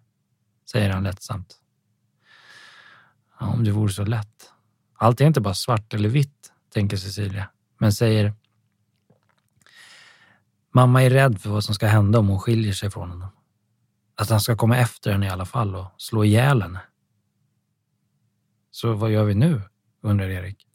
säger 0.72 0.90
han 0.90 1.04
lättsamt. 1.04 1.56
Ja, 3.40 3.48
om 3.48 3.64
det 3.64 3.72
vore 3.72 3.94
så 3.94 4.06
lätt. 4.06 4.52
Allt 4.94 5.22
är 5.22 5.26
inte 5.26 5.42
bara 5.42 5.54
svart 5.54 5.94
eller 5.94 6.10
vitt, 6.10 6.52
tänker 6.74 6.98
Cecilia, 6.98 7.50
men 7.78 7.94
säger 7.94 8.34
Mamma 10.72 11.04
är 11.04 11.10
rädd 11.10 11.42
för 11.42 11.50
vad 11.50 11.64
som 11.64 11.76
ska 11.76 11.88
hända 11.88 12.20
om 12.20 12.28
hon 12.28 12.40
skiljer 12.40 12.74
sig 12.74 12.92
från 12.92 13.10
honom. 13.10 13.30
Att 14.16 14.30
han 14.30 14.42
ska 14.42 14.56
komma 14.56 14.78
efter 14.78 15.12
henne 15.12 15.26
i 15.26 15.30
alla 15.30 15.46
fall 15.46 15.76
och 15.76 15.86
slå 15.98 16.26
ihjäl 16.26 16.62
henne. 16.62 16.80
Så 18.72 18.94
vad 18.94 19.12
gör 19.12 19.24
vi 19.24 19.36
nu? 19.36 19.62
undrar 20.02 20.30
Erik. 20.30 20.68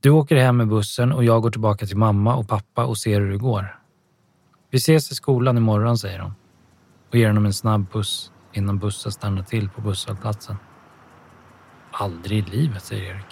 Du 0.00 0.10
åker 0.10 0.36
hem 0.36 0.56
med 0.56 0.68
bussen 0.68 1.12
och 1.12 1.24
jag 1.24 1.42
går 1.42 1.50
tillbaka 1.50 1.86
till 1.86 1.96
mamma 1.96 2.36
och 2.36 2.48
pappa 2.48 2.84
och 2.84 2.98
ser 2.98 3.20
hur 3.20 3.30
det 3.30 3.38
går. 3.38 3.77
Vi 4.70 4.78
ses 4.78 5.12
i 5.12 5.14
skolan 5.14 5.56
imorgon, 5.56 5.98
säger 5.98 6.18
hon 6.18 6.34
och 7.08 7.14
ger 7.14 7.26
honom 7.26 7.46
en 7.46 7.52
snabb 7.52 7.92
puss 7.92 8.32
innan 8.52 8.78
bussen 8.78 9.12
stannar 9.12 9.42
till 9.42 9.68
på 9.68 9.80
busshållplatsen. 9.80 10.56
Aldrig 11.92 12.38
i 12.38 12.50
livet, 12.50 12.84
säger 12.84 13.14
Erik. 13.14 13.26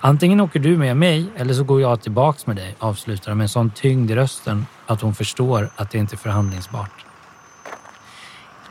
Antingen 0.00 0.40
åker 0.40 0.60
du 0.60 0.76
med 0.76 0.96
mig 0.96 1.26
eller 1.36 1.54
så 1.54 1.64
går 1.64 1.80
jag 1.80 2.02
tillbaks 2.02 2.46
med 2.46 2.56
dig, 2.56 2.76
avslutar 2.78 3.30
han 3.30 3.38
med 3.38 3.44
en 3.44 3.48
sån 3.48 3.70
tyngd 3.70 4.10
i 4.10 4.14
rösten 4.14 4.66
att 4.86 5.00
hon 5.00 5.14
förstår 5.14 5.70
att 5.76 5.90
det 5.90 5.98
inte 5.98 6.14
är 6.14 6.18
förhandlingsbart. 6.18 7.04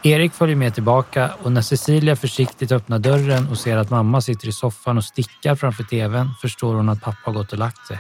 Erik 0.03 0.34
följer 0.34 0.56
med 0.56 0.74
tillbaka 0.74 1.32
och 1.43 1.51
när 1.51 1.62
Cecilia 1.62 2.16
försiktigt 2.16 2.72
öppnar 2.72 2.99
dörren 2.99 3.49
och 3.49 3.58
ser 3.58 3.78
att 3.78 3.89
mamma 3.89 4.22
sitter 4.22 4.47
i 4.47 4.51
soffan 4.51 4.97
och 4.97 5.03
stickar 5.03 5.56
framför 5.56 5.84
tvn 5.84 6.30
förstår 6.41 6.76
hon 6.76 6.89
att 6.89 7.01
pappa 7.01 7.22
har 7.24 7.34
gått 7.34 7.51
och 7.51 7.60
lagt 7.60 7.88
sig. 7.88 7.99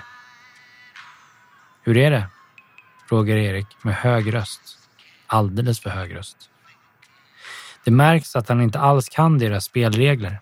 Hur 1.83 1.97
är 1.97 2.11
det? 2.11 2.27
Frågar 3.09 3.35
Erik 3.35 3.67
med 3.81 3.95
hög 3.95 4.33
röst. 4.33 4.61
Alldeles 5.27 5.79
för 5.79 5.89
hög 5.89 6.15
röst. 6.15 6.49
Det 7.85 7.91
märks 7.91 8.35
att 8.35 8.49
han 8.49 8.61
inte 8.61 8.79
alls 8.79 9.09
kan 9.09 9.37
deras 9.37 9.65
spelregler. 9.65 10.39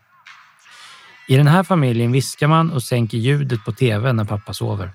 I 1.28 1.36
den 1.36 1.48
här 1.48 1.64
familjen 1.64 2.12
viskar 2.12 2.48
man 2.48 2.72
och 2.72 2.84
sänker 2.84 3.18
ljudet 3.18 3.66
på 3.66 3.72
tv 3.72 4.14
när 4.14 4.26
pappa 4.26 4.54
sover. 4.54 4.92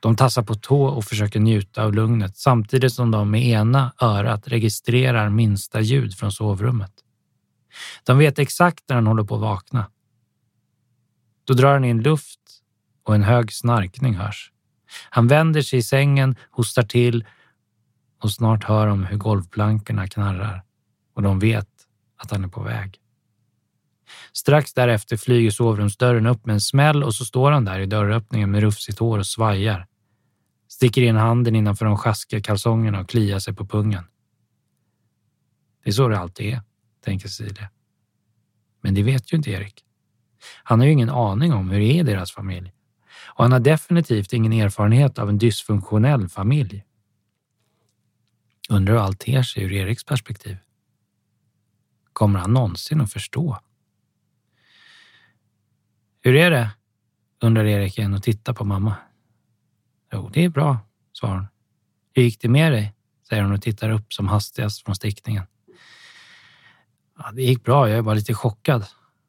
De 0.00 0.16
tassar 0.16 0.42
på 0.42 0.54
tå 0.54 0.84
och 0.84 1.04
försöker 1.04 1.40
njuta 1.40 1.84
av 1.84 1.94
lugnet 1.94 2.36
samtidigt 2.36 2.92
som 2.92 3.10
de 3.10 3.30
med 3.30 3.42
ena 3.42 3.92
örat 4.00 4.48
registrerar 4.48 5.28
minsta 5.28 5.80
ljud 5.80 6.14
från 6.14 6.32
sovrummet. 6.32 6.92
De 8.04 8.18
vet 8.18 8.38
exakt 8.38 8.84
när 8.88 8.96
han 8.96 9.06
håller 9.06 9.24
på 9.24 9.34
att 9.34 9.40
vakna. 9.40 9.90
Då 11.44 11.54
drar 11.54 11.72
han 11.72 11.84
in 11.84 12.02
luft 12.02 12.40
och 13.04 13.14
en 13.14 13.22
hög 13.22 13.52
snarkning 13.52 14.14
hörs. 14.14 14.52
Han 15.10 15.28
vänder 15.28 15.62
sig 15.62 15.78
i 15.78 15.82
sängen, 15.82 16.36
hostar 16.50 16.82
till 16.82 17.24
och 18.22 18.32
snart 18.32 18.64
hör 18.64 18.86
de 18.86 19.04
hur 19.04 19.16
golvplankorna 19.16 20.06
knarrar 20.06 20.62
och 21.14 21.22
de 21.22 21.38
vet 21.38 21.68
att 22.16 22.30
han 22.30 22.44
är 22.44 22.48
på 22.48 22.62
väg. 22.62 23.00
Strax 24.32 24.74
därefter 24.74 25.16
flyger 25.16 25.50
sovrumsdörren 25.50 26.26
upp 26.26 26.46
med 26.46 26.52
en 26.52 26.60
smäll 26.60 27.04
och 27.04 27.14
så 27.14 27.24
står 27.24 27.50
han 27.50 27.64
där 27.64 27.80
i 27.80 27.86
dörröppningen 27.86 28.50
med 28.50 28.60
rufsigt 28.60 28.98
hår 28.98 29.18
och 29.18 29.26
svajar. 29.26 29.86
Sticker 30.68 31.02
in 31.02 31.16
handen 31.16 31.56
innanför 31.56 31.84
de 31.84 31.96
sjaskiga 31.96 32.40
kalsongerna 32.40 33.00
och 33.00 33.08
kliar 33.08 33.38
sig 33.38 33.54
på 33.54 33.66
pungen. 33.66 34.04
Det 35.84 35.90
är 35.90 35.92
så 35.92 36.08
det 36.08 36.18
alltid 36.18 36.46
är, 36.46 36.62
tänker 37.04 37.28
Cecilia. 37.28 37.70
Men 38.80 38.94
det 38.94 39.02
vet 39.02 39.32
ju 39.32 39.36
inte 39.36 39.50
Erik. 39.50 39.84
Han 40.62 40.80
har 40.80 40.86
ju 40.86 40.92
ingen 40.92 41.10
aning 41.10 41.52
om 41.52 41.70
hur 41.70 41.78
det 41.80 41.86
är 41.86 42.00
i 42.00 42.02
deras 42.02 42.32
familj. 42.32 42.72
Och 43.40 43.44
han 43.44 43.52
har 43.52 43.60
definitivt 43.60 44.32
ingen 44.32 44.52
erfarenhet 44.52 45.18
av 45.18 45.28
en 45.28 45.38
dysfunktionell 45.38 46.28
familj. 46.28 46.84
Undrar 48.68 48.94
hur 48.94 49.00
allt 49.00 49.20
ter 49.20 49.42
sig 49.42 49.62
ur 49.62 49.72
Eriks 49.72 50.04
perspektiv. 50.04 50.56
Kommer 52.12 52.38
han 52.38 52.52
någonsin 52.52 53.00
att 53.00 53.12
förstå? 53.12 53.58
Hur 56.22 56.36
är 56.36 56.50
det? 56.50 56.70
undrar 57.40 57.64
Erik 57.64 57.98
igen 57.98 58.14
och 58.14 58.22
tittar 58.22 58.52
på 58.52 58.64
mamma. 58.64 58.94
Jo, 60.12 60.30
det 60.32 60.44
är 60.44 60.48
bra, 60.48 60.78
svarar 61.12 61.34
hon. 61.34 61.48
Hur 62.12 62.22
gick 62.22 62.40
det 62.40 62.48
med 62.48 62.72
dig? 62.72 62.94
säger 63.28 63.42
hon 63.42 63.52
och 63.52 63.62
tittar 63.62 63.90
upp 63.90 64.12
som 64.12 64.28
hastigast 64.28 64.84
från 64.84 64.94
stickningen. 64.94 65.44
Ja, 67.18 67.30
det 67.32 67.42
gick 67.42 67.64
bra, 67.64 67.88
jag 67.88 67.98
är 67.98 68.02
bara 68.02 68.14
lite 68.14 68.34
chockad 68.34 68.86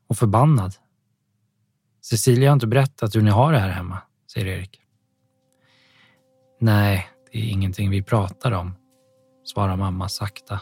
och 0.07 0.17
förbannad. 0.17 0.75
Cecilia 2.11 2.49
har 2.49 2.53
inte 2.53 2.67
berättat 2.67 3.15
hur 3.15 3.21
ni 3.21 3.29
har 3.31 3.53
det 3.53 3.59
här 3.59 3.69
hemma, 3.69 3.97
säger 4.33 4.47
Erik. 4.47 4.81
Nej, 6.59 7.07
det 7.31 7.37
är 7.39 7.43
ingenting 7.43 7.89
vi 7.89 8.03
pratar 8.03 8.51
om, 8.51 8.73
svarar 9.43 9.75
mamma 9.75 10.09
sakta 10.09 10.61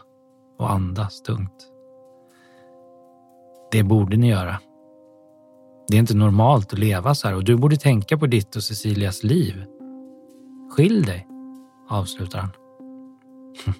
och 0.57 0.71
andas 0.71 1.21
tungt. 1.21 1.67
Det 3.71 3.83
borde 3.83 4.17
ni 4.17 4.29
göra. 4.29 4.59
Det 5.87 5.95
är 5.95 5.99
inte 5.99 6.17
normalt 6.17 6.73
att 6.73 6.79
leva 6.79 7.15
så 7.15 7.27
här 7.27 7.35
och 7.35 7.43
du 7.43 7.57
borde 7.57 7.77
tänka 7.77 8.17
på 8.17 8.27
ditt 8.27 8.55
och 8.55 8.63
Cecilias 8.63 9.23
liv. 9.23 9.65
Skilj 10.71 11.05
dig, 11.05 11.27
avslutar 11.89 12.39
han. 12.39 12.51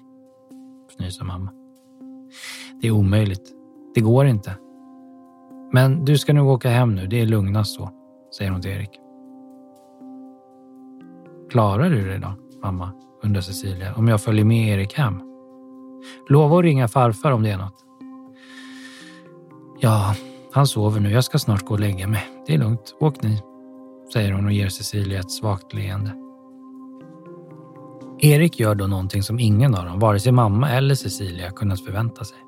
Fnyser 0.90 1.24
mamma. 1.24 1.52
Det 2.80 2.88
är 2.88 2.92
omöjligt. 2.92 3.52
Det 3.94 4.00
går 4.00 4.26
inte. 4.26 4.56
Men 5.72 6.04
du 6.04 6.18
ska 6.18 6.32
nog 6.32 6.48
åka 6.48 6.70
hem 6.70 6.94
nu. 6.94 7.06
Det 7.06 7.20
är 7.20 7.26
lugnast 7.26 7.74
så, 7.74 7.90
säger 8.38 8.50
hon 8.50 8.62
till 8.62 8.70
Erik. 8.70 8.90
Klarar 11.50 11.90
du 11.90 12.08
det 12.08 12.18
då, 12.18 12.34
mamma? 12.62 12.92
undrar 13.22 13.40
Cecilia. 13.40 13.94
Om 13.94 14.08
jag 14.08 14.20
följer 14.20 14.44
med 14.44 14.68
Erik 14.68 14.94
hem? 14.94 15.20
Lova 16.28 16.58
att 16.58 16.64
ringa 16.64 16.88
farfar 16.88 17.32
om 17.32 17.42
det 17.42 17.50
är 17.50 17.58
något. 17.58 17.84
Ja, 19.80 20.14
han 20.52 20.66
sover 20.66 21.00
nu. 21.00 21.10
Jag 21.10 21.24
ska 21.24 21.38
snart 21.38 21.64
gå 21.64 21.74
och 21.74 21.80
lägga 21.80 22.06
mig. 22.08 22.22
Det 22.46 22.54
är 22.54 22.58
lugnt. 22.58 22.94
Åk 23.00 23.22
ni, 23.22 23.42
säger 24.12 24.32
hon 24.32 24.46
och 24.46 24.52
ger 24.52 24.68
Cecilia 24.68 25.20
ett 25.20 25.30
svagt 25.30 25.74
leende. 25.74 26.12
Erik 28.18 28.60
gör 28.60 28.74
då 28.74 28.86
någonting 28.86 29.22
som 29.22 29.38
ingen 29.38 29.74
av 29.74 29.84
dem, 29.84 29.98
vare 29.98 30.20
sig 30.20 30.32
mamma 30.32 30.70
eller 30.70 30.94
Cecilia, 30.94 31.50
kunnat 31.50 31.84
förvänta 31.84 32.24
sig. 32.24 32.38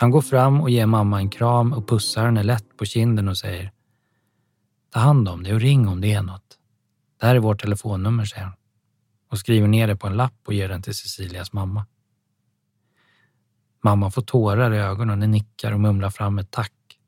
Han 0.00 0.10
går 0.10 0.22
fram 0.22 0.60
och 0.60 0.70
ger 0.70 0.86
mamma 0.86 1.18
en 1.18 1.30
kram 1.30 1.72
och 1.72 1.88
pussar 1.88 2.24
henne 2.24 2.42
lätt 2.42 2.76
på 2.76 2.84
kinden 2.84 3.28
och 3.28 3.38
säger 3.38 3.72
Ta 4.92 4.98
hand 4.98 5.28
om 5.28 5.42
dig 5.42 5.54
och 5.54 5.60
ring 5.60 5.88
om 5.88 6.00
det 6.00 6.12
är 6.12 6.22
något. 6.22 6.58
Det 7.20 7.26
här 7.26 7.34
är 7.34 7.38
vårt 7.38 7.60
telefonnummer, 7.60 8.24
säger 8.24 8.44
han 8.44 8.54
och 9.30 9.38
skriver 9.38 9.68
ner 9.68 9.86
det 9.86 9.96
på 9.96 10.06
en 10.06 10.16
lapp 10.16 10.34
och 10.46 10.54
ger 10.54 10.68
den 10.68 10.82
till 10.82 10.94
Cecilias 10.94 11.52
mamma. 11.52 11.86
Mamma 13.84 14.10
får 14.10 14.22
tårar 14.22 14.74
i 14.74 14.78
ögonen 14.78 15.22
och 15.22 15.28
nickar 15.28 15.72
och 15.72 15.80
mumlar 15.80 16.10
fram 16.10 16.38
ett 16.38 16.50
tack. 16.50 16.98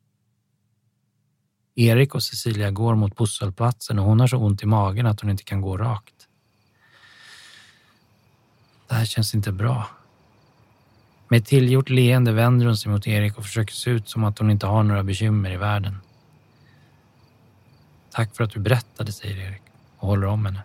Erik 1.75 2.15
och 2.15 2.23
Cecilia 2.23 2.71
går 2.71 2.95
mot 2.95 3.17
pusselplatsen 3.17 3.99
och 3.99 4.05
hon 4.05 4.21
har 4.21 4.27
så 4.27 4.37
ont 4.37 4.63
i 4.63 4.67
magen 4.67 5.07
att 5.07 5.21
hon 5.21 5.31
inte 5.31 5.45
kan 5.45 5.61
gå 5.61 5.77
rakt. 5.77 6.29
Det 8.89 8.95
här 8.95 9.05
känns 9.05 9.35
inte 9.35 9.53
bra. 9.53 9.87
Med 11.33 11.39
ett 11.39 11.47
tillgjort 11.47 11.91
leende 11.91 12.33
vänder 12.33 12.67
hon 12.67 12.77
sig 12.77 12.93
mot 12.93 13.07
Erik 13.07 13.39
och 13.39 13.45
försöker 13.45 13.75
se 13.75 13.91
ut 13.91 14.09
som 14.09 14.25
att 14.25 14.39
hon 14.39 14.51
inte 14.51 14.67
har 14.67 14.83
några 14.83 15.03
bekymmer 15.03 15.51
i 15.51 15.57
världen. 15.57 15.97
Tack 18.11 18.37
för 18.37 18.45
att 18.45 18.51
du 18.51 18.61
berättade, 18.61 19.13
säger 19.13 19.37
Erik 19.37 19.63
och 19.99 20.09
håller 20.09 20.27
om 20.27 20.47
henne. 20.47 20.63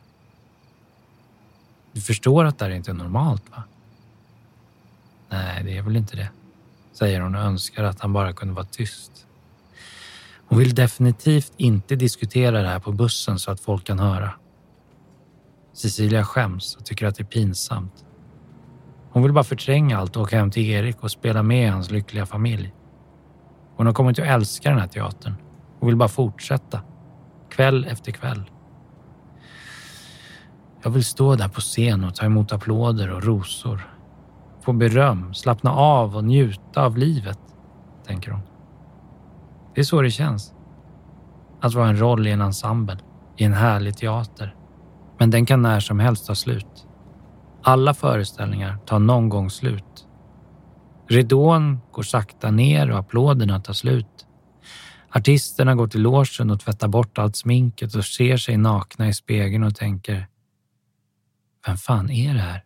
Du 1.91 2.01
förstår 2.01 2.45
att 2.45 2.59
det 2.59 2.65
här 2.65 2.71
inte 2.71 2.91
är 2.91 2.93
normalt, 2.93 3.43
va? 3.51 3.63
Nej, 5.29 5.63
det 5.63 5.77
är 5.77 5.81
väl 5.81 5.95
inte 5.95 6.15
det, 6.15 6.29
säger 6.93 7.21
hon 7.21 7.35
och 7.35 7.41
önskar 7.41 7.83
att 7.83 7.99
han 7.99 8.13
bara 8.13 8.33
kunde 8.33 8.53
vara 8.53 8.65
tyst. 8.65 9.27
Hon 10.47 10.59
vill 10.59 10.75
definitivt 10.75 11.53
inte 11.57 11.95
diskutera 11.95 12.61
det 12.61 12.67
här 12.67 12.79
på 12.79 12.91
bussen 12.91 13.39
så 13.39 13.51
att 13.51 13.59
folk 13.59 13.83
kan 13.83 13.99
höra. 13.99 14.33
Cecilia 15.73 16.23
skäms 16.25 16.75
och 16.75 16.85
tycker 16.85 17.05
att 17.05 17.15
det 17.15 17.23
är 17.23 17.25
pinsamt. 17.25 18.03
Hon 19.17 19.23
vill 19.23 19.33
bara 19.33 19.43
förtränga 19.43 19.97
allt 19.97 20.15
och 20.15 20.21
åka 20.21 20.37
hem 20.37 20.51
till 20.51 20.69
Erik 20.69 21.03
och 21.03 21.11
spela 21.11 21.43
med 21.43 21.71
hans 21.71 21.91
lyckliga 21.91 22.25
familj. 22.25 22.73
Hon 23.75 23.85
har 23.85 23.93
kommit 23.93 24.19
att 24.19 24.25
älska 24.25 24.69
den 24.69 24.79
här 24.79 24.87
teatern 24.87 25.33
och 25.79 25.87
vill 25.87 25.95
bara 25.95 26.09
fortsätta. 26.09 26.81
Kväll 27.49 27.85
efter 27.85 28.11
kväll. 28.11 28.49
Jag 30.83 30.91
vill 30.91 31.05
stå 31.05 31.35
där 31.35 31.47
på 31.47 31.61
scen 31.61 32.03
och 32.03 32.15
ta 32.15 32.25
emot 32.25 32.51
applåder 32.51 33.13
och 33.13 33.23
rosor. 33.23 33.89
Få 34.61 34.73
beröm, 34.73 35.33
slappna 35.33 35.71
av 35.71 36.15
och 36.15 36.23
njuta 36.23 36.85
av 36.85 36.97
livet, 36.97 37.39
tänker 38.07 38.31
hon. 38.31 38.41
Det 39.75 39.81
är 39.81 39.85
så 39.85 40.01
det 40.01 40.11
känns. 40.11 40.53
Att 41.61 41.73
vara 41.73 41.89
en 41.89 41.99
roll 41.99 42.27
i 42.27 42.31
en 42.31 42.41
ensemble, 42.41 42.97
i 43.37 43.43
en 43.43 43.53
härlig 43.53 43.97
teater. 43.97 44.55
Men 45.19 45.29
den 45.31 45.45
kan 45.45 45.61
när 45.61 45.79
som 45.79 45.99
helst 45.99 46.27
ta 46.27 46.35
slut. 46.35 46.86
Alla 47.67 47.93
föreställningar 47.93 48.77
tar 48.85 48.99
någon 48.99 49.29
gång 49.29 49.49
slut. 49.49 50.07
Ridån 51.09 51.79
går 51.91 52.03
sakta 52.03 52.51
ner 52.51 52.91
och 52.91 52.99
applåderna 52.99 53.59
tar 53.61 53.73
slut. 53.73 54.27
Artisterna 55.09 55.75
går 55.75 55.87
till 55.87 56.01
logen 56.01 56.51
och 56.51 56.59
tvättar 56.59 56.87
bort 56.87 57.17
allt 57.17 57.35
sminket 57.35 57.95
och 57.95 58.05
ser 58.05 58.37
sig 58.37 58.57
nakna 58.57 59.07
i 59.07 59.13
spegeln 59.13 59.63
och 59.63 59.75
tänker 59.75 60.27
Vem 61.67 61.77
fan 61.77 62.09
är 62.11 62.33
det 62.33 62.39
här? 62.39 62.63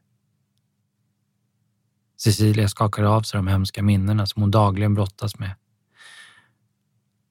Cecilia 2.18 2.68
skakar 2.68 3.04
av 3.04 3.22
sig 3.22 3.38
de 3.38 3.48
hemska 3.48 3.84
minnena 3.84 4.26
som 4.26 4.42
hon 4.42 4.52
dagligen 4.52 4.94
brottas 4.94 5.40
med. 5.40 5.56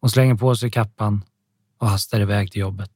Hon 0.00 0.10
slänger 0.10 0.34
på 0.34 0.56
sig 0.56 0.70
kappan 0.70 1.24
och 1.78 1.88
hastar 1.88 2.20
iväg 2.20 2.52
till 2.52 2.60
jobbet. 2.60 2.90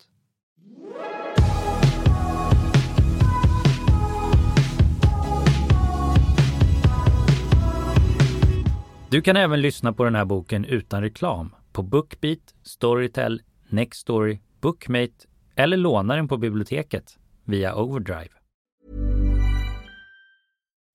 Du 9.15 9.23
kan 9.23 9.37
även 9.37 9.61
lyssna 9.61 9.93
på 9.93 10.05
den 10.05 10.15
här 10.15 10.25
boken 10.25 10.65
utan 10.65 11.03
reklam 11.03 11.55
på 11.73 11.83
Bookbeat, 11.83 12.55
Storytel, 12.63 13.43
Nextory, 13.69 14.39
Bookmate 14.61 15.27
eller 15.57 15.77
låna 15.77 16.17
den 16.17 16.29
på 16.29 16.37
biblioteket 16.37 17.19
via 17.45 17.75
Overdrive. 17.75 18.31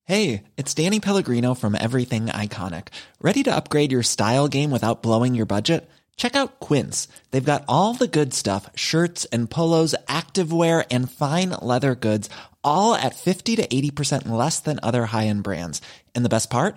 Hey, 0.08 0.42
it's 0.56 0.84
Danny 0.84 1.00
Pellegrino 1.00 1.54
from 1.54 1.74
Everything 1.74 2.26
Iconic. 2.26 2.86
Ready 3.20 3.44
to 3.44 3.56
upgrade 3.56 3.92
your 3.92 4.02
style 4.02 4.48
game 4.48 4.70
without 4.70 5.02
blowing 5.02 5.38
your 5.38 5.46
budget? 5.46 5.90
Check 6.16 6.36
out 6.36 6.68
Quince. 6.68 7.08
They've 7.30 7.52
got 7.52 7.64
all 7.68 7.94
the 7.94 8.18
good 8.18 8.34
stuff, 8.34 8.68
shirts 8.74 9.28
and 9.32 9.50
polos, 9.50 9.94
activewear 10.06 10.84
and 10.90 11.10
fine 11.10 11.50
leather 11.62 11.94
goods, 11.94 12.28
all 12.62 12.94
at 12.94 13.16
50 13.16 13.56
to 13.56 13.66
80% 13.66 14.28
less 14.28 14.60
than 14.60 14.78
other 14.82 15.06
high-end 15.06 15.42
brands. 15.42 15.80
And 16.14 16.24
the 16.24 16.36
best 16.36 16.50
part? 16.50 16.76